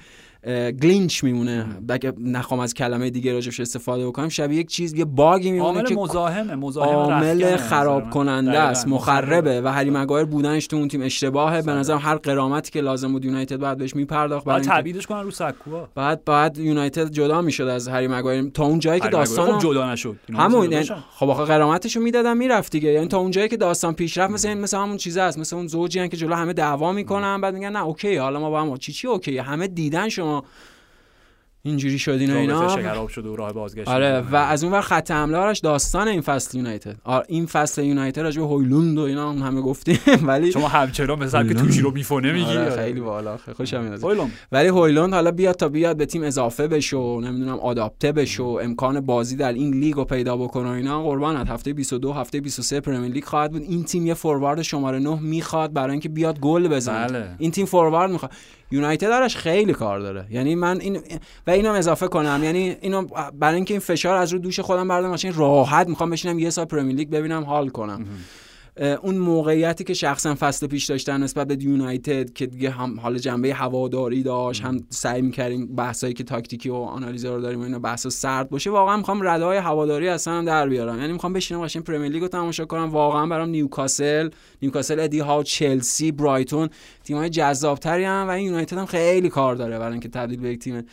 [0.82, 1.66] glitch میمونه.
[1.89, 5.89] بگه نخوام از کلمه دیگه راجبش استفاده بکنم شبیه یک چیز یه باگی میمونه عامل
[5.89, 8.10] که مزاحمه مزاحم عامل خراب.
[8.10, 11.62] کننده است مخربه و هری مگایر بودنش تو اون تیم اشتباهه.
[11.62, 15.32] به نظرم هر غرامتی که لازم بود یونایتد باید بهش میپرداخت اینکه تبعیدش کنن رو
[15.32, 15.89] سکوها.
[15.95, 19.91] بعد بعد یونایتد جدا می‌شد از هری مگایر تا اون جایی که داستان خب جدا
[19.91, 20.16] نشد.
[20.34, 20.86] همون یعنی.
[21.16, 22.89] خب آخه غرامتشو می‌دادن می‌رفت دیگه.
[22.89, 26.08] یعنی تا اون جایی که داستان پیش رفت مثل همون چیز است مثل اون زوجی
[26.08, 29.08] که جلو همه دعوا می‌کنن بعد میگن نه اوکی حالا ما با هم چی چی
[29.08, 30.39] اوکی همه دیدن شما.
[31.62, 34.20] اینجوری شدین و رابطه اینا شکراب شده و راه بازگشت آره.
[34.32, 36.96] و از اون ور خط حمله آرش داستان این فصل یونایتد.
[37.04, 41.20] آره این فصل یونایتد راجع به هویلوند و اینا هم همه گفتیم ولی شما همچنان
[41.20, 44.04] به سبک توشی رو میفونه میگی آره خیلی بالا خوشم میاد.
[44.04, 44.32] هویلوند.
[44.52, 48.60] ولی هویلوند حالا بیاد تا بیاد به تیم اضافه بشه و نمی‌دونم آداپته بشه و
[48.64, 51.04] امکان بازی در این لیگ رو پیدا بکنه و اینا.
[51.04, 53.62] قربانت هفته 22 هفته 23 پرمیر لیگ خواهد بود.
[53.62, 57.08] این تیم یه فوروارد شماره 9 می‌خواد برای اینکه بیاد گل بزنه.
[57.08, 57.36] بله.
[57.40, 58.32] این تیم فوروارد می‌خواد.
[58.72, 60.28] یونایتد درش خیلی کار داره.
[60.30, 61.02] یعنی من این
[61.48, 62.42] و اینم اضافه کنم.
[62.44, 63.08] یعنی اینو
[63.40, 66.66] برای اینکه این فشار از رو دوش خودم بردارم ماشین راحت می‌خوام بشینم یه سال
[66.66, 68.06] پرمیر لیگ ببینم حال کنم.
[68.80, 73.54] اون موقعیتی که شخصا فصل پیش داشتن نسبت به یونایتد که دیگه هم حال جنبه
[73.54, 78.08] هواداری داشت هم سعی می‌کردیم بحثایی که تاکتیکی و آنالیز رو داریم و اینا بحث
[78.08, 81.00] سرد باشه واقعا می‌خوام ردای هواداری اصلا در بیارم.
[81.00, 82.90] یعنی می‌خوام بشینم قشنگ پرمیر لیگ رو تماشا کنم.
[82.90, 84.30] واقعا برام نیوکاسل
[84.62, 86.70] نیوکاسل ادی ها چلسی برایتون
[87.04, 90.60] تیم‌های جذابتری هم و این یونایتد هم خیلی کار داره برای اینکه تبدیل به یک
[90.60, 90.84] تیم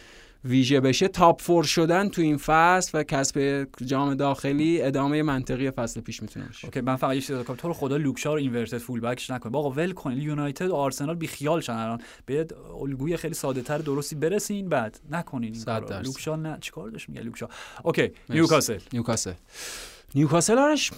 [0.47, 6.01] ویژه بشه top four شدن تو این فصل و کسب جام داخلی ادامه منطقی فصل
[6.01, 6.67] پیش می‌تونه باشه.
[6.67, 9.31] اوکی من فقط یه چیز تو رو خدا لوک شا رو inverted full back ش
[9.31, 12.01] نکن آقا ول کن یونایتد و آرسنال بی خیال شن الان.
[12.27, 16.03] بیاد الگوی خیلی ساده تر درستی برسین بعد نکنین این کارو.
[16.03, 16.59] لوک شا نه.
[16.61, 17.49] چیکار داشت میگه لوک شا
[17.83, 18.79] اوکی نیوکاسل.
[18.93, 19.33] نیوکاسل.
[20.15, 20.91] نیوکاسل آرش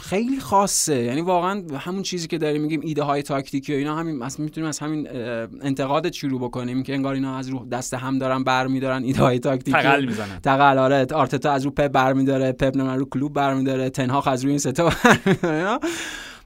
[0.00, 1.02] خیلی خاصه.
[1.02, 4.68] یعنی واقعا همون چیزی که داریم میگیم ایده های تاکتیکی و اینا همین از می‌تونیم
[4.68, 9.02] از همین اه، انتقادت شروع بکنیم که انگار اینا از رو دست هم دارن برمیدارن
[9.02, 9.72] ایده های تاکتیکی.
[9.72, 10.40] تقلب می‌زنن.
[10.42, 14.50] تقلب آره آرتتا از رو پپ برمیداره پپ نه رو کلوپ برمیداره تنهاخ از روی
[14.50, 15.78] این ستا برمیداره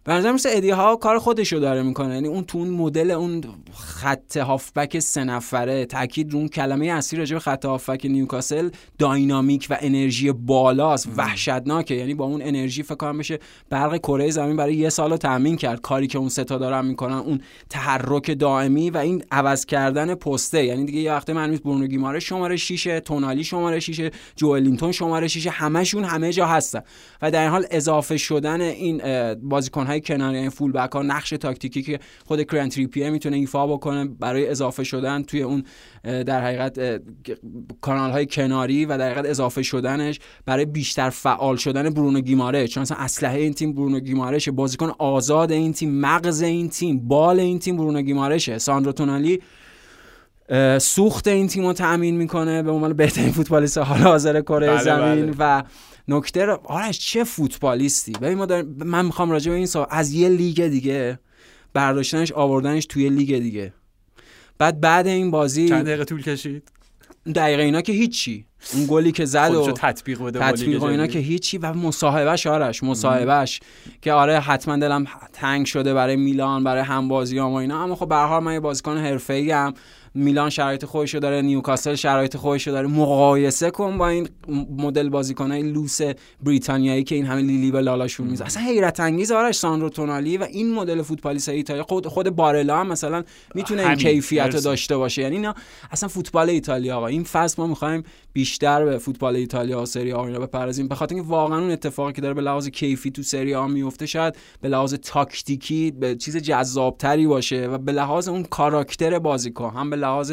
[0.05, 2.15] به نظر مثل ادی ها کار خودشو داره می‌کنه.
[2.15, 3.41] یعنی اون تو اون مدل اون
[3.73, 9.67] خط هافبک سه نفره تاکید رو اون کلمه اصلی راجع به خط هافبک نیوکاسل داینامیک
[9.71, 11.95] و انرژی بالاست وحشتناکه.
[11.95, 13.39] یعنی با اون انرژی فکر کنم بشه
[13.71, 15.81] برق کره زمین برای یه سال رو تامین کرد.
[15.81, 17.41] کاری که اون ستا دارن می‌کنن اون
[17.71, 22.57] تحرک دائمی و این عوض کردن پسته یعنی دیگه یه وقته من برونو گیمارش شماره
[22.57, 26.83] 6 تونالی شماره 6 جوئلینتون شماره 6 همشون همه جا هستن.
[27.23, 29.35] و در این حال اضافه شدن این اه،
[29.91, 34.05] بازیکن‌های کناری این فول بک ها نقش تاکتیکی که خود کرن تریپیه می‌تونه ایفا بکنه
[34.05, 35.65] برای اضافه شدن توی اون
[36.03, 37.03] در حقیقت
[37.81, 42.83] کانال های کناری و در حقیقت اضافه شدنش برای بیشتر فعال شدن برونو گیماره چون
[42.83, 47.59] اصلا اسلحه این تیم برونو گیمارشه بازیکن آزاد این تیم مغز این تیم بال این
[47.59, 49.41] تیم برونو گیمارشه ساندرو تونالی
[50.79, 55.27] سوخت این تیم رو تأمین می‌کنه به عنوان بهترین فوتبالیست حال حاضر کره بله، زمین
[55.27, 55.35] بله.
[55.39, 55.63] و
[56.11, 60.13] نکته رو آرش چه فوتبالیستی؟ ببین ما داریم من می‌خوام راجع به این سوال از
[60.13, 61.19] یه لیگ دیگه
[61.73, 63.73] برداشتنش آوردنش توی لیگ دیگه.
[64.59, 66.73] بعد بعد این بازی چند دقیقه طول کشید؟
[67.35, 68.45] دقیقه اینا که هیچی.
[68.75, 71.07] اون گلی که زد و تطبیق بده تطبیق و اینا.
[71.07, 73.61] که هیچی و مصاحبهش آرش مصاحبهش
[74.03, 77.83] که آره حتما دلم تنگ شده برای میلان برای همبازیام و اینا.
[77.83, 79.75] اما خب به هر حال من یه بازیکن حرفه‌ای ام.
[80.15, 82.87] میلان شرایط خودشو داره نیوکاسل شرایط خودشو داره.
[82.87, 84.29] مقایسه کن با این
[84.79, 85.99] مدل بازیکنای لوس
[86.43, 90.43] بریتانیایی که این همه لی‌لی به لالاشون میذارن اصلا حیرت انگیز آرش ساندرو تونالی و
[90.43, 93.25] این مدل فوتبالیست ایتالیا خود خود بارلا هم مثلا
[93.55, 93.95] می‌تونه این.
[93.95, 94.57] کیفیت.
[94.57, 95.23] داشته باشه.
[95.23, 95.55] یعنی اینا
[95.91, 97.07] اصلا فوتبال ایتالیا آقا.
[97.07, 100.89] این فصل ما می‌خوایم بیشتر به فوتبال ایتالیا و سری آ اینا بپردازیم.
[100.89, 104.07] به خاطر اینکه واقعا اون اتفاقی که داره به لحاظ کیفی تو سری آ میفته
[104.07, 109.91] شاید به لحاظ تاکتیکی به چیز جذابتری باشه و به لحاظ اون کاراکتر بازیکن هم
[109.91, 110.33] به لحاظ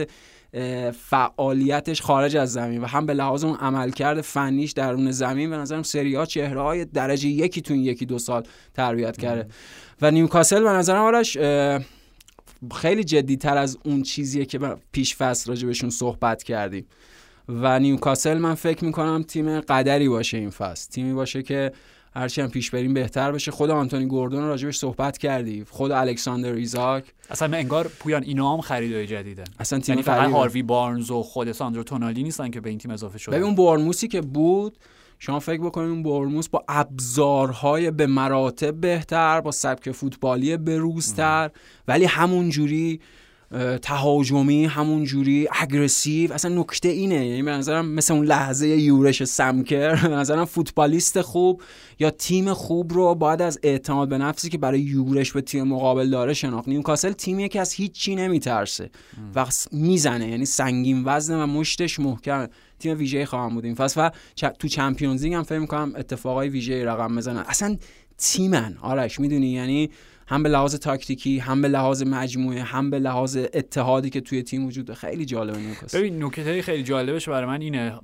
[0.92, 5.84] فعالیتش خارج از زمین و هم به لحاظ اون عملکرد فنیش درون زمین به نظرم
[5.84, 8.44] سری ها چهره های درجه یکی تو این یکی دو سال
[8.74, 9.48] تربیت کرده.
[10.02, 11.38] و نیوکاسل به نظرم آرش
[12.76, 14.60] خیلی جدیتر از اون چیزیه که
[14.92, 16.86] پیش فصل راجع بهشون صحبت کردیم.
[17.50, 20.92] و نیوکاسل من فکر می‌کنم تیم قدری باشه این فصل.
[20.92, 21.72] تیمی باشه که
[22.16, 25.66] هرچی هم پیش بریم بهتر بشه خود آنتونی گوردون راجبش صحبت کردی.
[25.70, 27.04] خود الکساندر ایزاک.
[27.30, 30.32] اصلا من انگار بوتمن اینا هم خریدای جدیدن اصلا تیم یعنی فقط.
[30.32, 33.36] هاروی بارنز و خود ساندرو تونالی نیستن که به این تیم اضافه شدن.
[33.36, 34.78] ببین اون برونویی که بود
[35.20, 41.50] شما فکر بکنید اون برموس با ابزارهای به مراتب بهتر با سبک فوتبالی بروزتر
[41.88, 43.00] ولی همون جوری
[43.82, 47.28] تهاجمی همون جوری اگریسیو اصلا نکته اینه.
[47.28, 51.62] یعنی به نظرم مثل اون لحظه یورش سمکر به نظرم فوتبالیست خوب
[52.00, 56.10] یا تیم خوب رو باید از اعتماد به نفسی که برای یورش به تیم مقابل
[56.10, 56.68] داره شناخت.
[56.68, 58.90] نیوکاسل تیمیه که از هیچی نمیترسه.
[59.36, 62.50] و می‌زنه یعنی سنگین وزنه و مشتش محکمه
[62.80, 64.02] تیم ویژه خواهد بود این فصل.
[64.02, 64.12] و
[64.60, 67.78] تو چمپیونز لیگ هم فکر می‌کنم اتفاقای ویژه رقم بزنن اصلا
[68.18, 68.78] تیمن.
[68.82, 69.90] آرش می‌دونی؟ یعنی
[70.28, 74.66] هم به لحاظ تاکتیکی هم به لحاظ مجموعه هم به لحاظ اتحادی که توی تیم
[74.66, 74.94] وجود.
[74.94, 78.00] خیلی جالبه نیوکاسل ببین نکته خیلی جالبش برای من اینه.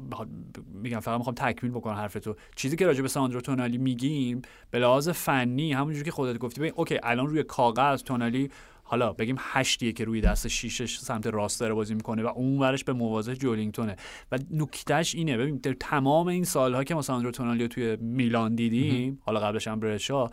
[0.74, 4.42] میگم فقط می‌خوام تکمیل بکنم حرفتو چیزی که راجع به ساندرو تونالی میگیم
[4.72, 8.50] به لحاظ فنی همونجوری که خودت گفتی ببین اوکی الان روی کاغذ تونالی
[8.84, 12.84] حالا بگیم هشتیه که رو دست شیشش سمت راست داره بازی می‌کنه و اون ورش
[12.84, 13.96] به موازات جولینتونه.
[14.32, 15.38] و نکتهش اینه.
[15.38, 19.80] ببین تمام این سالها که ما ساندرو تونالی رو توی میلان دیدیم حالا قبلش هم
[19.80, 20.30] برشیا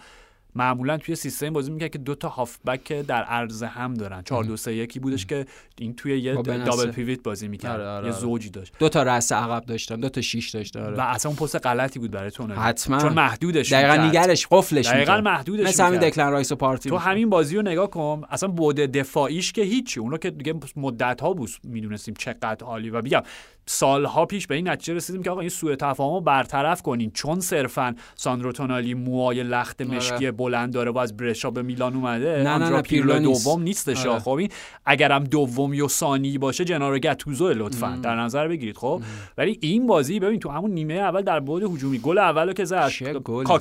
[0.55, 4.57] معمولا توی سیستم بازی می‌کرد که دو تا هافبک در عرض هم دارن 4 2
[4.57, 5.47] 3 1 بودش که
[5.79, 6.35] این توی یه.
[6.35, 8.21] double pivot بازی می‌کرد آره، آره، یه آره.
[8.21, 11.03] زوجی داشت دو تا رأس عقب داشتن دو تا شیش داشتن و آره.
[11.03, 14.17] اصلا اون پست غلطی بود برای تونالی حتما چون محدودش دقیقا می‌کرد.
[14.17, 15.25] دیگه قفلش دقیقا می‌کرد.
[15.25, 16.01] محدودش مثل همین.
[16.01, 16.97] دکلن رایس و پارتی تو.
[16.97, 21.33] همین بازی رو نگاه کن اصلا بعد دفاعیش که هیچی اونو که دیگه مدت ها
[21.33, 23.23] بود می‌دونستیم چقدر عالی و بیام
[23.71, 27.41] سالها پیش به این نتیجه رسیدیم که آقا این سوء تفاهم رو برطرف کنین چون
[27.41, 32.43] صرفا ساندرو تونالی موهای لخت مشکی بلند داره و از برشا به میلان اومده آره.
[32.43, 33.19] نه، آندرا نه، پیرلو.
[33.19, 34.19] دوم نیستش آره.
[34.19, 34.49] خب این
[34.87, 39.03] اگرم دومی و ثانی باشه جنارو گتوزو لطفا در نظر بگیرید خب
[39.39, 42.91] ولی این بازی ببین تو همون نیمه اول در بعد هجومی گل اولو که زد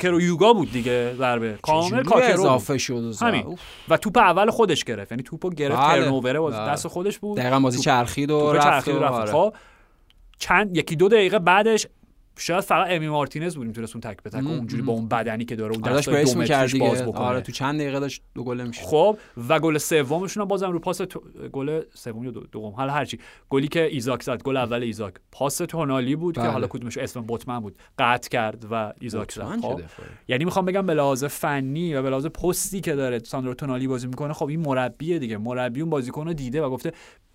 [0.04, 2.34] و یوگا بود دیگه ضربه کامل کاکر.
[2.34, 3.16] اضافه شد.
[3.22, 3.58] همین.
[3.90, 6.02] و توپ اول خودش گرفت یعنی توپو گرفت بله.
[6.02, 6.72] ترنووره باز بله.
[6.72, 9.32] دست خودش بود دقیقا بازی چرخید رفت و رفت آره.
[9.32, 9.54] خب
[10.40, 11.88] چند یکی دو دقیقه بعدش
[12.42, 14.84] شاید فقط امی مارتینز بود می‌تونست اون تک به تک اونجوری.
[14.84, 17.20] با اون بدنی که داره اون آره داشت دو متریش باز بکنه.
[17.20, 18.82] آره تو چند دقیقه داشت دو گل می‌شد.
[18.82, 19.18] خب
[19.50, 21.22] و گل سومشون هم بازم رو پاس تو...
[21.52, 22.74] گل سوم یا دو- دوم.
[22.74, 25.14] حالا هرچی گلی که ایزاک زد گل اول ایزاک.
[25.32, 26.50] پاس تونالی بود که بله.
[26.50, 27.78] حالا کدومش؟ اسم بوتمن بود.
[27.98, 29.60] قطع کرد و ایزاک زد.
[29.62, 29.82] خب.
[30.28, 34.08] یعنی می‌خوام بگم به لحاظ فنی و به لحاظ پستی که داره ساندرو تونالی بازی
[34.08, 35.38] می‌کنه خب این مربیه دیگه.
[35.38, 36.92] مربی اون بازیکن رو دیده و گفته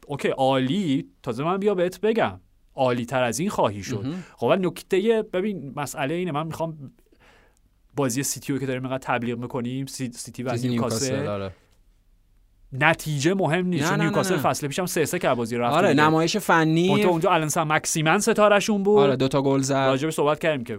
[0.07, 1.09] okay عالی.
[1.23, 2.41] تازه من بیا بهت بگم.
[2.75, 4.03] عالی تر از این خواهی شد.
[4.37, 6.93] خب نکته ببین مسئله اینه من می‌خوام
[7.97, 11.51] بازی سیتیو که داریم اینقدر تبلیغ می‌کنیم سی- سیتی و نیوکاسل آره.
[12.81, 14.37] نتیجه مهم نیست چون نیوکاسل.
[14.37, 16.03] فصل پیشم سه سه که بازی رفت آره دیگه.
[16.03, 20.39] نمایش فنی منتها اونجا الان مکسیمین ستارشون بود آره دو تا گل زد راجع صحبت
[20.39, 20.79] کردیم که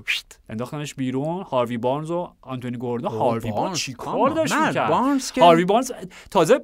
[0.50, 3.78] انداختنش بیرون هاروی بارنز و آنتونی گوردون هاروی بارنز.
[3.78, 5.92] چیکار داشت می‌کرد بارنز که- هاروی بارنز
[6.32, 6.60] تازه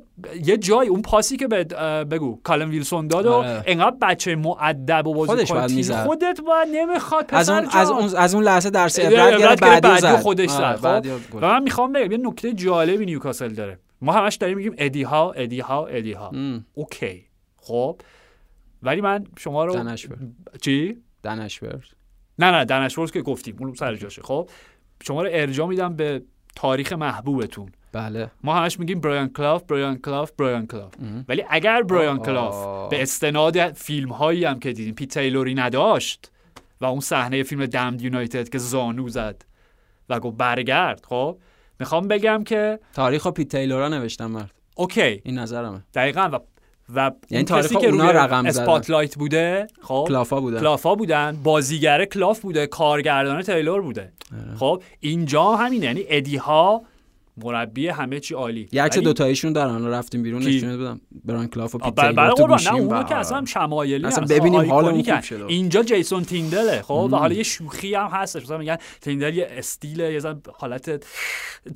[0.45, 1.63] یه جای اون پاسی که به
[2.03, 3.63] بگو کالم ویلسون داد و آره.
[3.67, 6.03] انقدر بچه مؤدب و خودش بازیکن.
[6.03, 7.91] خودت باید نمی‌خواد از اون از.
[7.91, 11.39] اون از اون لحظه درس عبرت گرفت بعدی خودش آره، زد خب؟ و.
[11.39, 15.59] من می‌خوام بگم یه نکته جالبی نیوکاسل داره ما همش داریم میگیم ادی هاو ادی
[15.59, 17.25] هاو ادی هاو ام، okay.
[17.57, 18.01] خب.
[18.83, 20.17] ولی من شما رو دن اشورث
[20.61, 21.85] چی؟ دن اشورث
[22.39, 23.55] نه نه دن اشورث که گفتیم.
[23.59, 24.21] اون سر جاشه.
[24.21, 24.49] خب.
[25.03, 26.21] شما رو ارجاع میدم به
[26.55, 27.71] تاریخ محبوبتون.
[27.91, 28.31] بله.
[28.43, 31.25] ما همش میگیم برایان کلاف برایان کلاف برایان کلاف ام.
[31.27, 32.25] ولی اگر برایان آه.
[32.25, 36.31] کلاف به استناد فیلم هایی هم که دیدیم پیتر تیلوری نداشت
[36.81, 39.45] و اون صحنه فیلم The Damned United که زانو زد
[40.09, 41.37] و گفت برگرد خب.
[41.81, 44.51] می‌خوام بگم که تاریخ پیت تیلورا نوشتن مرد.
[44.75, 45.21] okay.
[45.23, 45.81] این نظرمه.
[45.93, 46.29] دقیقا.
[46.33, 46.39] و
[46.95, 48.61] و یعنی تاریخ که اونا رقم زدن.
[48.61, 51.39] spotlight بوده خب؟ کلافا بودن کلافا بودن.
[51.43, 52.67] بازیگر کلاف بوده.
[52.67, 54.13] کارگردان تیلور بوده.
[54.59, 55.85] خب؟ اینجا هم همینه.
[55.85, 56.81] یعنی ادی ها
[57.37, 58.67] مربی همه چی عالی.
[58.97, 61.01] ولی- دو تاییشون دارن رفتیم بیرون کی؟ نشونت بدم.
[61.25, 64.25] بران کلاف و آه، پیت بر- برای قربان نه اونو و- که اصلا شمایلی اصلا
[64.29, 65.11] ببینیم آیکونیکن.
[65.13, 65.45] خوب شده.
[65.47, 68.43] اینجا جیسون تیندله خب؟ و حالا یه شوخی هم هستش.
[68.43, 71.03] مثلا میگن تیندل یه استیل یه زن حالت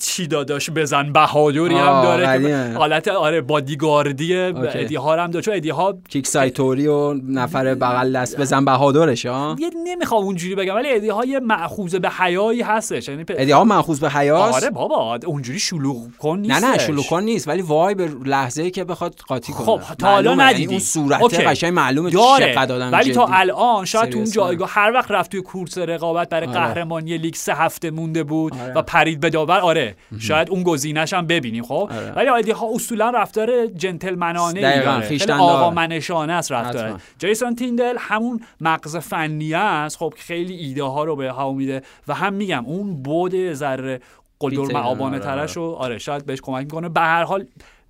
[0.02, 2.48] چی داداش بزن بهادری هم داره.
[2.48, 4.36] که حالت آره بادیگاردی.
[4.36, 5.46] ادی ها هم داره.
[5.46, 10.56] چون ادی ها کیک سایتوری و نفر بغل دست بزن بهادرش ها یه نمی‌خوام اونجوری
[10.56, 13.08] بگم ولی ادی ها یه مأخوذ به حیایی هستش.
[13.10, 13.64] یعنی ادی ها
[14.02, 17.96] به حیاس آره بابا اونجوری شلوغ کن نه نیستش نه شلوغ کن نیست ولی وای
[17.96, 21.40] به لحظه ای که بخواد قاطی کنه خب تا حالا یعنی ندیدی اون صورت.
[21.40, 23.28] قشنگ معلومه چقدر آدم ولی تا.
[23.32, 26.60] الان شاید تو اون جایگاه هر وقت رفت توی کورس رقابت برای آره.
[26.60, 28.74] قهرمانی لیگ سه هفته مونده بود آره.
[28.74, 32.12] و پرید به داور آره شاید اون گزینش هم ببینیم خب آره.
[32.12, 35.72] ولی آیدی ها اصولا رفتار جنتلمنانه داره آقا.
[35.72, 37.02] منشانه است رفتار.
[37.20, 41.82] جیسون تیندل همون مغز فنی است خب که خیلی ایده ها رو به ها میده
[42.08, 44.02] و هم میگم اون بود ذره
[44.40, 47.46] قلدر پیتر، مآبانه آره، ترش رو آره شاید بهش کمک می‌کنه به هر حال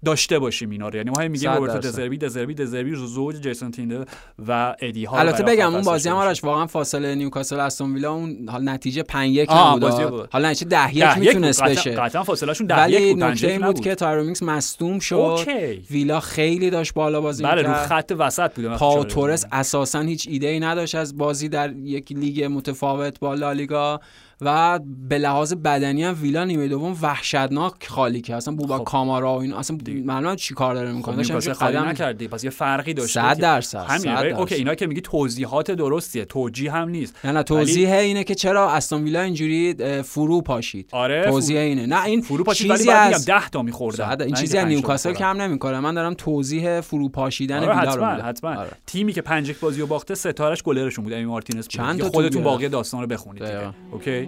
[0.06, 1.80] داشته باشیم اینا رو یعنی ما میگیم روبرتو.
[1.80, 4.04] دزربی دزربی دزربی زوج جیسون تیندال
[4.48, 8.50] و ادی هاو البته بگم اون بازی هم آرش واقعا فاصله نیوکاسل استون ویلا اون
[8.50, 10.12] حال نتیجه 5 1 آه، نبود بازی آه.
[10.12, 10.30] بود.
[10.32, 11.72] حالا نتیجه 10 1 ده یک می‌تونست بود.
[11.72, 13.80] بشه قطعا فاصله شون ده ولی یک بود نکته این بود.
[13.80, 17.74] که تایرون مینگز مصدوم شد okay ویلا خیلی داشت بالا بازی بله رو.
[17.74, 19.04] خط وسط وقتی پائو.
[19.04, 24.00] تورس اساسا هیچ ایده ای نداشت از بازی در یک لیگ متفاوت با لالیگا
[24.42, 24.80] و
[25.10, 28.38] به لحاظ بدنی هم ویلا نیمه دوم وحشتناک خالی کرد.
[28.38, 28.84] اصلا بوبا خب.
[28.84, 32.28] کامارا و این اصلا معلومه چی کار داره خب می‌کنه نیوکاسل خالی نکردی.
[32.28, 34.32] پس یه فرقی صد که- درصد، ولی.
[34.32, 36.26] okay اینا که میگی توضیحات درستیه.
[36.26, 37.26] توجیه هم نیست.
[37.26, 40.90] نه نه توضیح اینه که چرا استون ویلا اینجوری فرو پاشید.
[40.92, 41.86] آره توضیح اینه.
[41.86, 44.22] نه این فرو پاشید ولی چیزی میگم از 10 تا می‌خوردن.
[44.22, 45.14] این چیزی از نیوکاسل.
[45.14, 45.80] کم نمی‌کنه.
[45.80, 48.70] من دارم توضیح فرو پاشیدن آره ویلا رو حتما آره.
[48.88, 52.44] تیمی که پنج یک بازی رو باخته ستارش گلرشون بود امی مارتینز چند خودتون.
[52.44, 53.44] باقی داستان رو بخونید.
[53.92, 54.25] اوکی؟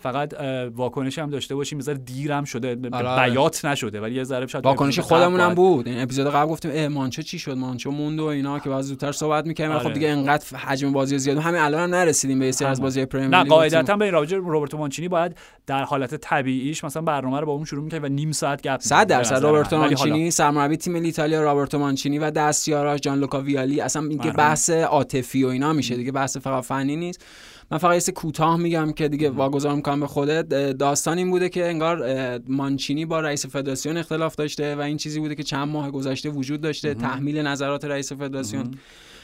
[0.00, 0.34] فقط
[0.74, 3.30] واکنش هم داشته باشیم یه ذره دیرم شده آره، آره.
[3.30, 6.88] بیات نشده ولی یه ذره شاید واکنش خودمون هم بود این اپیزود قبل گفتیم اه
[6.88, 9.94] مانچو چی شد مانچو موند و اینا که باز زودتر صحبت می‌کردیم خب آره.
[9.94, 11.38] دیگه انقدر حجم بازی زیاد.
[11.38, 12.80] همین الان هم نرسیدیم به سری از.
[12.80, 15.36] بازی پرمیر نه قاعدتا به راجر روبرتو مانچینی باید
[15.66, 18.94] در حالت طبیعیش مثلا برنامه رو با اون شروع می‌کرد و نیم ساعت گپ صد
[18.94, 23.80] می‌زد به درصد حالا- مانچینی سرمربی تیم ایتالیا رابرتو مانچینی و دستیاراش جان لوکا ویالی
[23.80, 24.36] اصلا اینکه مرحوم.
[24.36, 27.24] بحث عاطفی و اینا میشه دیگه بحث فقط فنی نیست
[27.70, 30.48] من فقط یه کوتاه میگم که دیگه واگذار می‌کنم به خودت.
[30.72, 35.34] داستان این بوده که انگار مانچینی با رئیس فدراسیون اختلاف داشته و این چیزی بوده
[35.34, 38.74] که چند ماه گذشته وجود داشته تحمیل نظرات رئیس فدراسیون.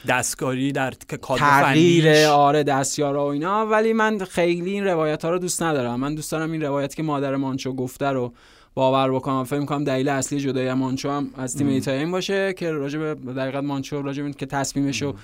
[0.09, 2.27] دستکاری در که کادر تغییر.
[2.27, 3.67] آره دستیارا و اینا.
[3.67, 6.01] ولی من خیلی این روایت ها رو دوست ندارم.
[6.01, 8.33] من دوست دارم این روایتی که مادر مانچو گفته رو
[8.75, 9.45] باور بکنم.
[9.45, 13.33] فکر می‌کنم دلیل اصلی جدای مانچو هم از تیم ایتالیا این باشه که راجع به
[13.33, 15.15] در مانچو این که تصمیمش رو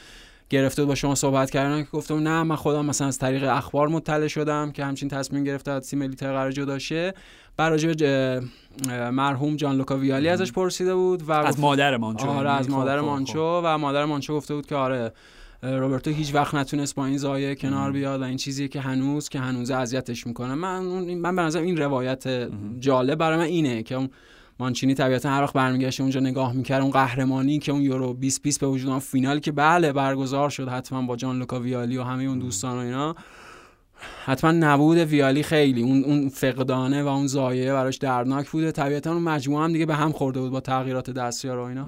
[0.53, 4.29] گرفته با شما صحبت کردن که گفتم نه من خودم مثلا از طریق اخبار مطلع
[4.29, 7.15] شدم که همچین تصمیم گرفته از تیم ایتالیا قرار جدا شه.
[9.13, 12.27] مرحوم جان لوکا ویالی ازش پرسیده بود و از مادر مانچو.
[12.27, 13.09] آره از خب، مادر خب، خب.
[13.09, 15.13] مانچو و مادر مانچو گفته بود که آره
[15.63, 19.41] روبرتو هیچ وقت نتونست با این زایه کنار بیاد و این چیزیه که هنوز که
[19.41, 20.55] هنوز اذیتش می‌کنه.
[20.55, 20.83] من
[21.15, 22.49] من به نظرم این روایت
[22.79, 24.11] جالب برای من اینه که اون
[24.63, 28.67] مانچینی طبیعتا هر وقت برمیگشت اونجا نگاه می‌کرد اون قهرمانی که اون یورو 2020 به
[28.67, 32.39] وجود اومد فینالی که بله برگزار شد حتما با جان لوکا ویالی و همه اون
[32.39, 33.15] دوستان و اینا.
[34.25, 35.83] حتما نبود ویالی خیلی.
[35.83, 38.73] اون اون فقدانه و اون زایه براش دردناک بوده.
[38.73, 41.87] طبیعتا اون مجموعه هم دیگه به هم خورده بود با تغییرات دستیار و اینا.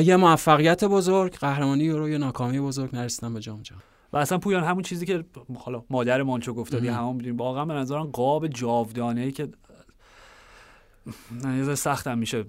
[0.00, 3.82] یه موفقیت بزرگ قهرمانی یورو یه ناکامی بزرگ نرسیدن به جام جهانی.
[4.12, 5.24] و اصلا پویان همون چیزی که
[5.54, 9.48] حالا مادر مانچو گفته دیگه همون می‌دونیم واقعا به نظرم قاب جاودانه ای که
[11.44, 12.44] یه سختم میشه.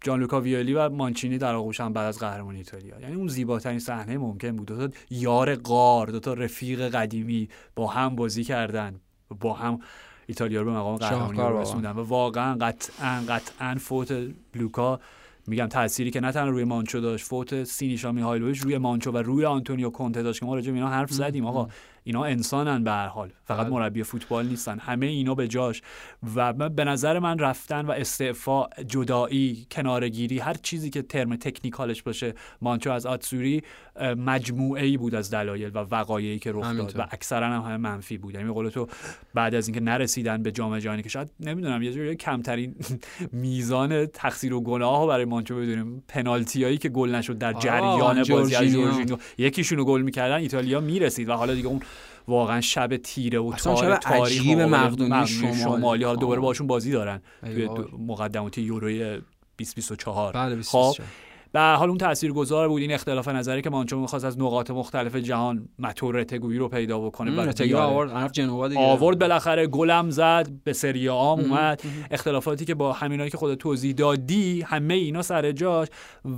[0.00, 3.00] جان لوکا ویالی و مانچینی در آغوش هم بعد از قهرمانی ایتالیا.
[3.00, 4.66] یعنی اون زیباترین صحنه ممکن بود.
[4.66, 9.00] دو تا یار غار دو تا رفیق قدیمی با هم بازی کردن.
[9.40, 9.78] با هم
[10.26, 11.60] ایتالیا رو به مقام قهرمانی.
[11.60, 11.90] رسوندن.
[11.90, 15.00] و واقعا قطعا قطعا فوت لوکا
[15.46, 19.44] میگم تأثیری که نه تنها روی مانچو داشت فوت سینیشا میهایلوویچ روی مانچو و روی
[19.44, 21.46] آنتونیو کونته داشت که ما راجع به اینا حرف زدیم.
[21.46, 21.68] آقا
[22.04, 23.30] اینا انسانن به هر حال.
[23.44, 23.74] فقط بله.
[23.74, 24.78] مربی فوتبال نیستن.
[24.78, 25.82] همه اینا به جاش.
[26.34, 32.02] و من- به نظر من رفتن و استعفا جدایی کنارگیری هر چیزی که ترم تکنیکالش
[32.02, 32.34] باشه.
[32.62, 33.62] مانچو از آتسوری
[34.16, 36.98] مجموعه ای بود از دلایل و وقایعی که رخ داد.
[36.98, 38.34] و اکثرا هم همه منفی بود.
[38.34, 38.88] یعنی قول تو
[39.34, 42.74] بعد از اینکه نرسیدن به جام جهانی که شاید نمی‌دونم یه جوری کمترین
[43.32, 46.04] میزان تقصیر و گناه رو برای مانچو بدونیم.
[46.08, 48.86] پنالتیایی که گل نشد در جریان بازی
[49.38, 51.80] یکیشونو گل می‌کردن ایتالیا می‌رسید و حالا دیگه اون
[52.28, 54.64] واقعا شب تیره و تار شب تاریخ مقدونی
[55.10, 55.54] مقدونی شمال.
[55.54, 56.46] شمالی حالا دوباره آه.
[56.46, 57.68] باشون بازی دارن توی
[57.98, 58.98] مقدماتی یوروی
[59.58, 61.08] 2024 بله خب 24.
[61.52, 65.68] به حال اون تاثیرگذار بود این اختلاف نظری که مانچو می‌خواست از نقاط مختلف جهان
[65.78, 67.36] متور رتگویی رو پیدا بکنه.
[67.36, 67.84] و رتگی بیاره.
[67.84, 68.12] آورد
[68.68, 68.80] دیگه.
[68.80, 71.82] آورد بالاخره گلم زد به سری آم اومد.
[72.10, 75.88] اختلافاتی که با همینایی که خود توضیح دادی همه اینا سر جاش.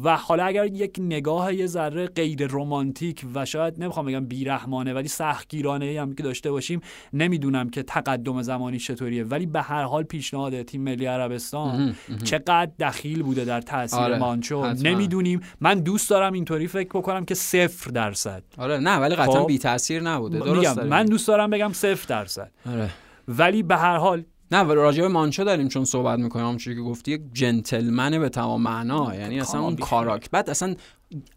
[0.05, 5.09] و حالا اگر یک نگاه یه ذره غیر رمانتیک و شاید نمی‌خوام بگم بیرحمانه ولی
[5.09, 6.81] سختگیرانه هم که داشته باشیم
[7.13, 9.25] نمی‌دونم که تقدم زمانی چطوریه.
[9.25, 14.75] ولی به هر حال پیشنهاد تیم ملی عربستان چقدر دخیل بوده در تاثیر آره، مانچو.
[15.01, 18.43] نمی‌دونیم من دوست دارم اینطوری فکر بکنم که صفر درصد.
[18.59, 19.47] آره نه ولی قطعا خب.
[19.47, 21.05] بی تاثیر نبوده درست من.
[21.07, 22.51] دوست دارم بگم صفر درصد.
[22.73, 22.91] آره.
[23.29, 26.45] ولی به هر حال نه ولی راجع به مانچو داریم چون صحبت می‌کنیم.
[26.45, 29.15] همونجوری که گفتی یک جنتلمنه به تمام معنا.
[29.15, 29.89] یعنی اصلا اون کامل.
[29.89, 30.75] کاراک بعد اصلا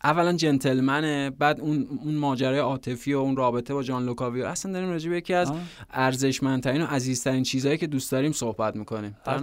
[0.03, 4.89] اولا جنتلمنه بعد اون اون ماجرای عاطفی و اون رابطه با جان لوکاویو اصلا داریم
[4.89, 5.51] راجع به یکی از.
[5.93, 9.17] ارزشمندترین و عزیزترین چیزایی که دوست داریم صحبت می‌کنیم.
[9.25, 9.33] در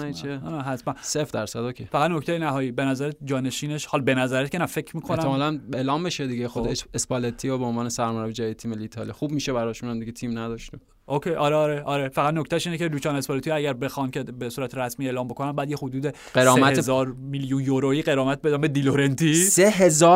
[0.46, 0.94] آه، حتما.
[1.00, 1.84] صفر درصد OK.
[1.92, 6.02] فقط نکته نهایی به نظر جانشینش حال به نظرت که نه فکر می‌کنم احتمالاً اعلام
[6.02, 6.74] بشه دیگه خود.
[6.74, 10.80] اچ- اسپالتی و به عنوان سرمربی جدید تیم ایتالیا خوب میشه براشون دیگه تیم نداشتیم.
[11.06, 12.08] OK آره آره آره.
[12.08, 15.70] فقط نکتهش اینه که لوچان اسپالتی اگر بخوان که به صورت رسمی اعلام بکنن بعد
[15.70, 19.34] یه حدود غرامت- 3000 میلیون یورویی غرامت بدن به دیلورنتی.
[19.34, 19.70] سه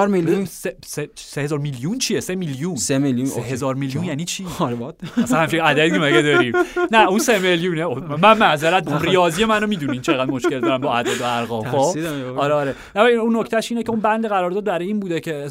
[0.05, 2.77] هزار میلیون سه سه- سه هزار میلیون چیه؟ سه میلیون.
[2.77, 3.41] سه میلیون سه.
[3.41, 4.05] هزار میلیون.
[4.05, 6.53] یعنی چی؟ آره باد اصلا همچین عددی مگه داریم؟
[6.93, 7.87] نه اون سه میلیونه
[8.17, 11.99] من معذرت ریاضی منو می‌دونین چقدر مشکل دارم با عدد و ارقام خب.
[12.39, 12.75] آره آره.
[12.97, 15.47] نه اون نکتهش اینه که اون بند قرارداد برای این بوده که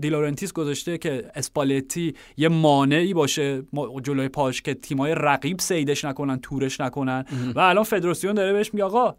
[0.00, 3.62] دیلورنتیس گذاشته که اسپالتی یه مانعی باشه
[4.02, 7.24] جلوی پاش که تیمای رقیب صیدش نکنن تورش نکنن.
[7.54, 9.14] و الان فدراسیون داره بهش میگه آقا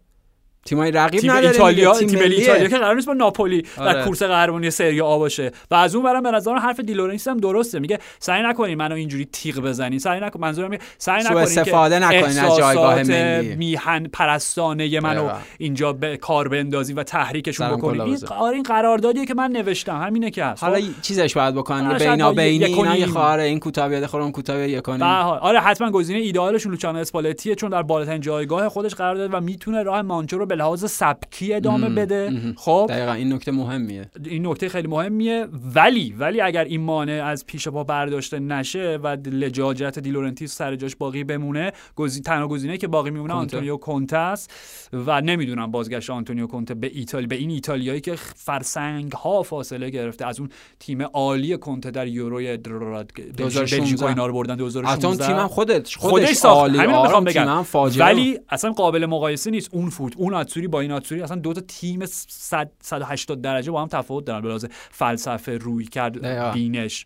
[0.68, 1.94] تیمای رقیب تیم نداره ایتالیا.
[1.94, 2.40] تیم ملیه.
[2.40, 4.04] ایتالیا که قرار نیست با ناپولی در آره.
[4.04, 7.80] کورس قهرمانی سری آ باشه و از اون برم به نظر حرف دیلورنس هم درسته
[7.80, 12.40] میگه سعی نکنین منو اینجوری تیغ بزنین سعی نکن منظورم اینه سعی نکنین استفاده نکنین
[12.40, 13.56] از جایگاه ملی.
[13.56, 15.30] میهن پرستانه منو.
[15.58, 18.18] اینجا به کار بندازین و تحریکشون بکنین کلا این.
[18.30, 22.00] آره این قراردادیه که من نوشتم همینه که هست حالا خب؟ چیزش باید بکنن آره،
[22.00, 23.06] شاید بینا با ی- بینی یک و اینا یه.
[23.06, 24.58] خواهر این کوتاه بیاد خورم کوتاه
[25.02, 25.40] حال.
[25.40, 29.84] آره حتما گزینه ایدئالشون لوچانو اسپالتیه چون در بالاترین جایگاه خودش قرار داده و می‌تونه
[29.84, 31.90] راه مانچو رو لحاظ سبکی ادامه.
[31.90, 32.54] بده.
[32.56, 32.86] خب.
[32.90, 34.10] دقیقا این نکته مهمیه.
[34.26, 35.48] این نکته خیلی مهمیه.
[35.76, 40.96] ولی ولی اگر این مانع از پیش پا برداشته نشه و لجاجت دیلورنتیس سر جاش
[40.96, 43.34] باقی بمونه گزین تنها گزینه که باقی میمونه.
[43.34, 43.78] آنتونیو
[44.12, 44.54] است
[44.94, 50.26] و نمی‌دونم بازگشت آنتونیو کنته به ایتالیا به این ایتالیایی که فرسنگ ها فاصله گرفته.
[50.26, 53.80] از اون تیم عالی کنته در یوروی دراد 2016.
[53.80, 56.60] بلژیک و اینا رو بردن 2016 حتی تیمم خودش خودش خودش ساخت.
[56.60, 56.80] عالی.
[56.80, 57.66] آره، بگم.
[58.00, 61.62] ولی اصلا قابل مقایسه نیست اون فوت اون آتسوری با این آتسوری اصلا دو تا
[61.62, 64.42] تیم 100 180 درجه با هم تفاوت دارن.
[64.42, 66.54] به فلسفه روی کرد.
[66.54, 67.06] بینش؟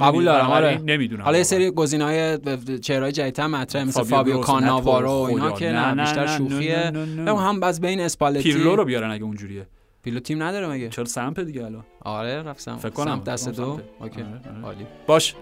[0.00, 0.78] قبول دارم آره.
[0.84, 1.44] نمی‌دونم حالا یه.
[1.44, 2.38] سری گزینه‌های
[2.78, 5.52] چهرهای جدیدتر مطرح مثل فابیو کاناوارو و اینا.
[5.52, 6.92] که نه، نه بیشتر شوخیه.
[7.26, 8.42] هم از بین اسپالتی.
[8.42, 9.66] پیرلو رو بیارن اگه اونجوریه.
[10.02, 12.76] پیرلو تیم نداره مگه؟ چرا سمپ دیگه الان؟ آره رفتم.
[12.76, 13.20] فکر کنم.
[13.20, 13.80] دست دو.
[14.00, 14.22] OK.
[14.22, 14.64] آره، آره.
[14.64, 14.86] عالی.
[15.06, 15.34] باش.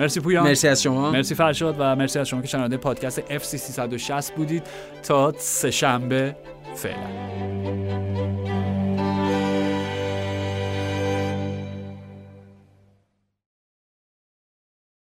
[0.00, 0.44] مرسی پویان.
[0.44, 1.10] مرسی از شما.
[1.10, 4.62] مرسی فرشاد و مرسی از شما که شنونده پادکست FC 360 بودید.
[5.02, 6.36] تا سه شنبه
[6.78, 7.10] فعلا.